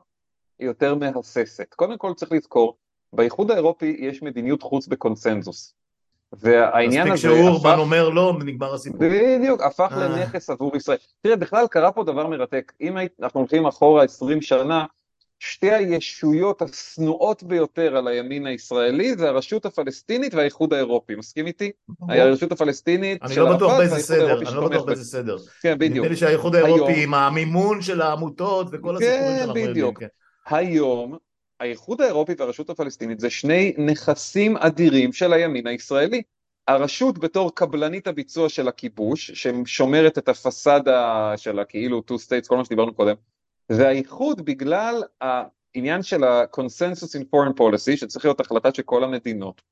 היא 0.58 0.66
יותר 0.66 0.94
מהססת. 0.94 1.74
קודם 1.74 1.98
כל 1.98 2.14
צריך 2.14 2.32
לזכור 2.32 2.76
באיחוד 3.12 3.50
האירופי 3.50 3.96
יש 3.98 4.22
מדיניות 4.22 4.62
חוץ 4.62 4.86
בקונסנזוס. 4.86 5.74
והעניין 6.32 7.02
הזה... 7.02 7.12
מספיק 7.12 7.30
שאורבן 7.30 7.78
אומר 7.78 8.08
לא, 8.08 8.38
נגמר 8.44 8.74
הסיפור. 8.74 9.00
בדיוק, 9.00 9.62
הפך 9.62 9.92
אה. 9.92 10.08
לנכס 10.08 10.50
עבור 10.50 10.76
ישראל. 10.76 10.98
תראה, 11.22 11.36
בכלל 11.36 11.66
קרה 11.66 11.92
פה 11.92 12.04
דבר 12.04 12.26
מרתק. 12.26 12.72
אם 12.80 12.98
אנחנו 13.22 13.40
הולכים 13.40 13.66
אחורה 13.66 14.04
20 14.04 14.42
שנה, 14.42 14.84
שתי 15.38 15.72
הישויות 15.72 16.62
השנואות 16.62 17.42
ביותר 17.42 17.96
על 17.96 18.08
הימין 18.08 18.46
הישראלי 18.46 19.16
זה 19.16 19.28
הרשות 19.28 19.66
הפלסטינית 19.66 20.34
והאיחוד 20.34 20.72
האירופי, 20.72 21.14
מסכים 21.14 21.46
איתי? 21.46 21.70
הרשות 22.08 22.52
הפלסטינית 22.52 23.22
אני 23.22 23.36
לא 23.36 23.56
בטוח 23.56 23.78
באיזה 23.78 23.98
סדר, 23.98 24.38
אני 24.38 24.44
לא 24.44 24.68
בטוח 24.68 24.84
באיזה 24.84 25.04
סדר. 25.04 25.36
כן, 25.62 25.78
בדיוק. 25.78 25.96
נדמה 25.96 26.08
לי 26.08 26.16
שהאיחוד 26.16 26.54
האירופי 26.54 27.02
עם 27.02 27.14
המימון 27.14 27.82
של 27.82 28.02
העמותות 28.02 28.66
וכל 28.72 28.96
הסיפורים 28.96 29.20
כן, 29.22 29.36
שאנחנו 29.38 29.58
יודעים. 29.58 29.66
כן, 29.66 29.70
בדיוק. 29.70 30.02
היום 30.46 31.16
האיחוד 31.60 32.00
האירופי 32.00 32.32
והרשות 32.38 32.70
הפלסטינית 32.70 33.20
זה 33.20 33.30
שני 33.30 33.74
נכסים 33.78 34.56
אדירים 34.56 35.12
של 35.12 35.32
הימין 35.32 35.66
הישראלי. 35.66 36.22
הרשות 36.68 37.18
בתור 37.18 37.54
קבלנית 37.54 38.06
הביצוע 38.06 38.48
של 38.48 38.68
הכיבוש, 38.68 39.30
ששומרת 39.30 40.18
את 40.18 40.28
הפסאדה 40.28 41.32
של 41.36 41.58
הכאילו 41.58 42.02
two 42.10 42.14
states, 42.14 42.48
כל 42.48 42.56
מה 42.56 42.64
שדיברנו 42.64 42.94
קודם, 42.94 43.14
והאיחוד 43.70 44.44
בגלל 44.44 45.02
העניין 45.20 46.02
של 46.02 46.24
ה-consensus 46.24 47.20
in 47.20 47.22
foreign 47.22 47.58
policy, 47.58 47.96
שצריך 47.96 48.24
להיות 48.24 48.40
החלטה 48.40 48.74
של 48.74 48.82
כל 48.82 49.04
המדינות. 49.04 49.62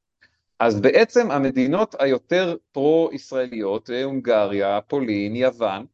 אז 0.58 0.80
בעצם 0.80 1.30
המדינות 1.30 1.94
היותר 1.98 2.56
פרו-ישראליות, 2.72 3.90
הונגריה, 4.04 4.80
פולין, 4.80 5.36
יוון, 5.36 5.86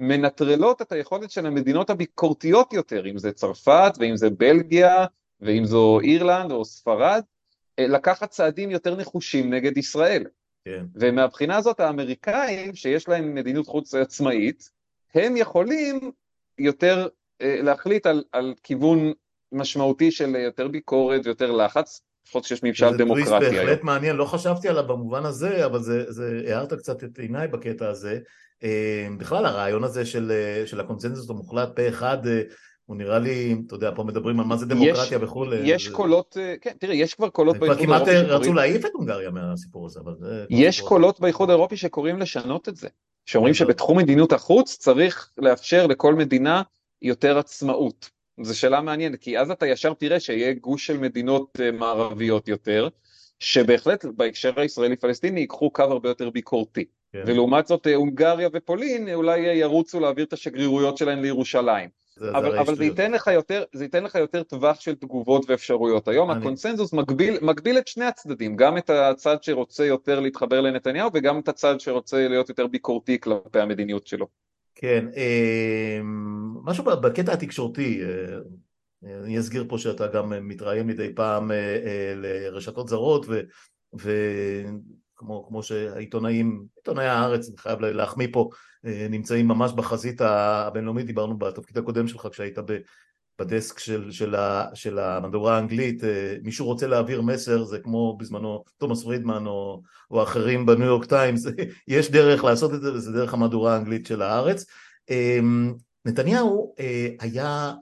מנטרלות 0.00 0.82
את 0.82 0.92
היכולת 0.92 1.30
של 1.30 1.46
המדינות 1.46 1.90
הביקורתיות 1.90 2.72
יותר, 2.72 3.06
אם 3.10 3.18
זה 3.18 3.32
צרפת 3.32 3.92
ואם 3.98 4.16
זה 4.16 4.30
בלגיה 4.30 5.06
ואם 5.40 5.64
זו 5.64 6.00
אירלנד 6.00 6.50
או 6.50 6.64
ספרד, 6.64 7.22
אה, 7.78 7.86
לקחת 7.86 8.30
צעדים 8.30 8.70
יותר 8.70 8.96
נחושים 8.96 9.54
נגד 9.54 9.76
ישראל. 9.76 10.24
כן. 10.64 10.84
ומהבחינה 10.94 11.56
הזאת 11.56 11.80
האמריקאים, 11.80 12.74
שיש 12.74 13.08
להם 13.08 13.34
מדיניות 13.34 13.66
חוץ 13.66 13.94
עצמאית, 13.94 14.70
הם 15.14 15.36
יכולים 15.36 16.10
יותר 16.58 17.08
אה, 17.42 17.60
להחליט 17.62 18.06
על, 18.06 18.24
על 18.32 18.54
כיוון 18.62 19.12
משמעותי 19.52 20.10
של 20.10 20.36
יותר 20.36 20.68
ביקורת 20.68 21.20
ויותר 21.24 21.52
לחץ, 21.52 22.00
לפחות 22.26 22.44
שיש 22.44 22.62
ממשל 22.62 22.96
דמוקרטי 22.96 23.30
היום. 23.30 23.54
זה 23.54 23.64
בהחלט 23.64 23.82
מעניין, 23.82 24.16
לא 24.16 24.24
חשבתי 24.24 24.68
עליו 24.68 24.86
במובן 24.86 25.24
הזה, 25.24 25.66
אבל 25.66 25.82
זה, 25.82 26.12
זה 26.12 26.42
הערת 26.46 26.72
קצת 26.72 27.04
את 27.04 27.18
עיניי 27.18 27.48
בקטע 27.48 27.88
הזה. 27.88 28.18
אה, 28.64 29.06
בכלל 29.18 29.46
הרעיון 29.46 29.84
הזה 29.84 30.06
של, 30.06 30.32
של 30.66 30.80
הקונצנזוס 30.80 31.30
המוחלט 31.30 31.76
פה 31.76 31.88
אחד 31.88 32.18
הוא 32.88 32.96
נראה 32.96 33.18
לי, 33.18 33.56
אתה 33.66 33.74
יודע, 33.74 33.90
פה 33.94 34.04
מדברים 34.04 34.40
על 34.40 34.46
מה 34.46 34.56
זה 34.56 34.66
דמוקרטיה 34.66 35.18
וכולי. 35.20 35.56
יש 35.64 35.88
זה... 35.88 35.94
קולות, 35.94 36.36
אה, 36.40 36.54
כן, 36.60 36.70
תראה, 36.78 36.94
יש 36.94 37.14
כבר 37.14 37.28
קולות 37.28 37.58
באיחוד 37.58 37.78
האירופי. 37.90 38.10
כמעט 38.14 38.26
רצו 38.28 38.52
להעיף 38.52 38.84
את 38.84 38.90
הונגריה 38.94 39.30
מהסיפור 39.30 39.86
הזה, 39.86 40.00
אבל 40.00 40.14
זה... 40.18 40.44
יש 40.50 40.80
קולות 40.80 41.20
באיחוד 41.20 41.50
האירופי 41.50 41.76
שקוראים 41.76 42.18
לשנות 42.18 42.68
את 42.68 42.76
זה. 42.76 42.88
שאומרים 43.26 43.54
שבתחום 43.54 43.98
מדיניות 43.98 44.32
החוץ 44.32 44.76
צריך 44.76 45.30
לאפשר 45.38 45.86
לכל 45.86 46.14
מדינה 46.14 46.62
יותר 47.02 47.38
עצמאות. 47.38 48.10
זו 48.42 48.58
שאלה 48.58 48.80
מעניינת, 48.80 49.20
כי 49.20 49.38
אז 49.38 49.50
אתה 49.50 49.66
ישר 49.66 49.94
תראה 49.94 50.20
שיהיה 50.20 50.52
גוש 50.52 50.86
של 50.86 50.98
מדינות 50.98 51.60
אה, 51.60 51.72
מערביות 51.72 52.48
יותר, 52.48 52.88
שבהחלט 53.38 54.04
בהקשר 54.04 54.60
הישראלי-פלסטיני 54.60 55.40
ייקחו 55.40 55.70
קו 55.70 55.82
הרבה 55.82 56.08
יותר 56.08 56.30
ביקורתי. 56.30 56.84
כן. 57.12 57.22
ולעומת 57.26 57.66
זאת 57.66 57.86
אה, 57.86 57.94
הונגריה 57.94 58.48
ופולין 58.52 59.14
אולי 59.14 59.38
ירוצו 59.40 60.00
להעביר 60.00 60.24
את 60.24 60.32
השגרירויות 60.32 60.96
שלהן 60.96 61.22
לירושלים. 61.22 61.97
זה, 62.18 62.30
אבל, 62.30 62.52
זה 62.52 62.60
אבל 62.60 62.74
זה, 62.74 62.84
ייתן 62.84 63.12
לך 63.12 63.26
יותר, 63.26 63.64
זה 63.72 63.84
ייתן 63.84 64.04
לך 64.04 64.14
יותר 64.14 64.42
טווח 64.42 64.80
של 64.80 64.94
תגובות 64.94 65.50
ואפשרויות. 65.50 66.08
היום 66.08 66.30
אני... 66.30 66.40
הקונסנזוס 66.40 66.92
מגביל, 66.92 67.38
מגביל 67.42 67.78
את 67.78 67.88
שני 67.88 68.04
הצדדים, 68.04 68.56
גם 68.56 68.78
את 68.78 68.90
הצד 68.90 69.42
שרוצה 69.42 69.86
יותר 69.86 70.20
להתחבר 70.20 70.60
לנתניהו 70.60 71.10
וגם 71.14 71.38
את 71.38 71.48
הצד 71.48 71.80
שרוצה 71.80 72.28
להיות 72.28 72.48
יותר 72.48 72.66
ביקורתי 72.66 73.20
כלפי 73.20 73.60
המדיניות 73.60 74.06
שלו. 74.06 74.26
כן, 74.74 75.06
אה, 75.16 76.00
משהו 76.64 76.84
בקטע 76.84 77.32
התקשורתי, 77.32 78.02
אה, 78.02 78.38
אני 79.24 79.38
אסגיר 79.38 79.64
פה 79.68 79.78
שאתה 79.78 80.06
גם 80.06 80.48
מתראיין 80.48 80.86
מדי 80.86 81.14
פעם 81.14 81.52
אה, 81.52 82.12
לרשתות 82.16 82.88
זרות 82.88 83.26
ו... 83.28 83.40
ו... 84.00 84.10
כמו, 85.18 85.46
כמו 85.48 85.62
שהעיתונאים, 85.62 86.64
עיתונאי 86.76 87.06
הארץ, 87.06 87.48
אני 87.48 87.58
חייב 87.58 87.80
להחמיא 87.80 88.28
פה, 88.32 88.48
אה, 88.86 89.06
נמצאים 89.10 89.48
ממש 89.48 89.72
בחזית 89.72 90.20
הבינלאומית, 90.20 91.06
דיברנו 91.06 91.38
בתפקיד 91.38 91.78
הקודם 91.78 92.08
שלך 92.08 92.28
כשהיית 92.32 92.58
בדסק 93.38 93.78
של, 93.78 94.10
של, 94.10 94.34
ה, 94.34 94.66
של 94.74 94.98
המהדורה 94.98 95.56
האנגלית, 95.56 96.02
מישהו 96.42 96.66
רוצה 96.66 96.86
להעביר 96.86 97.22
מסר, 97.22 97.64
זה 97.64 97.78
כמו 97.78 98.16
בזמנו 98.16 98.64
תומאס 98.78 99.04
פרידמן 99.04 99.46
או, 99.46 99.82
או 100.10 100.22
אחרים 100.22 100.66
בניו 100.66 100.86
יורק 100.86 101.04
טיימס, 101.04 101.46
יש 101.88 102.10
דרך 102.10 102.44
לעשות 102.44 102.74
את 102.74 102.80
זה 102.80 102.92
וזה 102.92 103.12
דרך 103.12 103.34
המהדורה 103.34 103.74
האנגלית 103.74 104.06
של 104.06 104.22
הארץ. 104.22 104.66
נתניהו 106.04 106.74
היה 107.20 107.72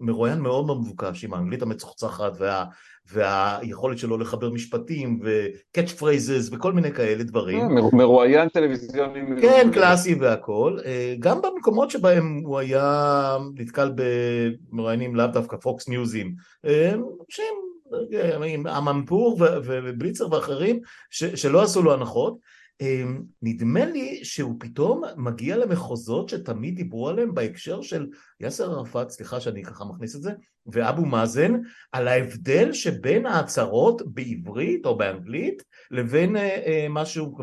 מרואיין 0.00 0.40
מאוד 0.40 0.66
מאוד 0.66 0.80
מבוקש 0.80 1.24
עם 1.24 1.34
האנגלית 1.34 1.62
המצוחצחת 1.62 2.32
וה, 2.38 2.64
והיכולת 3.12 3.98
שלו 3.98 4.18
לחבר 4.18 4.50
משפטים 4.50 5.20
ו-catch 5.24 6.00
phrases 6.00 6.52
וכל 6.52 6.72
מיני 6.72 6.92
כאלה 6.92 7.24
דברים. 7.24 7.60
אה, 7.60 7.82
מרואיין 7.92 8.48
טלוויזיוני. 8.48 9.20
כן, 9.40 9.70
קלאסי 9.72 10.14
והכל. 10.14 10.78
אה, 10.84 11.14
גם 11.18 11.40
במקומות 11.42 11.90
שבהם 11.90 12.40
הוא 12.44 12.58
היה 12.58 13.36
נתקל 13.54 13.92
במרואיינים 13.94 15.14
לאו 15.14 15.26
דווקא 15.26 15.56
פוקס 15.56 15.88
ניוזים, 15.88 16.34
אה, 16.66 16.94
שהם 17.28 18.66
המנפור 18.66 19.38
ובליצר 19.40 20.32
ואחרים 20.32 20.80
שלא 21.10 21.62
עשו 21.62 21.82
לו 21.82 21.94
הנחות. 21.94 22.38
אמ, 22.80 23.22
נדמה 23.42 23.84
לי 23.84 24.24
שהוא 24.24 24.54
פתאום 24.60 25.02
מגיע 25.16 25.56
למחוזות 25.56 26.28
שתמיד 26.28 26.76
דיברו 26.76 27.08
עליהם 27.08 27.34
בהקשר 27.34 27.82
של 27.82 28.06
יאסר 28.40 28.72
ערפאת, 28.72 29.10
סליחה 29.10 29.40
שאני 29.40 29.64
ככה 29.64 29.84
מכניס 29.84 30.16
את 30.16 30.22
זה, 30.22 30.30
ואבו 30.66 31.04
מאזן, 31.04 31.52
על 31.92 32.08
ההבדל 32.08 32.72
שבין 32.72 33.26
ההצהרות 33.26 34.02
בעברית 34.06 34.86
או 34.86 34.96
באנגלית 34.96 35.62
לבין 35.90 36.36
אה, 36.36 36.42
אה, 36.42 36.86
מה 36.88 37.06
שהוא, 37.06 37.40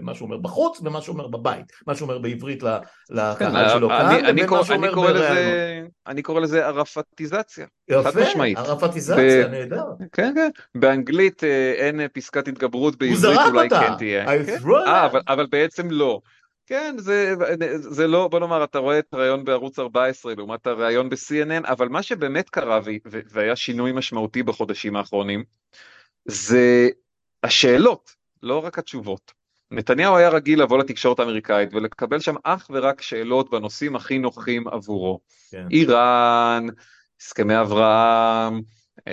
מה 0.00 0.14
שהוא 0.14 0.26
אומר 0.26 0.38
בחוץ 0.38 0.80
ומה 0.84 1.00
שהוא 1.00 1.12
אומר 1.12 1.26
בבית, 1.28 1.72
מה 1.86 1.94
שהוא 1.94 2.08
אומר 2.08 2.18
בעברית 2.18 2.62
לקהל 3.10 3.34
כן, 3.38 3.68
שלו 3.72 3.88
כאן, 3.88 4.24
לבין 4.24 4.50
מה 4.50 4.64
שהוא 4.64 4.76
אומר 4.76 4.94
בראיונות. 4.94 5.90
אני 6.06 6.22
קורא 6.22 6.40
לזה 6.40 6.66
ערפטיזציה. 6.66 7.66
יפה, 7.88 8.20
ערפטיזציה, 8.56 9.48
נהדר. 9.48 9.84
כן, 10.12 10.32
כן. 10.34 10.50
באנגלית 10.80 11.44
אה, 11.44 11.72
אין 11.76 12.00
פסקת 12.12 12.48
התגברות, 12.48 12.96
בעברית 12.98 13.40
אולי 13.48 13.68
כן 13.68 13.94
תהיה. 13.98 14.32
הוא 14.32 14.42
זרק 14.44 14.66
אותה. 14.66 15.08
אבל 15.28 15.46
בעצם 15.50 15.90
לא. 15.90 16.20
כן, 16.66 16.94
זה, 16.98 17.34
זה 17.76 18.06
לא, 18.06 18.28
בוא 18.28 18.40
נאמר, 18.40 18.64
אתה 18.64 18.78
רואה 18.78 18.98
את 18.98 19.14
הראיון 19.14 19.44
בערוץ 19.44 19.78
14 19.78 20.34
לעומת 20.36 20.66
הראיון 20.66 21.08
ב-CNN, 21.08 21.68
אבל 21.68 21.88
מה 21.88 22.02
שבאמת 22.02 22.50
קרה 22.50 22.80
והיה 23.04 23.56
שינוי 23.56 23.92
משמעותי 23.92 24.42
בחודשים 24.42 24.96
האחרונים, 24.96 25.44
זה 26.24 26.88
השאלות, 27.42 28.14
לא 28.42 28.64
רק 28.64 28.78
התשובות. 28.78 29.32
נתניהו 29.70 30.16
היה 30.16 30.28
רגיל 30.28 30.62
לבוא 30.62 30.78
לתקשורת 30.78 31.18
האמריקאית 31.18 31.74
ולקבל 31.74 32.20
שם 32.20 32.34
אך 32.42 32.70
ורק 32.70 33.02
שאלות 33.02 33.50
בנושאים 33.50 33.96
הכי 33.96 34.18
נוחים 34.18 34.68
עבורו. 34.68 35.20
כן. 35.50 35.66
איראן, 35.70 36.66
הסכמי 37.20 37.60
אברהם, 37.60 38.60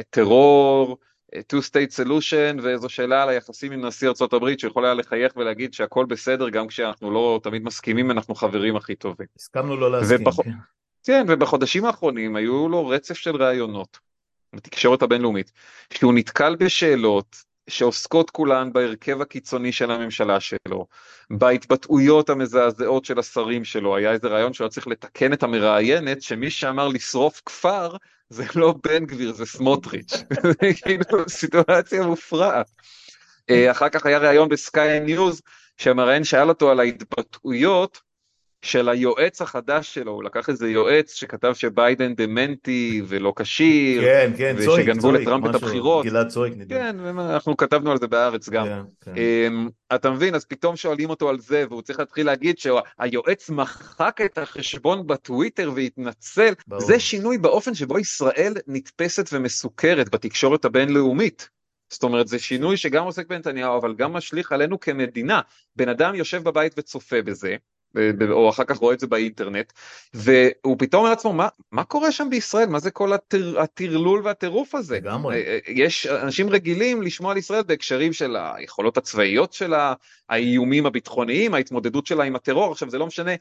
טרור, 0.10 0.98
two 1.40 1.62
state 1.70 2.06
solution 2.06 2.62
ואיזו 2.64 2.90
שאלה 2.90 3.24
על 3.24 3.30
היחסים 3.30 3.72
עם 3.72 3.86
נשיא 3.86 4.10
הברית 4.34 4.60
שיכול 4.60 4.86
היה 4.86 4.94
לחייך 4.94 5.38
ולהגיד 5.38 5.74
שהכל 5.74 6.06
בסדר 6.06 6.50
גם 6.50 6.68
כשאנחנו 6.68 7.12
לא 7.12 7.40
תמיד 7.44 7.64
מסכימים 7.64 8.12
אנחנו 8.12 8.36
חברים 8.36 8.76
הכי 8.76 8.96
טובים. 8.96 9.28
הסכמנו 9.38 9.76
לא 9.76 9.92
להסכים. 9.92 10.22
ובח... 10.22 10.42
כן. 10.42 10.52
כן 11.04 11.26
ובחודשים 11.28 11.86
האחרונים 11.86 12.36
היו 12.36 12.70
לו 12.70 12.88
רצף 12.88 13.18
של 13.18 13.36
ראיונות 13.36 14.00
בתקשורת 14.54 15.02
הבינלאומית 15.02 15.52
שהוא 15.94 16.14
נתקל 16.14 16.56
בשאלות 16.56 17.53
שעוסקות 17.70 18.30
כולן 18.30 18.74
בהרכב 18.74 19.22
הקיצוני 19.22 19.72
של 19.72 19.92
הממשלה 19.92 20.40
שלו, 20.40 20.88
בהתבטאויות 21.30 22.30
המזעזעות 22.30 23.06
של 23.06 23.20
השרים 23.20 23.66
שלו, 23.66 23.96
היה 23.96 24.12
איזה 24.12 24.28
רעיון 24.28 24.54
שהוא 24.54 24.66
היה 24.66 24.70
צריך 24.70 24.88
לתקן 24.88 25.34
את 25.34 25.44
המראיינת 25.44 26.22
שמי 26.22 26.50
שאמר 26.50 26.88
לשרוף 26.88 27.42
כפר 27.46 27.96
זה 28.30 28.46
לא 28.56 28.76
בן 28.84 29.06
גביר, 29.06 29.34
זה 29.34 29.46
סמוטריץ'. 29.46 30.14
זה 30.62 30.74
כאילו 30.84 31.30
סיטואציה 31.30 32.04
מופרעת. 32.04 32.70
אה, 33.50 33.72
אחר 33.72 33.90
כך 33.90 34.06
היה 34.06 34.18
ראיון 34.18 34.50
בסקיי 34.50 35.00
ניוז, 35.00 35.42
שהמראיין 35.78 36.24
שאל 36.24 36.50
אותו 36.50 36.72
על 36.72 36.80
ההתבטאויות 36.80 38.02
של 38.64 38.90
היועץ 38.90 39.42
החדש 39.42 39.94
שלו, 39.94 40.12
הוא 40.12 40.24
לקח 40.24 40.50
איזה 40.50 40.70
יועץ 40.70 41.14
שכתב 41.14 41.54
שביידן 41.54 42.16
דמנטי 42.16 43.02
ולא 43.08 43.34
כשיר, 43.36 44.02
כן, 44.02 44.32
כן, 44.38 44.56
צויק, 44.66 44.80
ושגנבו 44.80 45.12
לטראמפ 45.12 45.50
את 45.50 45.56
הבחירות. 45.56 46.06
גלעד 46.06 46.28
צויק 46.28 46.54
נדמה. 46.58 46.80
כן, 46.80 47.00
אנחנו 47.20 47.58
כתבנו 47.58 47.92
על 47.92 47.98
זה 47.98 48.08
בארץ 48.08 48.50
גם. 48.50 48.66
כן, 48.66 48.82
כן. 49.02 49.14
אמ, 49.18 49.70
אתה 49.96 50.12
מבין, 50.12 50.36
אז 50.36 50.46
פתאום 50.46 50.76
שואלים 50.76 51.10
אותו 51.10 51.30
על 51.30 51.40
זה, 51.40 51.66
והוא 51.70 51.82
צריך 51.82 52.00
להתחיל 52.00 52.26
להגיד 52.26 52.58
שהיועץ 52.58 53.50
מחק 53.50 54.18
את 54.26 54.38
החשבון 54.38 55.08
בטוויטר 55.08 55.72
והתנצל. 55.76 56.54
ברור. 56.68 56.82
זה 56.82 57.00
שינוי 57.00 57.38
באופן 57.38 57.74
שבו 57.74 58.00
ישראל 58.00 58.54
נתפסת 58.68 59.30
ומסוקרת 59.34 60.10
בתקשורת 60.10 60.66
הבינלאומית. 60.66 61.50
זאת 61.90 62.04
אומרת, 62.04 62.28
זה 62.28 62.40
שינוי 62.40 62.78
שגם 62.78 63.04
עוסק 63.04 63.28
בנתניהו, 63.28 63.78
אבל 63.78 63.96
גם 63.96 64.14
משליך 64.14 64.52
עלינו 64.52 64.80
כמדינה. 64.80 65.42
בן 65.76 65.90
אדם 65.90 66.16
יושב 66.16 66.44
בבית 66.44 66.74
וצופה 66.78 67.22
בזה, 67.22 67.56
או 68.32 68.50
אחר 68.50 68.64
כך 68.64 68.78
רואה 68.78 68.94
את 68.94 69.00
זה 69.00 69.08
באינטרנט, 69.08 69.74
והוא 70.14 70.76
פתאום 70.80 71.00
אומר 71.00 71.10
לעצמו, 71.10 71.34
מה, 71.34 71.48
מה 71.72 71.84
קורה 71.84 72.12
שם 72.12 72.28
בישראל? 72.30 72.70
מה 72.70 72.80
זה 72.80 72.92
כל 72.92 73.14
הטר, 73.14 73.60
הטרלול 73.60 74.22
והטירוף 74.24 74.76
הזה? 74.76 74.96
לגמרי. 74.96 75.36
אה, 75.36 75.42
אה, 75.42 75.60
יש 75.68 76.08
אנשים 76.08 76.50
רגילים 76.50 77.02
לשמוע 77.02 77.32
על 77.32 77.38
ישראל 77.38 77.64
בהקשרים 77.64 78.14
של 78.14 78.36
היכולות 78.40 78.98
הצבאיות 78.98 79.54
שלה, 79.54 79.94
האיומים 80.30 80.86
הביטחוניים, 80.86 81.54
ההתמודדות 81.54 82.08
שלה 82.08 82.24
עם 82.24 82.36
הטרור, 82.36 82.72
עכשיו 82.72 82.90
זה 82.90 82.98
לא 82.98 83.08
משנה, 83.08 83.32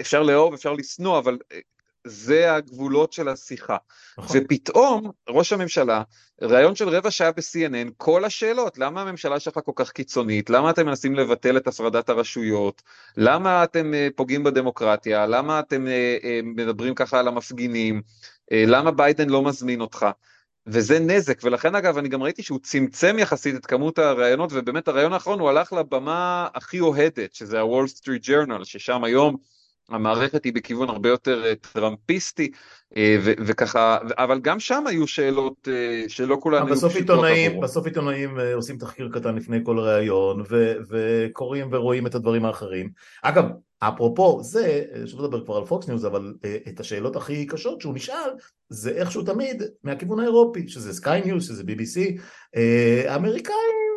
אפשר 0.00 0.22
לאהוב, 0.22 0.54
אפשר 0.54 0.72
לשנוא, 0.72 1.18
אבל 1.18 1.38
אה, 1.52 1.58
זה 2.06 2.54
הגבולות 2.54 3.12
של 3.12 3.28
השיחה. 3.28 3.76
נכון. 4.18 4.36
ופתאום 4.40 5.10
ראש 5.28 5.52
הממשלה, 5.52 6.02
ראיון 6.42 6.74
של 6.74 6.88
רבע 6.88 7.10
שעה 7.10 7.32
ב-CNN, 7.32 7.90
כל 7.96 8.24
השאלות, 8.24 8.78
למה 8.78 9.02
הממשלה 9.02 9.40
שלך 9.40 9.58
כל 9.64 9.72
כך 9.74 9.90
קיצונית, 9.90 10.50
למה 10.50 10.70
אתם 10.70 10.86
מנסים 10.86 11.14
לבטל 11.14 11.56
את 11.56 11.66
הפרדת 11.66 12.08
הרשויות, 12.08 12.82
למה 13.16 13.64
אתם 13.64 13.92
uh, 13.92 14.16
פוגעים 14.16 14.44
בדמוקרטיה, 14.44 15.26
למה 15.26 15.60
אתם 15.60 15.86
uh, 15.86 16.22
uh, 16.22 16.26
מדברים 16.44 16.94
ככה 16.94 17.18
על 17.18 17.28
המפגינים, 17.28 18.02
uh, 18.50 18.54
למה 18.66 18.90
ביידן 18.90 19.28
לא 19.28 19.42
מזמין 19.42 19.80
אותך. 19.80 20.06
וזה 20.68 20.98
נזק, 20.98 21.38
ולכן 21.42 21.74
אגב 21.74 21.98
אני 21.98 22.08
גם 22.08 22.22
ראיתי 22.22 22.42
שהוא 22.42 22.58
צמצם 22.62 23.16
יחסית 23.18 23.54
את 23.54 23.66
כמות 23.66 23.98
הראיונות, 23.98 24.50
ובאמת 24.52 24.88
הראיון 24.88 25.12
האחרון 25.12 25.40
הוא 25.40 25.48
הלך 25.48 25.72
לבמה 25.72 26.48
הכי 26.54 26.80
אוהדת, 26.80 27.34
שזה 27.34 27.60
ה-Wall 27.60 27.88
Street 27.98 28.26
Journal, 28.26 28.64
ששם 28.64 29.04
היום 29.04 29.36
המערכת 29.88 30.44
היא 30.44 30.52
בכיוון 30.52 30.88
הרבה 30.88 31.08
יותר 31.08 31.44
אה, 31.44 31.54
טראמפיסטי 31.72 32.50
אה, 32.96 33.16
וככה 33.22 33.98
אבל 34.18 34.40
גם 34.40 34.60
שם 34.60 34.86
היו 34.86 35.06
שאלות 35.06 35.68
אה, 35.68 36.04
שלא 36.08 36.36
כולן 36.40 36.66
היו 36.66 36.76
פשוטות 36.76 37.24
עבורו. 37.24 37.60
בסוף 37.60 37.86
עיתונאים 37.86 38.38
עושים 38.54 38.78
תחקיר 38.78 39.08
קטן 39.12 39.34
לפני 39.34 39.58
כל 39.64 39.78
ראיון 39.78 40.42
וקוראים 40.90 41.68
ורואים 41.72 42.06
את 42.06 42.14
הדברים 42.14 42.44
האחרים. 42.44 42.90
אגב 43.22 43.44
אפרופו 43.78 44.42
זה, 44.42 44.84
שוב 45.06 45.20
נדבר 45.20 45.44
כבר 45.44 45.56
על 45.56 45.66
פוקס 45.66 45.88
ניוז, 45.88 46.06
אבל 46.06 46.34
את 46.68 46.80
השאלות 46.80 47.16
הכי 47.16 47.46
קשות 47.46 47.80
שהוא 47.80 47.94
נשאל 47.94 48.30
זה 48.68 48.90
איכשהו 48.90 49.22
תמיד 49.22 49.62
מהכיוון 49.84 50.20
האירופי, 50.20 50.68
שזה 50.68 50.92
סקיי 50.92 51.22
ניוז, 51.24 51.48
שזה 51.48 51.62
BBC, 51.62 52.20
האמריקאים 53.08 53.95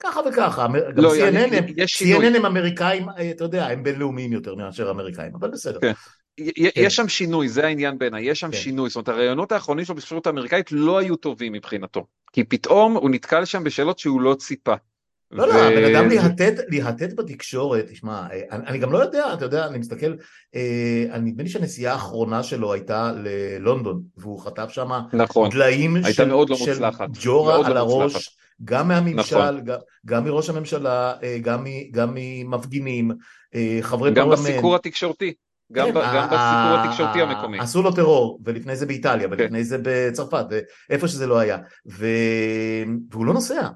ככה 0.00 0.20
וככה, 0.28 0.66
גם 0.66 1.04
לא, 1.04 1.14
CNN, 1.14 1.54
הם, 1.54 1.64
CNN 1.66 2.36
הם 2.36 2.46
אמריקאים, 2.46 3.06
אתה 3.30 3.44
יודע, 3.44 3.66
הם 3.66 3.82
בינלאומיים 3.82 4.32
יותר 4.32 4.54
מאשר 4.54 4.90
אמריקאים, 4.90 5.32
אבל 5.34 5.50
בסדר. 5.50 5.80
כן. 5.80 5.92
יש 6.38 6.72
כן. 6.74 6.90
שם 6.90 7.08
שינוי, 7.08 7.48
זה 7.48 7.66
העניין 7.66 7.98
בעיניי, 7.98 8.30
יש 8.30 8.40
שם 8.40 8.50
כן. 8.50 8.56
שינוי, 8.56 8.90
זאת 8.90 8.96
אומרת 8.96 9.08
הרעיונות 9.08 9.52
האחרונים 9.52 9.84
שלו 9.84 9.94
בספרות 9.94 10.26
האמריקאית 10.26 10.72
לא 10.72 10.98
היו 10.98 11.16
טובים 11.16 11.52
מבחינתו, 11.52 12.06
כי 12.32 12.44
פתאום 12.44 12.96
הוא 12.96 13.10
נתקל 13.10 13.44
שם 13.44 13.64
בשאלות 13.64 13.98
שהוא 13.98 14.20
לא 14.20 14.34
ציפה. 14.34 14.74
לא, 15.30 15.48
לא, 15.48 15.54
הבן 15.54 15.94
אדם 15.94 16.08
להטט 16.08 17.12
בתקשורת, 17.16 17.86
תשמע, 17.90 18.26
אני, 18.30 18.66
אני 18.66 18.78
גם 18.78 18.92
לא 18.92 18.98
יודע, 18.98 19.34
אתה 19.34 19.44
יודע, 19.44 19.66
אני 19.66 19.78
מסתכל, 19.78 20.14
אה, 20.54 21.18
נדמה 21.18 21.42
לי 21.42 21.48
שהנסיעה 21.48 21.92
האחרונה 21.92 22.42
שלו 22.42 22.72
הייתה 22.72 23.12
ללונדון, 23.12 24.02
והוא 24.16 24.40
חטף 24.40 24.68
שם 24.70 24.90
נכון, 25.12 25.50
דליים 25.50 25.96
של, 26.12 26.24
לא 26.24 26.46
של 26.56 26.84
ג'ורה 27.22 27.66
על 27.66 27.72
לא 27.72 27.78
הראש. 27.78 28.39
גם 28.64 28.88
מהממשל, 28.88 29.50
נכון. 29.50 29.64
גם, 29.64 29.78
גם 30.06 30.24
מראש 30.24 30.50
הממשלה, 30.50 31.14
אה, 31.22 31.38
גם, 31.42 31.64
גם 31.90 32.10
ממפגינים, 32.14 33.10
אה, 33.54 33.78
חברי 33.82 34.10
גם 34.10 34.26
פרלמנט. 34.26 34.38
גם 34.38 34.52
בסיקור 34.52 34.76
התקשורתי. 34.76 35.34
גם, 35.72 35.86
כן, 35.86 35.94
ב, 35.94 35.98
גם 35.98 36.26
בסיקור 36.26 36.78
התקשורתי 36.78 37.22
המקומי. 37.22 37.58
עשו 37.58 37.82
לו 37.82 37.92
טרור, 37.92 38.40
ולפני 38.44 38.76
זה 38.76 38.86
באיטליה, 38.86 39.28
כן. 39.28 39.34
ולפני 39.38 39.64
זה 39.64 39.76
בצרפת, 39.82 40.46
איפה 40.90 41.08
שזה 41.08 41.26
לא 41.26 41.38
היה. 41.38 41.58
ו... 41.90 42.06
והוא 43.10 43.26
לא 43.26 43.32
נוסע. 43.32 43.68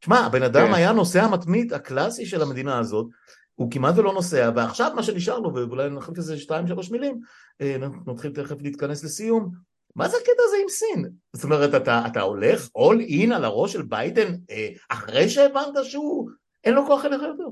תשמע, 0.00 0.18
הבן 0.18 0.42
אדם 0.42 0.66
כן. 0.66 0.74
היה 0.74 0.92
נוסע 0.92 1.28
מתמיד 1.28 1.72
הקלאסי 1.72 2.26
של 2.26 2.42
המדינה 2.42 2.78
הזאת, 2.78 3.06
הוא 3.54 3.70
כמעט 3.70 3.98
ולא 3.98 4.12
נוסע, 4.12 4.50
ועכשיו 4.56 4.92
מה 4.96 5.02
שנשאר 5.02 5.38
לו, 5.38 5.54
ואולי 5.54 5.90
נחליט 5.90 6.18
איזה 6.18 6.38
שתיים 6.38 6.66
שלוש 6.66 6.90
מילים, 6.90 7.20
אה, 7.60 7.76
נתחיל 8.06 8.32
תכף 8.32 8.56
להתכנס 8.60 9.04
לסיום, 9.04 9.50
מה 9.96 10.08
זה 10.08 10.16
הקטע 10.16 10.42
הזה 10.46 10.56
עם 10.62 10.68
סין? 10.68 11.10
זאת 11.32 11.44
אומרת, 11.44 11.74
אתה, 11.82 12.02
אתה 12.06 12.20
הולך 12.20 12.68
all 12.78 13.10
in 13.10 13.34
על 13.34 13.44
הראש 13.44 13.72
של 13.72 13.82
ביידן 13.82 14.34
אה, 14.50 14.68
אחרי 14.88 15.28
שהבנת 15.28 15.84
שהוא, 15.84 16.30
אין 16.64 16.74
לו 16.74 16.86
כוח 16.86 17.04
אליך 17.04 17.22
יותר. 17.22 17.48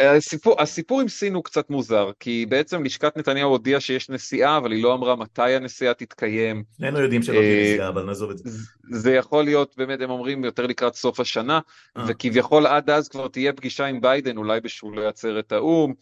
הסיפור, 0.00 0.62
הסיפור 0.62 1.00
עם 1.00 1.08
סין 1.08 1.34
הוא 1.34 1.44
קצת 1.44 1.70
מוזר, 1.70 2.10
כי 2.20 2.46
בעצם 2.48 2.84
לשכת 2.84 3.16
נתניהו 3.16 3.50
הודיעה 3.50 3.80
שיש 3.80 4.10
נסיעה, 4.10 4.56
אבל 4.56 4.72
היא 4.72 4.82
לא 4.82 4.94
אמרה 4.94 5.16
מתי 5.16 5.54
הנסיעה 5.54 5.94
תתקיים. 5.94 6.64
שנינו 6.78 7.00
יודעים 7.00 7.22
שלא 7.22 7.40
תהיה 7.40 7.72
נסיעה, 7.72 7.88
אבל 7.88 8.04
נעזוב 8.04 8.30
את 8.30 8.38
זה. 8.38 8.58
זה 8.90 9.14
יכול 9.14 9.44
להיות, 9.44 9.74
באמת, 9.76 10.00
הם 10.00 10.10
אומרים 10.10 10.44
יותר 10.44 10.66
לקראת 10.66 10.94
סוף 10.94 11.20
השנה, 11.20 11.60
וכביכול 12.08 12.66
עד 12.66 12.90
אז 12.90 13.08
כבר 13.08 13.28
תהיה 13.28 13.52
פגישה 13.52 13.86
עם 13.86 14.00
ביידן, 14.00 14.36
אולי 14.36 14.60
בשולי 14.60 15.06
עצרת 15.06 15.52
האו"ם. 15.52 15.94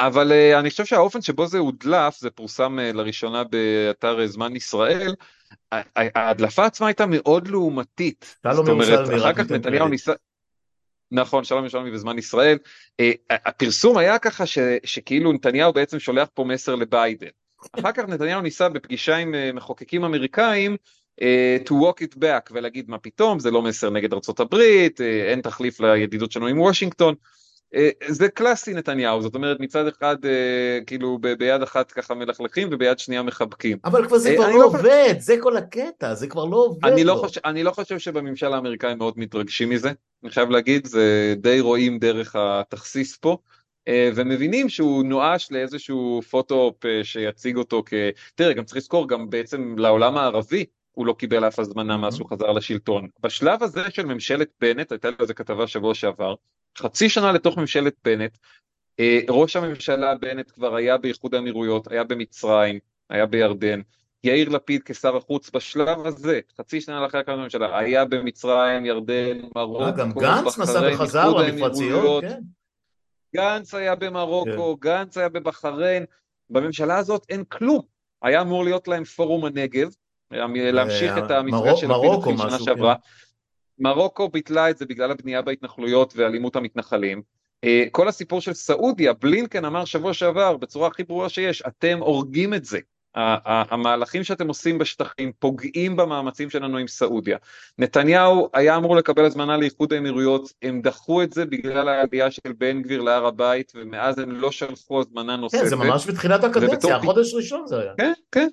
אבל 0.00 0.32
אני 0.32 0.70
חושב 0.70 0.84
שהאופן 0.84 1.22
שבו 1.22 1.46
זה 1.46 1.58
הודלף, 1.58 2.18
זה 2.18 2.30
פורסם 2.30 2.78
לראשונה 2.78 3.44
באתר 3.44 4.26
זמן 4.26 4.56
ישראל, 4.56 5.14
ההדלפה 5.96 6.66
עצמה 6.66 6.86
הייתה 6.86 7.06
מאוד 7.06 7.48
לעומתית. 7.48 8.36
זאת 8.52 8.68
אומרת, 8.68 9.08
אחר 9.16 9.32
כך 9.32 9.50
נתניהו 9.50 9.88
ניסה... 9.88 10.12
נכון, 11.12 11.44
שלום 11.44 11.60
ירושלמי 11.60 11.90
בזמן 11.90 12.18
ישראל. 12.18 12.58
הפרסום 13.30 13.98
היה 13.98 14.18
ככה 14.18 14.46
ש, 14.46 14.58
שכאילו 14.84 15.32
נתניהו 15.32 15.72
בעצם 15.72 15.98
שולח 15.98 16.28
פה 16.34 16.44
מסר 16.44 16.74
לביידן. 16.74 17.28
אחר 17.72 17.92
כך 17.92 18.04
נתניהו 18.08 18.40
ניסה 18.40 18.68
בפגישה 18.68 19.16
עם 19.16 19.34
מחוקקים 19.54 20.04
אמריקאים 20.04 20.76
to 21.64 21.70
walk 21.70 22.02
it 22.02 22.16
back 22.16 22.50
ולהגיד 22.50 22.90
מה 22.90 22.98
פתאום, 22.98 23.38
זה 23.38 23.50
לא 23.50 23.62
מסר 23.62 23.90
נגד 23.90 24.12
ארה"ב, 24.12 24.54
אין 25.28 25.40
תחליף 25.40 25.80
לידידות 25.80 26.32
שלנו 26.32 26.46
עם 26.46 26.60
וושינגטון. 26.60 27.14
אה, 27.74 27.90
זה 28.08 28.28
קלאסי 28.28 28.74
נתניהו, 28.74 29.22
זאת 29.22 29.34
אומרת 29.34 29.60
מצד 29.60 29.86
אחד 29.86 30.16
אה, 30.24 30.78
כאילו 30.86 31.18
ביד 31.18 31.62
אחת 31.62 31.92
ככה 31.92 32.14
מלכלכים 32.14 32.68
וביד 32.70 32.98
שנייה 32.98 33.22
מחבקים. 33.22 33.78
אבל 33.84 34.06
כבר 34.06 34.18
זה 34.18 34.34
כבר 34.36 34.48
לא, 34.48 34.58
לא 34.58 34.64
עובד, 34.64 35.14
זה 35.18 35.36
כל 35.40 35.56
הקטע, 35.56 36.14
זה 36.14 36.26
כבר 36.26 36.44
לא 36.44 36.56
עובד. 36.56 36.92
אני 36.92 37.04
לא, 37.04 37.14
חושב, 37.14 37.40
אני 37.44 37.62
לא 37.62 37.70
חושב 37.70 37.98
שבממשל 37.98 38.52
האמריקאי 38.52 38.94
מאוד 38.94 39.14
מתרגשים 39.16 39.70
מזה, 39.70 39.92
אני 40.22 40.30
חייב 40.30 40.50
להגיד, 40.50 40.86
זה 40.86 41.34
די 41.36 41.60
רואים 41.60 41.98
דרך 41.98 42.36
התכסיס 42.38 43.16
פה. 43.16 43.36
אה, 43.88 44.10
ומבינים 44.14 44.68
שהוא 44.68 45.04
נואש 45.04 45.52
לאיזשהו 45.52 46.20
פוטו 46.30 46.72
שיציג 47.02 47.56
אותו 47.56 47.82
כ... 47.86 47.94
תראה, 48.34 48.52
גם 48.52 48.64
צריך 48.64 48.76
לזכור, 48.76 49.08
גם 49.08 49.30
בעצם 49.30 49.74
לעולם 49.78 50.16
הערבי 50.16 50.64
הוא 50.92 51.06
לא 51.06 51.12
קיבל 51.12 51.48
אף 51.48 51.58
הזמנה 51.58 51.96
מאז 51.96 52.16
שהוא 52.16 52.28
חזר 52.30 52.52
לשלטון. 52.52 53.08
בשלב 53.20 53.62
הזה 53.62 53.82
של 53.90 54.06
ממשלת 54.06 54.48
בנט, 54.60 54.92
הייתה 54.92 55.10
לי 55.10 55.16
איזה 55.20 55.34
כתבה 55.34 55.66
שבוע 55.66 55.94
שעבר, 55.94 56.34
חצי 56.78 57.08
שנה 57.08 57.32
לתוך 57.32 57.58
ממשלת 57.58 57.94
בנט, 58.04 58.38
אה, 59.00 59.20
ראש 59.28 59.56
הממשלה 59.56 60.14
בנט 60.14 60.50
כבר 60.50 60.74
היה 60.74 60.98
באיחוד 60.98 61.34
האמירויות, 61.34 61.92
היה 61.92 62.04
במצרים, 62.04 62.78
היה 63.10 63.26
בירדן, 63.26 63.80
יאיר 64.24 64.48
לפיד 64.48 64.82
כשר 64.84 65.16
החוץ 65.16 65.50
בשלב 65.54 66.06
הזה, 66.06 66.40
חצי 66.58 66.80
שנה 66.80 67.00
לאחר 67.00 67.18
הקמת 67.18 67.38
הממשלה, 67.38 67.78
היה 67.78 68.04
במצרים, 68.04 68.86
ירדן, 68.86 69.40
מרוקו, 69.56 69.84
אה, 69.84 69.90
גם 69.90 70.12
גנץ 70.12 70.58
נסע 70.58 70.80
וחזר 70.92 71.28
למפרציות, 71.28 72.24
כן. 72.24 72.40
גנץ 73.36 73.74
היה 73.74 73.94
במרוקו, 73.94 74.76
כן. 74.80 74.88
גנץ 74.88 75.16
היה 75.16 75.28
בבחריין, 75.28 76.04
בממשלה 76.50 76.98
הזאת 76.98 77.26
אין 77.28 77.44
כלום. 77.44 77.80
היה 78.22 78.40
אמור 78.40 78.64
להיות 78.64 78.88
להם 78.88 79.04
פורום 79.04 79.44
הנגב, 79.44 79.88
להמשיך 80.30 81.18
את 81.18 81.30
המפגש 81.30 81.80
של 81.80 81.86
לפיד 81.86 82.38
שנה 82.38 82.58
שעברה. 82.58 82.94
כן. 82.94 83.00
מרוקו 83.80 84.28
ביטלה 84.28 84.70
את 84.70 84.78
זה 84.78 84.86
בגלל 84.86 85.10
הבנייה 85.10 85.42
בהתנחלויות 85.42 86.12
ואלימות 86.16 86.56
המתנחלים. 86.56 87.22
אה, 87.64 87.84
כל 87.92 88.08
הסיפור 88.08 88.40
של 88.40 88.52
סעודיה, 88.52 89.12
בלינקן 89.12 89.64
אמר 89.64 89.84
שבוע 89.84 90.14
שעבר 90.14 90.56
בצורה 90.56 90.88
הכי 90.88 91.04
ברורה 91.04 91.28
שיש, 91.28 91.62
אתם 91.66 91.98
הורגים 92.00 92.54
את 92.54 92.64
זה. 92.64 92.78
המהלכים 93.14 94.24
שאתם 94.24 94.48
עושים 94.48 94.78
בשטחים 94.78 95.32
פוגעים 95.38 95.96
במאמצים 95.96 96.50
שלנו 96.50 96.78
עם 96.78 96.88
סעודיה. 96.88 97.38
נתניהו 97.78 98.48
היה 98.54 98.76
אמור 98.76 98.96
לקבל 98.96 99.24
הזמנה 99.24 99.56
לאיחוד 99.56 99.92
האמירויות, 99.92 100.52
הם 100.62 100.82
דחו 100.82 101.22
את 101.22 101.32
זה 101.32 101.44
בגלל 101.44 101.88
העלייה 101.88 102.30
של 102.30 102.52
בן 102.58 102.82
גביר 102.82 103.02
להר 103.02 103.26
הבית, 103.26 103.72
ומאז 103.74 104.18
הם 104.18 104.30
לא 104.30 104.50
שלחו 104.50 105.00
הזמנה 105.00 105.36
נוספת. 105.36 105.60
כן, 105.60 105.68
זה 105.68 105.76
ממש 105.76 106.06
בתחילת 106.06 106.44
הקדנציה, 106.44 106.96
החודש 106.96 107.34
ראשון 107.34 107.66
זה 107.66 107.80
היה. 107.80 107.92
כן, 107.96 108.12
כן. 108.32 108.48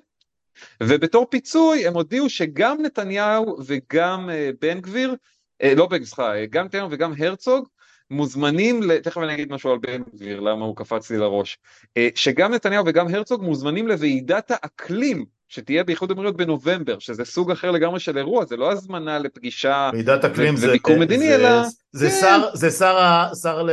ובתור 0.82 1.26
פיצוי 1.30 1.86
הם 1.86 1.94
הודיעו 1.94 2.30
שגם 2.30 2.82
נתניהו 2.82 3.56
וגם 3.66 4.28
uh, 4.30 4.56
בן 4.60 4.80
גביר, 4.80 5.14
uh, 5.62 5.66
לא 5.76 5.86
בן 5.86 6.04
סליחה, 6.04 6.32
uh, 6.34 6.46
גם 6.50 6.64
נתניהו 6.64 6.88
וגם 6.90 7.12
הרצוג, 7.18 7.68
מוזמנים, 8.10 8.80
תכף 9.02 9.18
אני 9.18 9.34
אגיד 9.34 9.52
משהו 9.52 9.70
על 9.70 9.78
בן 9.78 10.02
גביר, 10.14 10.40
למה 10.40 10.64
הוא 10.64 10.76
קפץ 10.76 11.10
לי 11.10 11.18
לראש, 11.18 11.58
שגם 12.14 12.54
נתניהו 12.54 12.84
וגם 12.86 13.14
הרצוג 13.14 13.42
מוזמנים 13.42 13.88
לוועידת 13.88 14.50
האקלים 14.50 15.24
שתהיה 15.48 15.84
באיחוד 15.84 16.10
האמירויות 16.10 16.36
בנובמבר, 16.36 16.98
שזה 16.98 17.24
סוג 17.24 17.50
אחר 17.50 17.70
לגמרי 17.70 18.00
של 18.00 18.18
אירוע, 18.18 18.44
זה 18.44 18.56
לא 18.56 18.72
הזמנה 18.72 19.18
לפגישה 19.18 19.90
ועידת 19.92 20.24
אקלים 20.24 20.56
זה, 20.56 20.68
וביקור 20.68 20.96
מדיני, 20.98 21.26
זה, 21.26 21.34
אלא... 21.34 21.62
זה, 21.92 22.08
כן. 22.08 22.20
שר, 22.20 22.42
זה 22.54 22.70
שר, 22.70 23.24
שר 23.42 23.66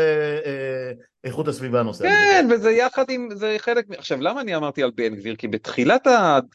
לאיכות 1.24 1.48
הסביבה 1.48 1.80
הנושא. 1.80 2.04
כן, 2.04 2.48
וזה 2.52 2.72
יחד 2.72 3.06
עם, 3.10 3.30
זה 3.34 3.56
חלק, 3.58 3.86
עכשיו 3.98 4.22
למה 4.22 4.42
אני 4.42 4.56
אמרתי 4.56 4.84
על 4.84 4.92
בן 4.96 5.16
גביר? 5.16 5.36
כי 5.36 5.48
בתחילת 5.48 6.08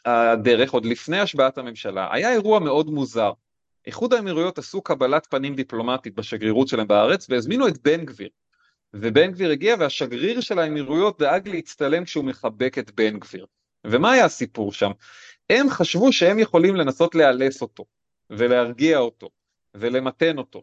הדרך, 0.05 0.71
עוד 0.71 0.85
לפני 0.85 1.21
השבעת 1.21 1.59
הממשלה, 1.59 2.09
היה 2.13 2.33
אירוע 2.33 2.59
מאוד 2.59 2.91
מוזר. 2.91 3.33
איחוד 3.87 4.15
האמירויות 4.15 4.59
עשו 4.59 4.83
קבלת 4.83 5.27
פנים 5.31 5.55
דיפלומטית 5.55 6.15
בשגרירות 6.15 6.69
שלהם 6.69 6.89
בארץ, 6.89 7.27
והזמינו 7.31 7.69
את 7.69 7.83
בן 7.83 8.05
גביר. 8.05 8.29
ובן 8.95 9.31
גביר 9.33 9.51
הגיע 9.51 9.77
והשגריר 9.79 10.41
של 10.41 10.59
האמירויות 10.59 11.19
דאג 11.19 11.49
להצטלם 11.49 12.05
כשהוא 12.05 12.25
מחבק 12.25 12.79
את 12.79 12.91
בן 12.95 13.19
גביר. 13.19 13.47
ומה 13.87 14.13
היה 14.13 14.25
הסיפור 14.25 14.73
שם? 14.73 14.91
הם 15.51 15.71
חשבו 15.71 16.13
שהם 16.13 16.39
יכולים 16.39 16.77
לנסות 16.77 17.15
לאלס 17.15 17.63
אותו, 17.63 17.85
ולהרגיע 18.31 18.99
אותו, 18.99 19.31
ולמתן 19.75 20.39
אותו, 20.39 20.63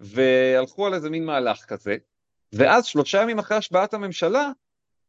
והלכו 0.00 0.86
על 0.86 0.94
איזה 0.94 1.10
מין 1.10 1.24
מהלך 1.24 1.64
כזה, 1.64 1.96
ואז 2.52 2.84
שלושה 2.86 3.22
ימים 3.22 3.38
אחרי 3.38 3.56
השבעת 3.56 3.94
הממשלה, 3.94 4.50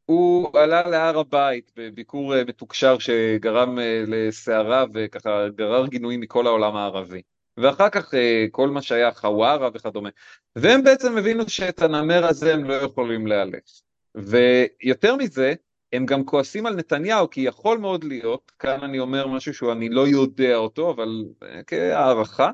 הוא 0.05 0.59
עלה 0.59 0.89
להר 0.89 1.19
הבית 1.19 1.71
בביקור 1.75 2.35
אה, 2.35 2.43
מתוקשר 2.43 2.99
שגרם 2.99 3.79
אה, 3.79 4.03
לסערה 4.07 4.85
וככה 4.93 5.49
גרר 5.55 5.87
גינויים 5.87 6.19
מכל 6.19 6.47
העולם 6.47 6.75
הערבי. 6.75 7.21
ואחר 7.57 7.89
כך 7.89 8.13
אה, 8.13 8.45
כל 8.51 8.69
מה 8.69 8.81
שהיה 8.81 9.11
חווארה 9.11 9.69
וכדומה. 9.73 10.09
והם 10.55 10.83
בעצם 10.83 11.17
הבינו 11.17 11.49
שאת 11.49 11.81
הנמר 11.81 12.25
הזה 12.25 12.53
הם 12.53 12.63
לא 12.63 12.73
יכולים 12.73 13.27
לאלץ. 13.27 13.83
ויותר 14.15 15.15
מזה, 15.15 15.53
הם 15.95 16.05
גם 16.05 16.25
כועסים 16.25 16.65
על 16.65 16.75
נתניהו, 16.75 17.29
כי 17.29 17.41
יכול 17.41 17.77
מאוד 17.77 18.03
להיות, 18.03 18.51
כאן 18.59 18.79
אני 18.83 18.99
אומר 18.99 19.27
משהו 19.27 19.53
שאני 19.53 19.89
לא 19.89 20.07
יודע 20.07 20.55
אותו, 20.55 20.91
אבל 20.91 21.25
אה, 21.43 21.61
כהערכה, 21.67 22.51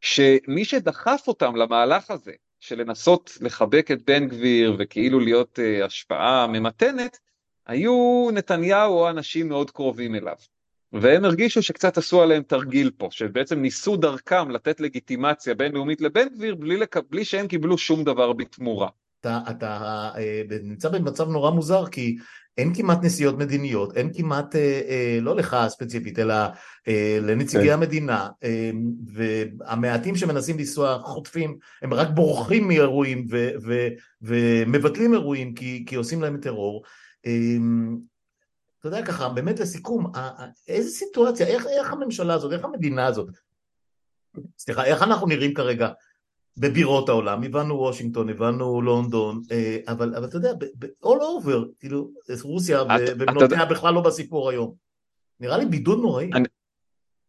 שמי 0.00 0.64
שדחף 0.64 1.24
אותם 1.28 1.56
למהלך 1.56 2.10
הזה, 2.10 2.32
של 2.62 2.80
לנסות 2.80 3.38
לחבק 3.40 3.90
את 3.90 4.02
בן 4.06 4.28
גביר 4.28 4.76
וכאילו 4.78 5.20
להיות 5.20 5.58
uh, 5.58 5.84
השפעה 5.84 6.46
ממתנת, 6.46 7.18
היו 7.66 8.28
נתניהו 8.32 8.92
או 8.92 9.10
אנשים 9.10 9.48
מאוד 9.48 9.70
קרובים 9.70 10.14
אליו. 10.14 10.34
והם 10.92 11.24
הרגישו 11.24 11.62
שקצת 11.62 11.98
עשו 11.98 12.22
עליהם 12.22 12.42
תרגיל 12.42 12.90
פה, 12.96 13.08
שבעצם 13.10 13.62
ניסו 13.62 13.96
דרכם 13.96 14.50
לתת 14.50 14.80
לגיטימציה 14.80 15.54
בינלאומית 15.54 16.00
לבן 16.00 16.28
גביר 16.28 16.54
בלי, 16.54 16.76
לק... 16.76 16.96
בלי 16.96 17.24
שהם 17.24 17.48
קיבלו 17.48 17.78
שום 17.78 18.04
דבר 18.04 18.32
בתמורה. 18.32 18.88
אתה, 19.20 19.38
אתה 19.50 20.10
אה, 20.16 20.42
נמצא 20.62 20.88
במצב 20.88 21.28
נורא 21.28 21.50
מוזר 21.50 21.86
כי 21.86 22.16
אין 22.58 22.74
כמעט 22.74 22.98
נסיעות 23.02 23.38
מדיניות, 23.38 23.96
אין 23.96 24.12
כמעט, 24.14 24.56
אה, 24.56 24.80
אה, 24.88 25.18
לא 25.20 25.36
לך 25.36 25.56
ספציפית, 25.68 26.18
אלא 26.18 26.34
אה, 26.88 27.18
לנציגי 27.22 27.66
כן. 27.66 27.72
המדינה, 27.72 28.28
אה, 28.44 28.70
והמעטים 29.12 30.16
שמנסים 30.16 30.58
לנסוע 30.58 30.98
חוטפים, 30.98 31.58
הם 31.82 31.94
רק 31.94 32.08
בורחים 32.14 32.68
מאירועים 32.68 33.26
ו, 33.30 33.50
ו, 33.62 33.88
ומבטלים 34.22 35.12
אירועים 35.14 35.54
כי, 35.54 35.84
כי 35.86 35.94
עושים 35.94 36.22
להם 36.22 36.40
טרור. 36.40 36.82
אה, 37.26 37.56
אתה 38.80 38.88
יודע 38.88 39.06
ככה, 39.06 39.28
באמת 39.28 39.60
לסיכום, 39.60 40.12
איזה 40.68 40.90
סיטואציה, 40.90 41.46
איך, 41.46 41.66
איך 41.66 41.92
הממשלה 41.92 42.34
הזאת, 42.34 42.52
איך 42.52 42.64
המדינה 42.64 43.06
הזאת, 43.06 43.28
סליחה, 44.58 44.84
איך 44.84 45.02
אנחנו 45.02 45.26
נראים 45.26 45.54
כרגע 45.54 45.88
בבירות 46.56 47.08
העולם, 47.08 47.42
הבנו 47.42 47.74
וושינגטון, 47.74 48.28
הבנו 48.28 48.82
לונדון, 48.82 49.42
אה, 49.50 49.76
אבל, 49.88 50.14
אבל 50.14 50.24
אתה 50.24 50.36
יודע, 50.36 50.50
all 51.04 51.06
over, 51.06 51.64
כאילו, 51.80 52.10
רוסיה 52.42 52.82
ובנותיה 53.08 53.64
בכלל 53.64 53.94
לא 53.94 54.00
בסיפור 54.00 54.50
היום. 54.50 54.74
נראה 55.40 55.58
לי 55.58 55.66
בידוד 55.66 55.98
נוראי. 55.98 56.30
אני, 56.34 56.48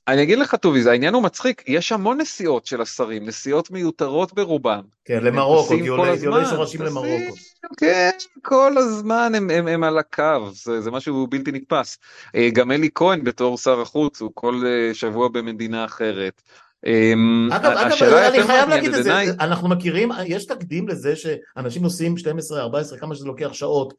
אני 0.08 0.24
אגיד 0.24 0.40
לך 0.40 0.56
טובי, 0.56 0.84
זה 0.84 0.92
העניין 0.92 1.14
הוא 1.14 1.24
מצחיק, 1.24 1.64
יש 1.68 1.92
המון 1.92 2.22
נסיעות 2.22 2.66
של 2.66 2.82
השרים, 2.82 3.26
נסיעות 3.26 3.72
מיותרות 3.72 4.34
ברובן. 4.34 4.82
כן, 5.06 5.24
למרוקו, 5.24 5.68
כי 5.68 5.88
עולי 5.88 6.46
שורשים 6.50 6.82
למרוקו. 6.82 7.36
כן, 7.78 8.10
כל 8.42 8.74
הזמן 8.78 9.32
הם, 9.36 9.50
הם, 9.50 9.68
הם 9.68 9.84
על 9.84 9.98
הקו, 9.98 10.50
זה, 10.52 10.82
זה 10.82 10.92
משהו 10.92 11.28
בלתי 11.28 11.52
נתפס. 11.52 11.98
אה, 12.36 12.50
גם 12.54 12.72
אלי 12.72 12.90
כהן 12.96 13.24
בתור 13.24 13.58
שר 13.58 13.82
החוץ, 13.82 14.22
הוא 14.22 14.32
כל 14.34 14.64
אה, 14.66 14.94
שבוע 14.94 15.28
במדינה 15.28 15.86
אחרת. 15.86 16.42
אמ, 16.86 17.50
אגב, 17.52 17.72
אגב, 17.72 18.04
אני 18.14 18.44
חייב 18.44 18.70
להגיד 18.70 18.94
את 18.94 19.04
זה, 19.04 19.22
אנחנו 19.40 19.70
מכירים, 19.70 20.10
יש 20.26 20.46
תקדים 20.46 20.88
לזה 20.88 21.16
שאנשים 21.16 21.84
נוסעים 21.84 22.18
12, 22.18 22.62
14, 22.62 22.98
כמה 22.98 23.16
שזה 23.16 23.26
לוקח 23.26 23.54
שעות 23.54 23.94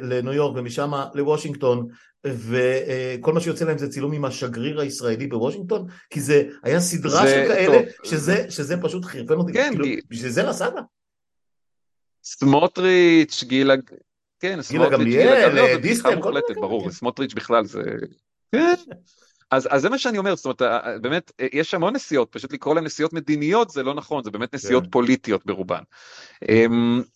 לניו 0.00 0.32
יורק 0.32 0.56
ומשם 0.56 0.92
לוושינגטון 1.14 1.86
וכל 2.26 3.32
מה 3.32 3.40
שיוצא 3.40 3.64
להם 3.64 3.78
זה 3.78 3.88
צילום 3.88 4.12
עם 4.12 4.24
השגריר 4.24 4.80
הישראלי 4.80 5.26
בוושינגטון 5.26 5.86
כי 6.10 6.20
זה 6.20 6.42
היה 6.62 6.80
סדרה 6.80 7.26
של 7.26 7.44
כאלה 7.48 7.78
שזה 8.50 8.76
פשוט 8.82 9.04
חרפן 9.04 9.34
אותי, 9.34 9.52
כן, 9.52 9.70
כאילו, 9.70 9.96
בשביל 10.10 10.30
זה 10.30 10.42
נסעת? 10.42 10.74
סמוטריץ', 12.24 13.44
גילה, 13.44 13.74
כן, 14.40 14.58
גילה 14.70 14.90
גמליאל, 14.90 15.76
דיסטל, 15.76 16.20
ברור, 16.54 16.90
סמוטריץ' 16.90 17.34
בכלל 17.34 17.64
זה... 17.64 17.82
כן. 18.52 18.74
אז, 19.50 19.68
אז 19.70 19.82
זה 19.82 19.90
מה 19.90 19.98
שאני 19.98 20.18
אומר, 20.18 20.36
זאת 20.36 20.62
אומרת, 20.62 20.84
באמת, 21.00 21.32
יש 21.52 21.74
המון 21.74 21.94
נסיעות, 21.94 22.28
פשוט 22.30 22.52
לקרוא 22.52 22.74
להן 22.74 22.84
נסיעות 22.84 23.12
מדיניות 23.12 23.70
זה 23.70 23.82
לא 23.82 23.94
נכון, 23.94 24.24
זה 24.24 24.30
באמת 24.30 24.54
נסיעות 24.54 24.84
כן. 24.84 24.90
פוליטיות 24.90 25.46
ברובן. 25.46 25.80
Um, 26.44 26.48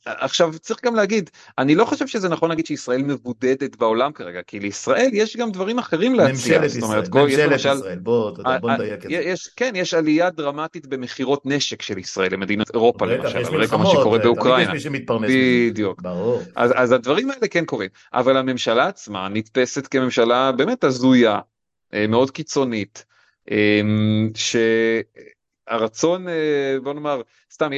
עכשיו, 0.05 0.53
צריך 0.61 0.85
גם 0.85 0.95
להגיד, 0.95 1.31
אני 1.59 1.75
לא 1.75 1.85
חושב 1.85 2.07
שזה 2.07 2.29
נכון 2.29 2.49
להגיד 2.49 2.67
שישראל 2.67 3.03
מבודדת 3.03 3.77
בעולם 3.77 4.13
כרגע, 4.13 4.41
כי 4.47 4.61
לישראל 4.61 5.11
יש 5.13 5.37
גם 5.37 5.51
דברים 5.51 5.79
אחרים 5.79 6.15
להציע. 6.15 6.61
ממשלת 6.61 6.77
ישראל, 6.77 7.03
ממשלת 7.27 7.61
ישראל, 7.81 7.99
בוא, 7.99 8.31
בוא 8.61 8.71
נדייק 8.71 9.05
את 9.05 9.11
זה. 9.11 9.51
כן, 9.57 9.73
יש 9.77 9.95
עלייה 9.95 10.31
דרמטית 10.31 10.87
במכירות 10.87 11.47
נשק 11.47 11.83
של 11.83 11.99
ישראל 11.99 12.33
למדינות 12.33 12.71
אירופה, 12.75 13.07
למשל, 13.07 13.39
על 13.39 13.63
רקע 13.63 13.77
מה 13.77 13.87
שקורה 13.87 14.19
באוקראינה. 14.19 14.73
בדיוק. 15.29 16.03
ברור. 16.03 16.43
אז, 16.57 16.73
אז 16.75 16.93
הדברים 16.93 17.31
האלה 17.31 17.49
כן 17.49 17.65
קורים, 17.65 17.91
אבל 18.13 18.37
הממשלה 18.37 18.87
עצמה 18.87 19.29
נתפסת 19.29 19.87
כממשלה 19.87 20.53
באמת 20.53 20.85
הזויה. 20.85 21.41
אה, 21.95 22.07
מאוד 22.07 22.31
קיצונית, 22.31 23.05
אה, 23.51 23.81
שהרצון, 25.69 26.29
אה, 26.29 26.77
בוא 26.83 26.95
נאמר, 26.95 27.23
סתם, 27.53 27.71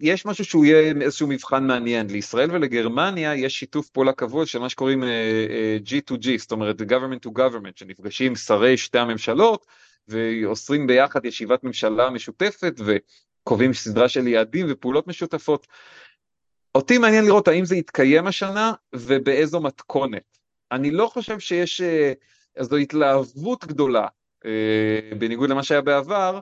יש 0.00 0.26
משהו 0.26 0.44
שהוא 0.44 0.64
יהיה 0.64 0.92
איזשהו 1.00 1.28
מבחן 1.28 1.66
מעניין, 1.66 2.10
לישראל 2.10 2.50
ולגרמניה 2.52 3.34
יש 3.34 3.58
שיתוף 3.58 3.88
פעולה 3.88 4.12
קבוע 4.12 4.46
של 4.46 4.58
מה 4.58 4.68
שקוראים 4.68 5.04
G2G, 5.86 6.28
זאת 6.38 6.52
אומרת 6.52 6.80
government 6.80 7.26
to 7.26 7.30
government, 7.38 7.72
שנפגשים 7.76 8.36
שרי 8.36 8.76
שתי 8.76 8.98
הממשלות 8.98 9.66
ואוסרים 10.08 10.86
ביחד 10.86 11.24
ישיבת 11.24 11.64
ממשלה 11.64 12.10
משותפת 12.10 12.80
וקובעים 12.84 13.72
סדרה 13.72 14.08
של 14.08 14.26
יעדים 14.26 14.66
ופעולות 14.68 15.06
משותפות. 15.06 15.66
אותי 16.74 16.98
מעניין 16.98 17.24
לראות 17.24 17.48
האם 17.48 17.64
זה 17.64 17.76
יתקיים 17.76 18.26
השנה 18.26 18.72
ובאיזו 18.94 19.60
מתכונת. 19.60 20.38
אני 20.72 20.90
לא 20.90 21.06
חושב 21.06 21.38
שיש 21.38 21.82
אז 22.56 22.66
זו 22.66 22.76
התלהבות 22.76 23.64
גדולה, 23.64 24.06
אה, 24.44 25.10
בניגוד 25.18 25.50
למה 25.50 25.62
שהיה 25.62 25.80
בעבר, 25.80 26.40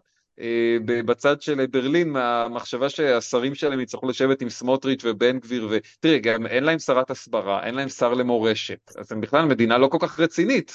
בצד 0.84 1.42
של 1.42 1.66
ברלין 1.66 2.10
מהמחשבה 2.10 2.88
שהשרים 2.88 3.54
שלהם 3.54 3.80
יצטרכו 3.80 4.08
לשבת 4.08 4.42
עם 4.42 4.48
סמוטריץ' 4.50 5.04
ובן 5.04 5.38
גביר 5.38 5.68
ותראה 5.70 6.18
גם 6.18 6.46
אין 6.46 6.64
להם 6.64 6.78
שרת 6.78 7.10
הסברה 7.10 7.66
אין 7.66 7.74
להם 7.74 7.88
שר 7.88 8.14
למורשת 8.14 8.90
אז 8.98 9.12
הם 9.12 9.20
בכלל 9.20 9.44
מדינה 9.44 9.78
לא 9.78 9.86
כל 9.86 9.98
כך 10.00 10.20
רצינית 10.20 10.72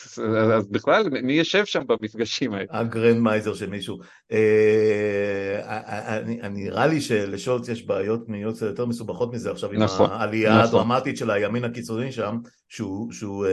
אז 0.54 0.68
בכלל 0.68 1.10
מי 1.10 1.34
יושב 1.34 1.66
שם 1.66 1.82
במפגשים 1.88 2.54
האלה? 2.54 2.66
הגרנד 2.70 3.18
מייזר 3.18 3.54
של 3.54 3.70
מישהו. 3.70 4.00
אה, 4.32 6.20
נראה 6.50 6.88
לי 6.88 7.02
שלשולץ 7.02 7.70
יש 7.70 7.86
בעיות 7.86 8.24
פניות 8.26 8.62
יותר 8.62 8.86
מסובכות 8.86 9.34
מזה 9.34 9.52
עכשיו 9.52 9.72
עם 9.72 9.84
נכון, 9.84 10.10
העלייה 10.12 10.50
נכון. 10.50 10.64
הדרמטית 10.64 11.18
של 11.18 11.32
הימין 11.32 11.64
הקיצוני 11.64 12.12
שם 12.12 12.38
שהוא 12.70 13.46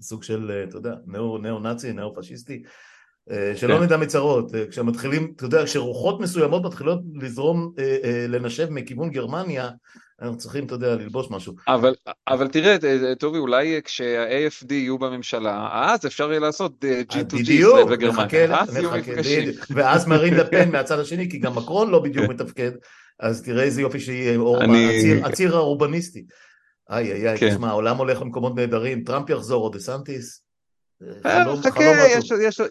סוג 0.00 0.22
של 0.22 0.64
אתה 0.68 0.76
יודע 0.76 0.94
ניאו-נאצי 1.42 1.92
ניאו-פשיסטי 1.92 2.62
אה, 2.64 2.91
שלא 3.56 3.76
כן. 3.76 3.82
נדע 3.82 3.96
מצרות, 3.96 4.54
אה, 4.54 4.66
כשמתחילים, 4.70 5.32
אתה 5.36 5.44
יודע, 5.44 5.64
כשרוחות 5.64 6.20
מסוימות 6.20 6.64
מתחילות 6.64 7.00
לזרום, 7.14 7.72
אה, 7.78 8.26
לנשב 8.28 8.68
מכיוון 8.70 9.10
גרמניה, 9.10 9.70
אנחנו 10.22 10.38
צריכים, 10.38 10.66
אתה 10.66 10.74
יודע, 10.74 10.94
ללבוש 10.94 11.30
משהו. 11.30 11.54
אבל, 11.68 11.94
אבל 12.28 12.48
תראה, 12.48 12.76
טובי, 13.18 13.38
אולי 13.38 13.80
כשה-AFD 13.84 14.74
יהיו 14.74 14.98
בממשלה, 14.98 15.68
אז 15.72 16.06
אפשר 16.06 16.30
יהיה 16.30 16.40
לעשות 16.40 16.84
G2G 17.12 17.36
בדיוק, 17.38 17.90
נחכה, 17.90 18.46
נחכה, 18.46 19.12
ואז 19.70 20.06
מרין 20.06 20.34
לפן 20.34 20.70
מהצד 20.72 20.98
השני, 20.98 21.30
כי 21.30 21.38
גם 21.38 21.54
מקרון 21.54 21.90
לא 21.90 21.98
בדיוק. 21.98 22.30
מתפקד, 22.30 22.70
אז 23.20 23.42
תראה 23.42 23.62
איזה 23.62 23.80
יופי 23.80 23.98
הציר, 23.98 25.26
הציר 25.26 25.56
האורבניסטי. 25.56 26.24
איי 26.90 27.12
איי 27.12 27.28
איי, 27.28 27.38
כן. 27.38 27.50
תשמע, 27.50 27.68
העולם 27.68 27.96
הולך 27.96 28.20
למקומות 28.22 28.56
נהדרים, 28.56 29.04
טראמפ 29.04 29.30
יחזור, 29.30 29.64
או 29.64 29.68
דה 29.68 29.78
סנטיס. 29.78 30.42
אה, 31.26 31.44
חכה, 31.62 31.84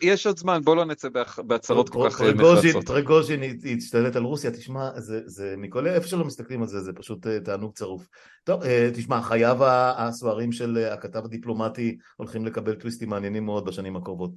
יש 0.01 0.27
עוד 0.27 0.37
זמן, 0.37 0.61
בוא 0.63 0.75
לא 0.75 0.85
נצא 0.85 1.07
בהצהרות 1.37 1.89
כל 1.89 2.09
כך 2.09 2.21
נחרצות. 2.21 2.85
פריגוז'ין 2.85 3.43
ישתלט 3.63 4.15
על 4.15 4.23
רוסיה, 4.23 4.51
תשמע, 4.51 4.89
זה 5.25 5.55
מכל 5.57 5.87
איפה 5.87 6.07
שלא 6.07 6.25
מסתכלים 6.25 6.61
על 6.61 6.67
זה, 6.67 6.79
זה 6.79 6.93
פשוט 6.93 7.27
אה, 7.27 7.39
תענוג 7.39 7.73
צרוף. 7.73 8.07
טוב, 8.43 8.63
אה, 8.63 8.89
תשמע, 8.93 9.21
חייו 9.21 9.57
הסוערים 9.97 10.51
של 10.51 10.77
הכתב 10.77 11.25
הדיפלומטי 11.25 11.97
הולכים 12.15 12.45
לקבל 12.45 12.75
טוויסטים 12.75 13.09
מעניינים 13.09 13.45
מאוד 13.45 13.65
בשנים 13.65 13.95
הקרובות. 13.95 14.31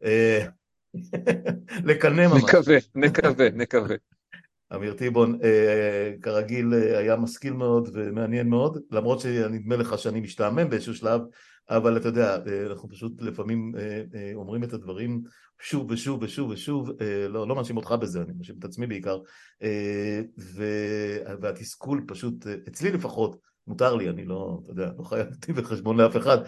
לקנא 1.84 2.26
ממש. 2.26 2.42
נקווה, 2.42 2.76
נקווה, 2.94 3.48
נקווה. 3.54 3.96
אמיר 4.74 4.92
תיבון, 4.92 5.38
כרגיל 6.22 6.72
היה 6.74 7.16
משכיל 7.16 7.52
מאוד 7.52 7.88
ומעניין 7.92 8.48
מאוד, 8.48 8.78
למרות 8.90 9.20
שנדמה 9.20 9.76
לך 9.76 9.98
שאני 9.98 10.20
משתעמם 10.20 10.70
באיזשהו 10.70 10.94
שלב, 10.94 11.20
אבל 11.70 11.96
אתה 11.96 12.08
יודע, 12.08 12.36
אה, 12.46 12.66
אנחנו 12.66 12.88
פשוט 12.88 13.22
לפעמים 13.22 13.72
אה, 13.78 14.02
אה, 14.14 14.30
אומרים 14.34 14.64
את 14.64 14.72
הדברים 14.72 15.22
שוב 15.60 15.90
ושוב 15.90 16.22
ושוב 16.22 16.50
ושוב, 16.50 16.90
לא, 17.28 17.48
לא 17.48 17.56
מאשים 17.56 17.76
אותך 17.76 17.94
בזה, 18.00 18.22
אני 18.22 18.32
מאשים 18.38 18.54
את 18.58 18.64
עצמי 18.64 18.86
בעיקר, 18.86 19.18
והתסכול 21.40 22.04
פשוט, 22.06 22.46
אצלי 22.68 22.92
לפחות, 22.92 23.36
מותר 23.66 23.94
לי, 23.94 24.08
אני 24.08 24.24
לא, 24.24 24.60
אתה 24.62 24.72
יודע, 24.72 24.90
לא 24.98 25.04
חייב 25.04 25.26
אותי 25.26 25.52
בחשבון 25.52 25.96
לאף 25.96 26.16
אחד, 26.16 26.38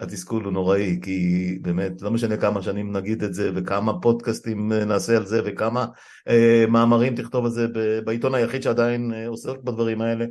התסכול 0.00 0.44
הוא 0.44 0.52
נוראי, 0.52 0.98
כי 1.02 1.58
באמת, 1.62 2.02
לא 2.02 2.10
משנה 2.10 2.36
כמה 2.36 2.62
שנים 2.62 2.96
נגיד 2.96 3.22
את 3.22 3.34
זה, 3.34 3.50
וכמה 3.54 4.00
פודקאסטים 4.00 4.72
נעשה 4.72 5.16
על 5.16 5.26
זה, 5.26 5.40
וכמה 5.44 5.86
מאמרים 6.68 7.14
תכתוב 7.14 7.44
על 7.44 7.50
זה 7.50 7.66
בעיתון 8.04 8.34
היחיד 8.34 8.62
שעדיין 8.62 9.12
עוסק 9.26 9.58
בדברים 9.64 10.00
האלה, 10.00 10.24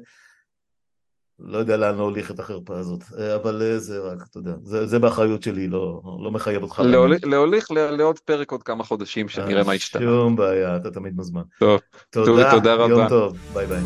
לא 1.39 1.57
יודע 1.57 1.77
לאן 1.77 1.95
להוליך 1.95 2.31
את 2.31 2.39
החרפה 2.39 2.77
הזאת, 2.77 3.03
אה, 3.17 3.35
אבל 3.35 3.61
אה, 3.61 3.79
זה 3.79 3.99
רק, 3.99 4.17
אתה 4.29 4.37
יודע, 4.37 4.51
זה, 4.63 4.85
זה 4.85 4.99
באחריות 4.99 5.43
שלי, 5.43 5.67
לא, 5.67 6.01
לא 6.23 6.31
מחייב 6.31 6.63
אותך. 6.63 6.81
להוליך, 6.85 7.23
להוליך 7.23 7.71
לעוד 7.71 8.19
פרק 8.19 8.51
עוד 8.51 8.63
כמה 8.63 8.83
חודשים, 8.83 9.29
שנראה 9.29 9.63
מה 9.63 9.75
ישתנה. 9.75 10.01
שום 10.01 10.35
בעיה, 10.35 10.75
אתה 10.75 10.91
תמיד 10.91 11.15
מוזמן. 11.15 11.41
טוב, 11.59 11.81
תודה, 12.09 12.51
תודה 12.51 12.73
רבה. 12.73 12.93
יום 12.93 13.09
טוב, 13.09 13.37
ביי 13.53 13.67
ביי. 13.67 13.81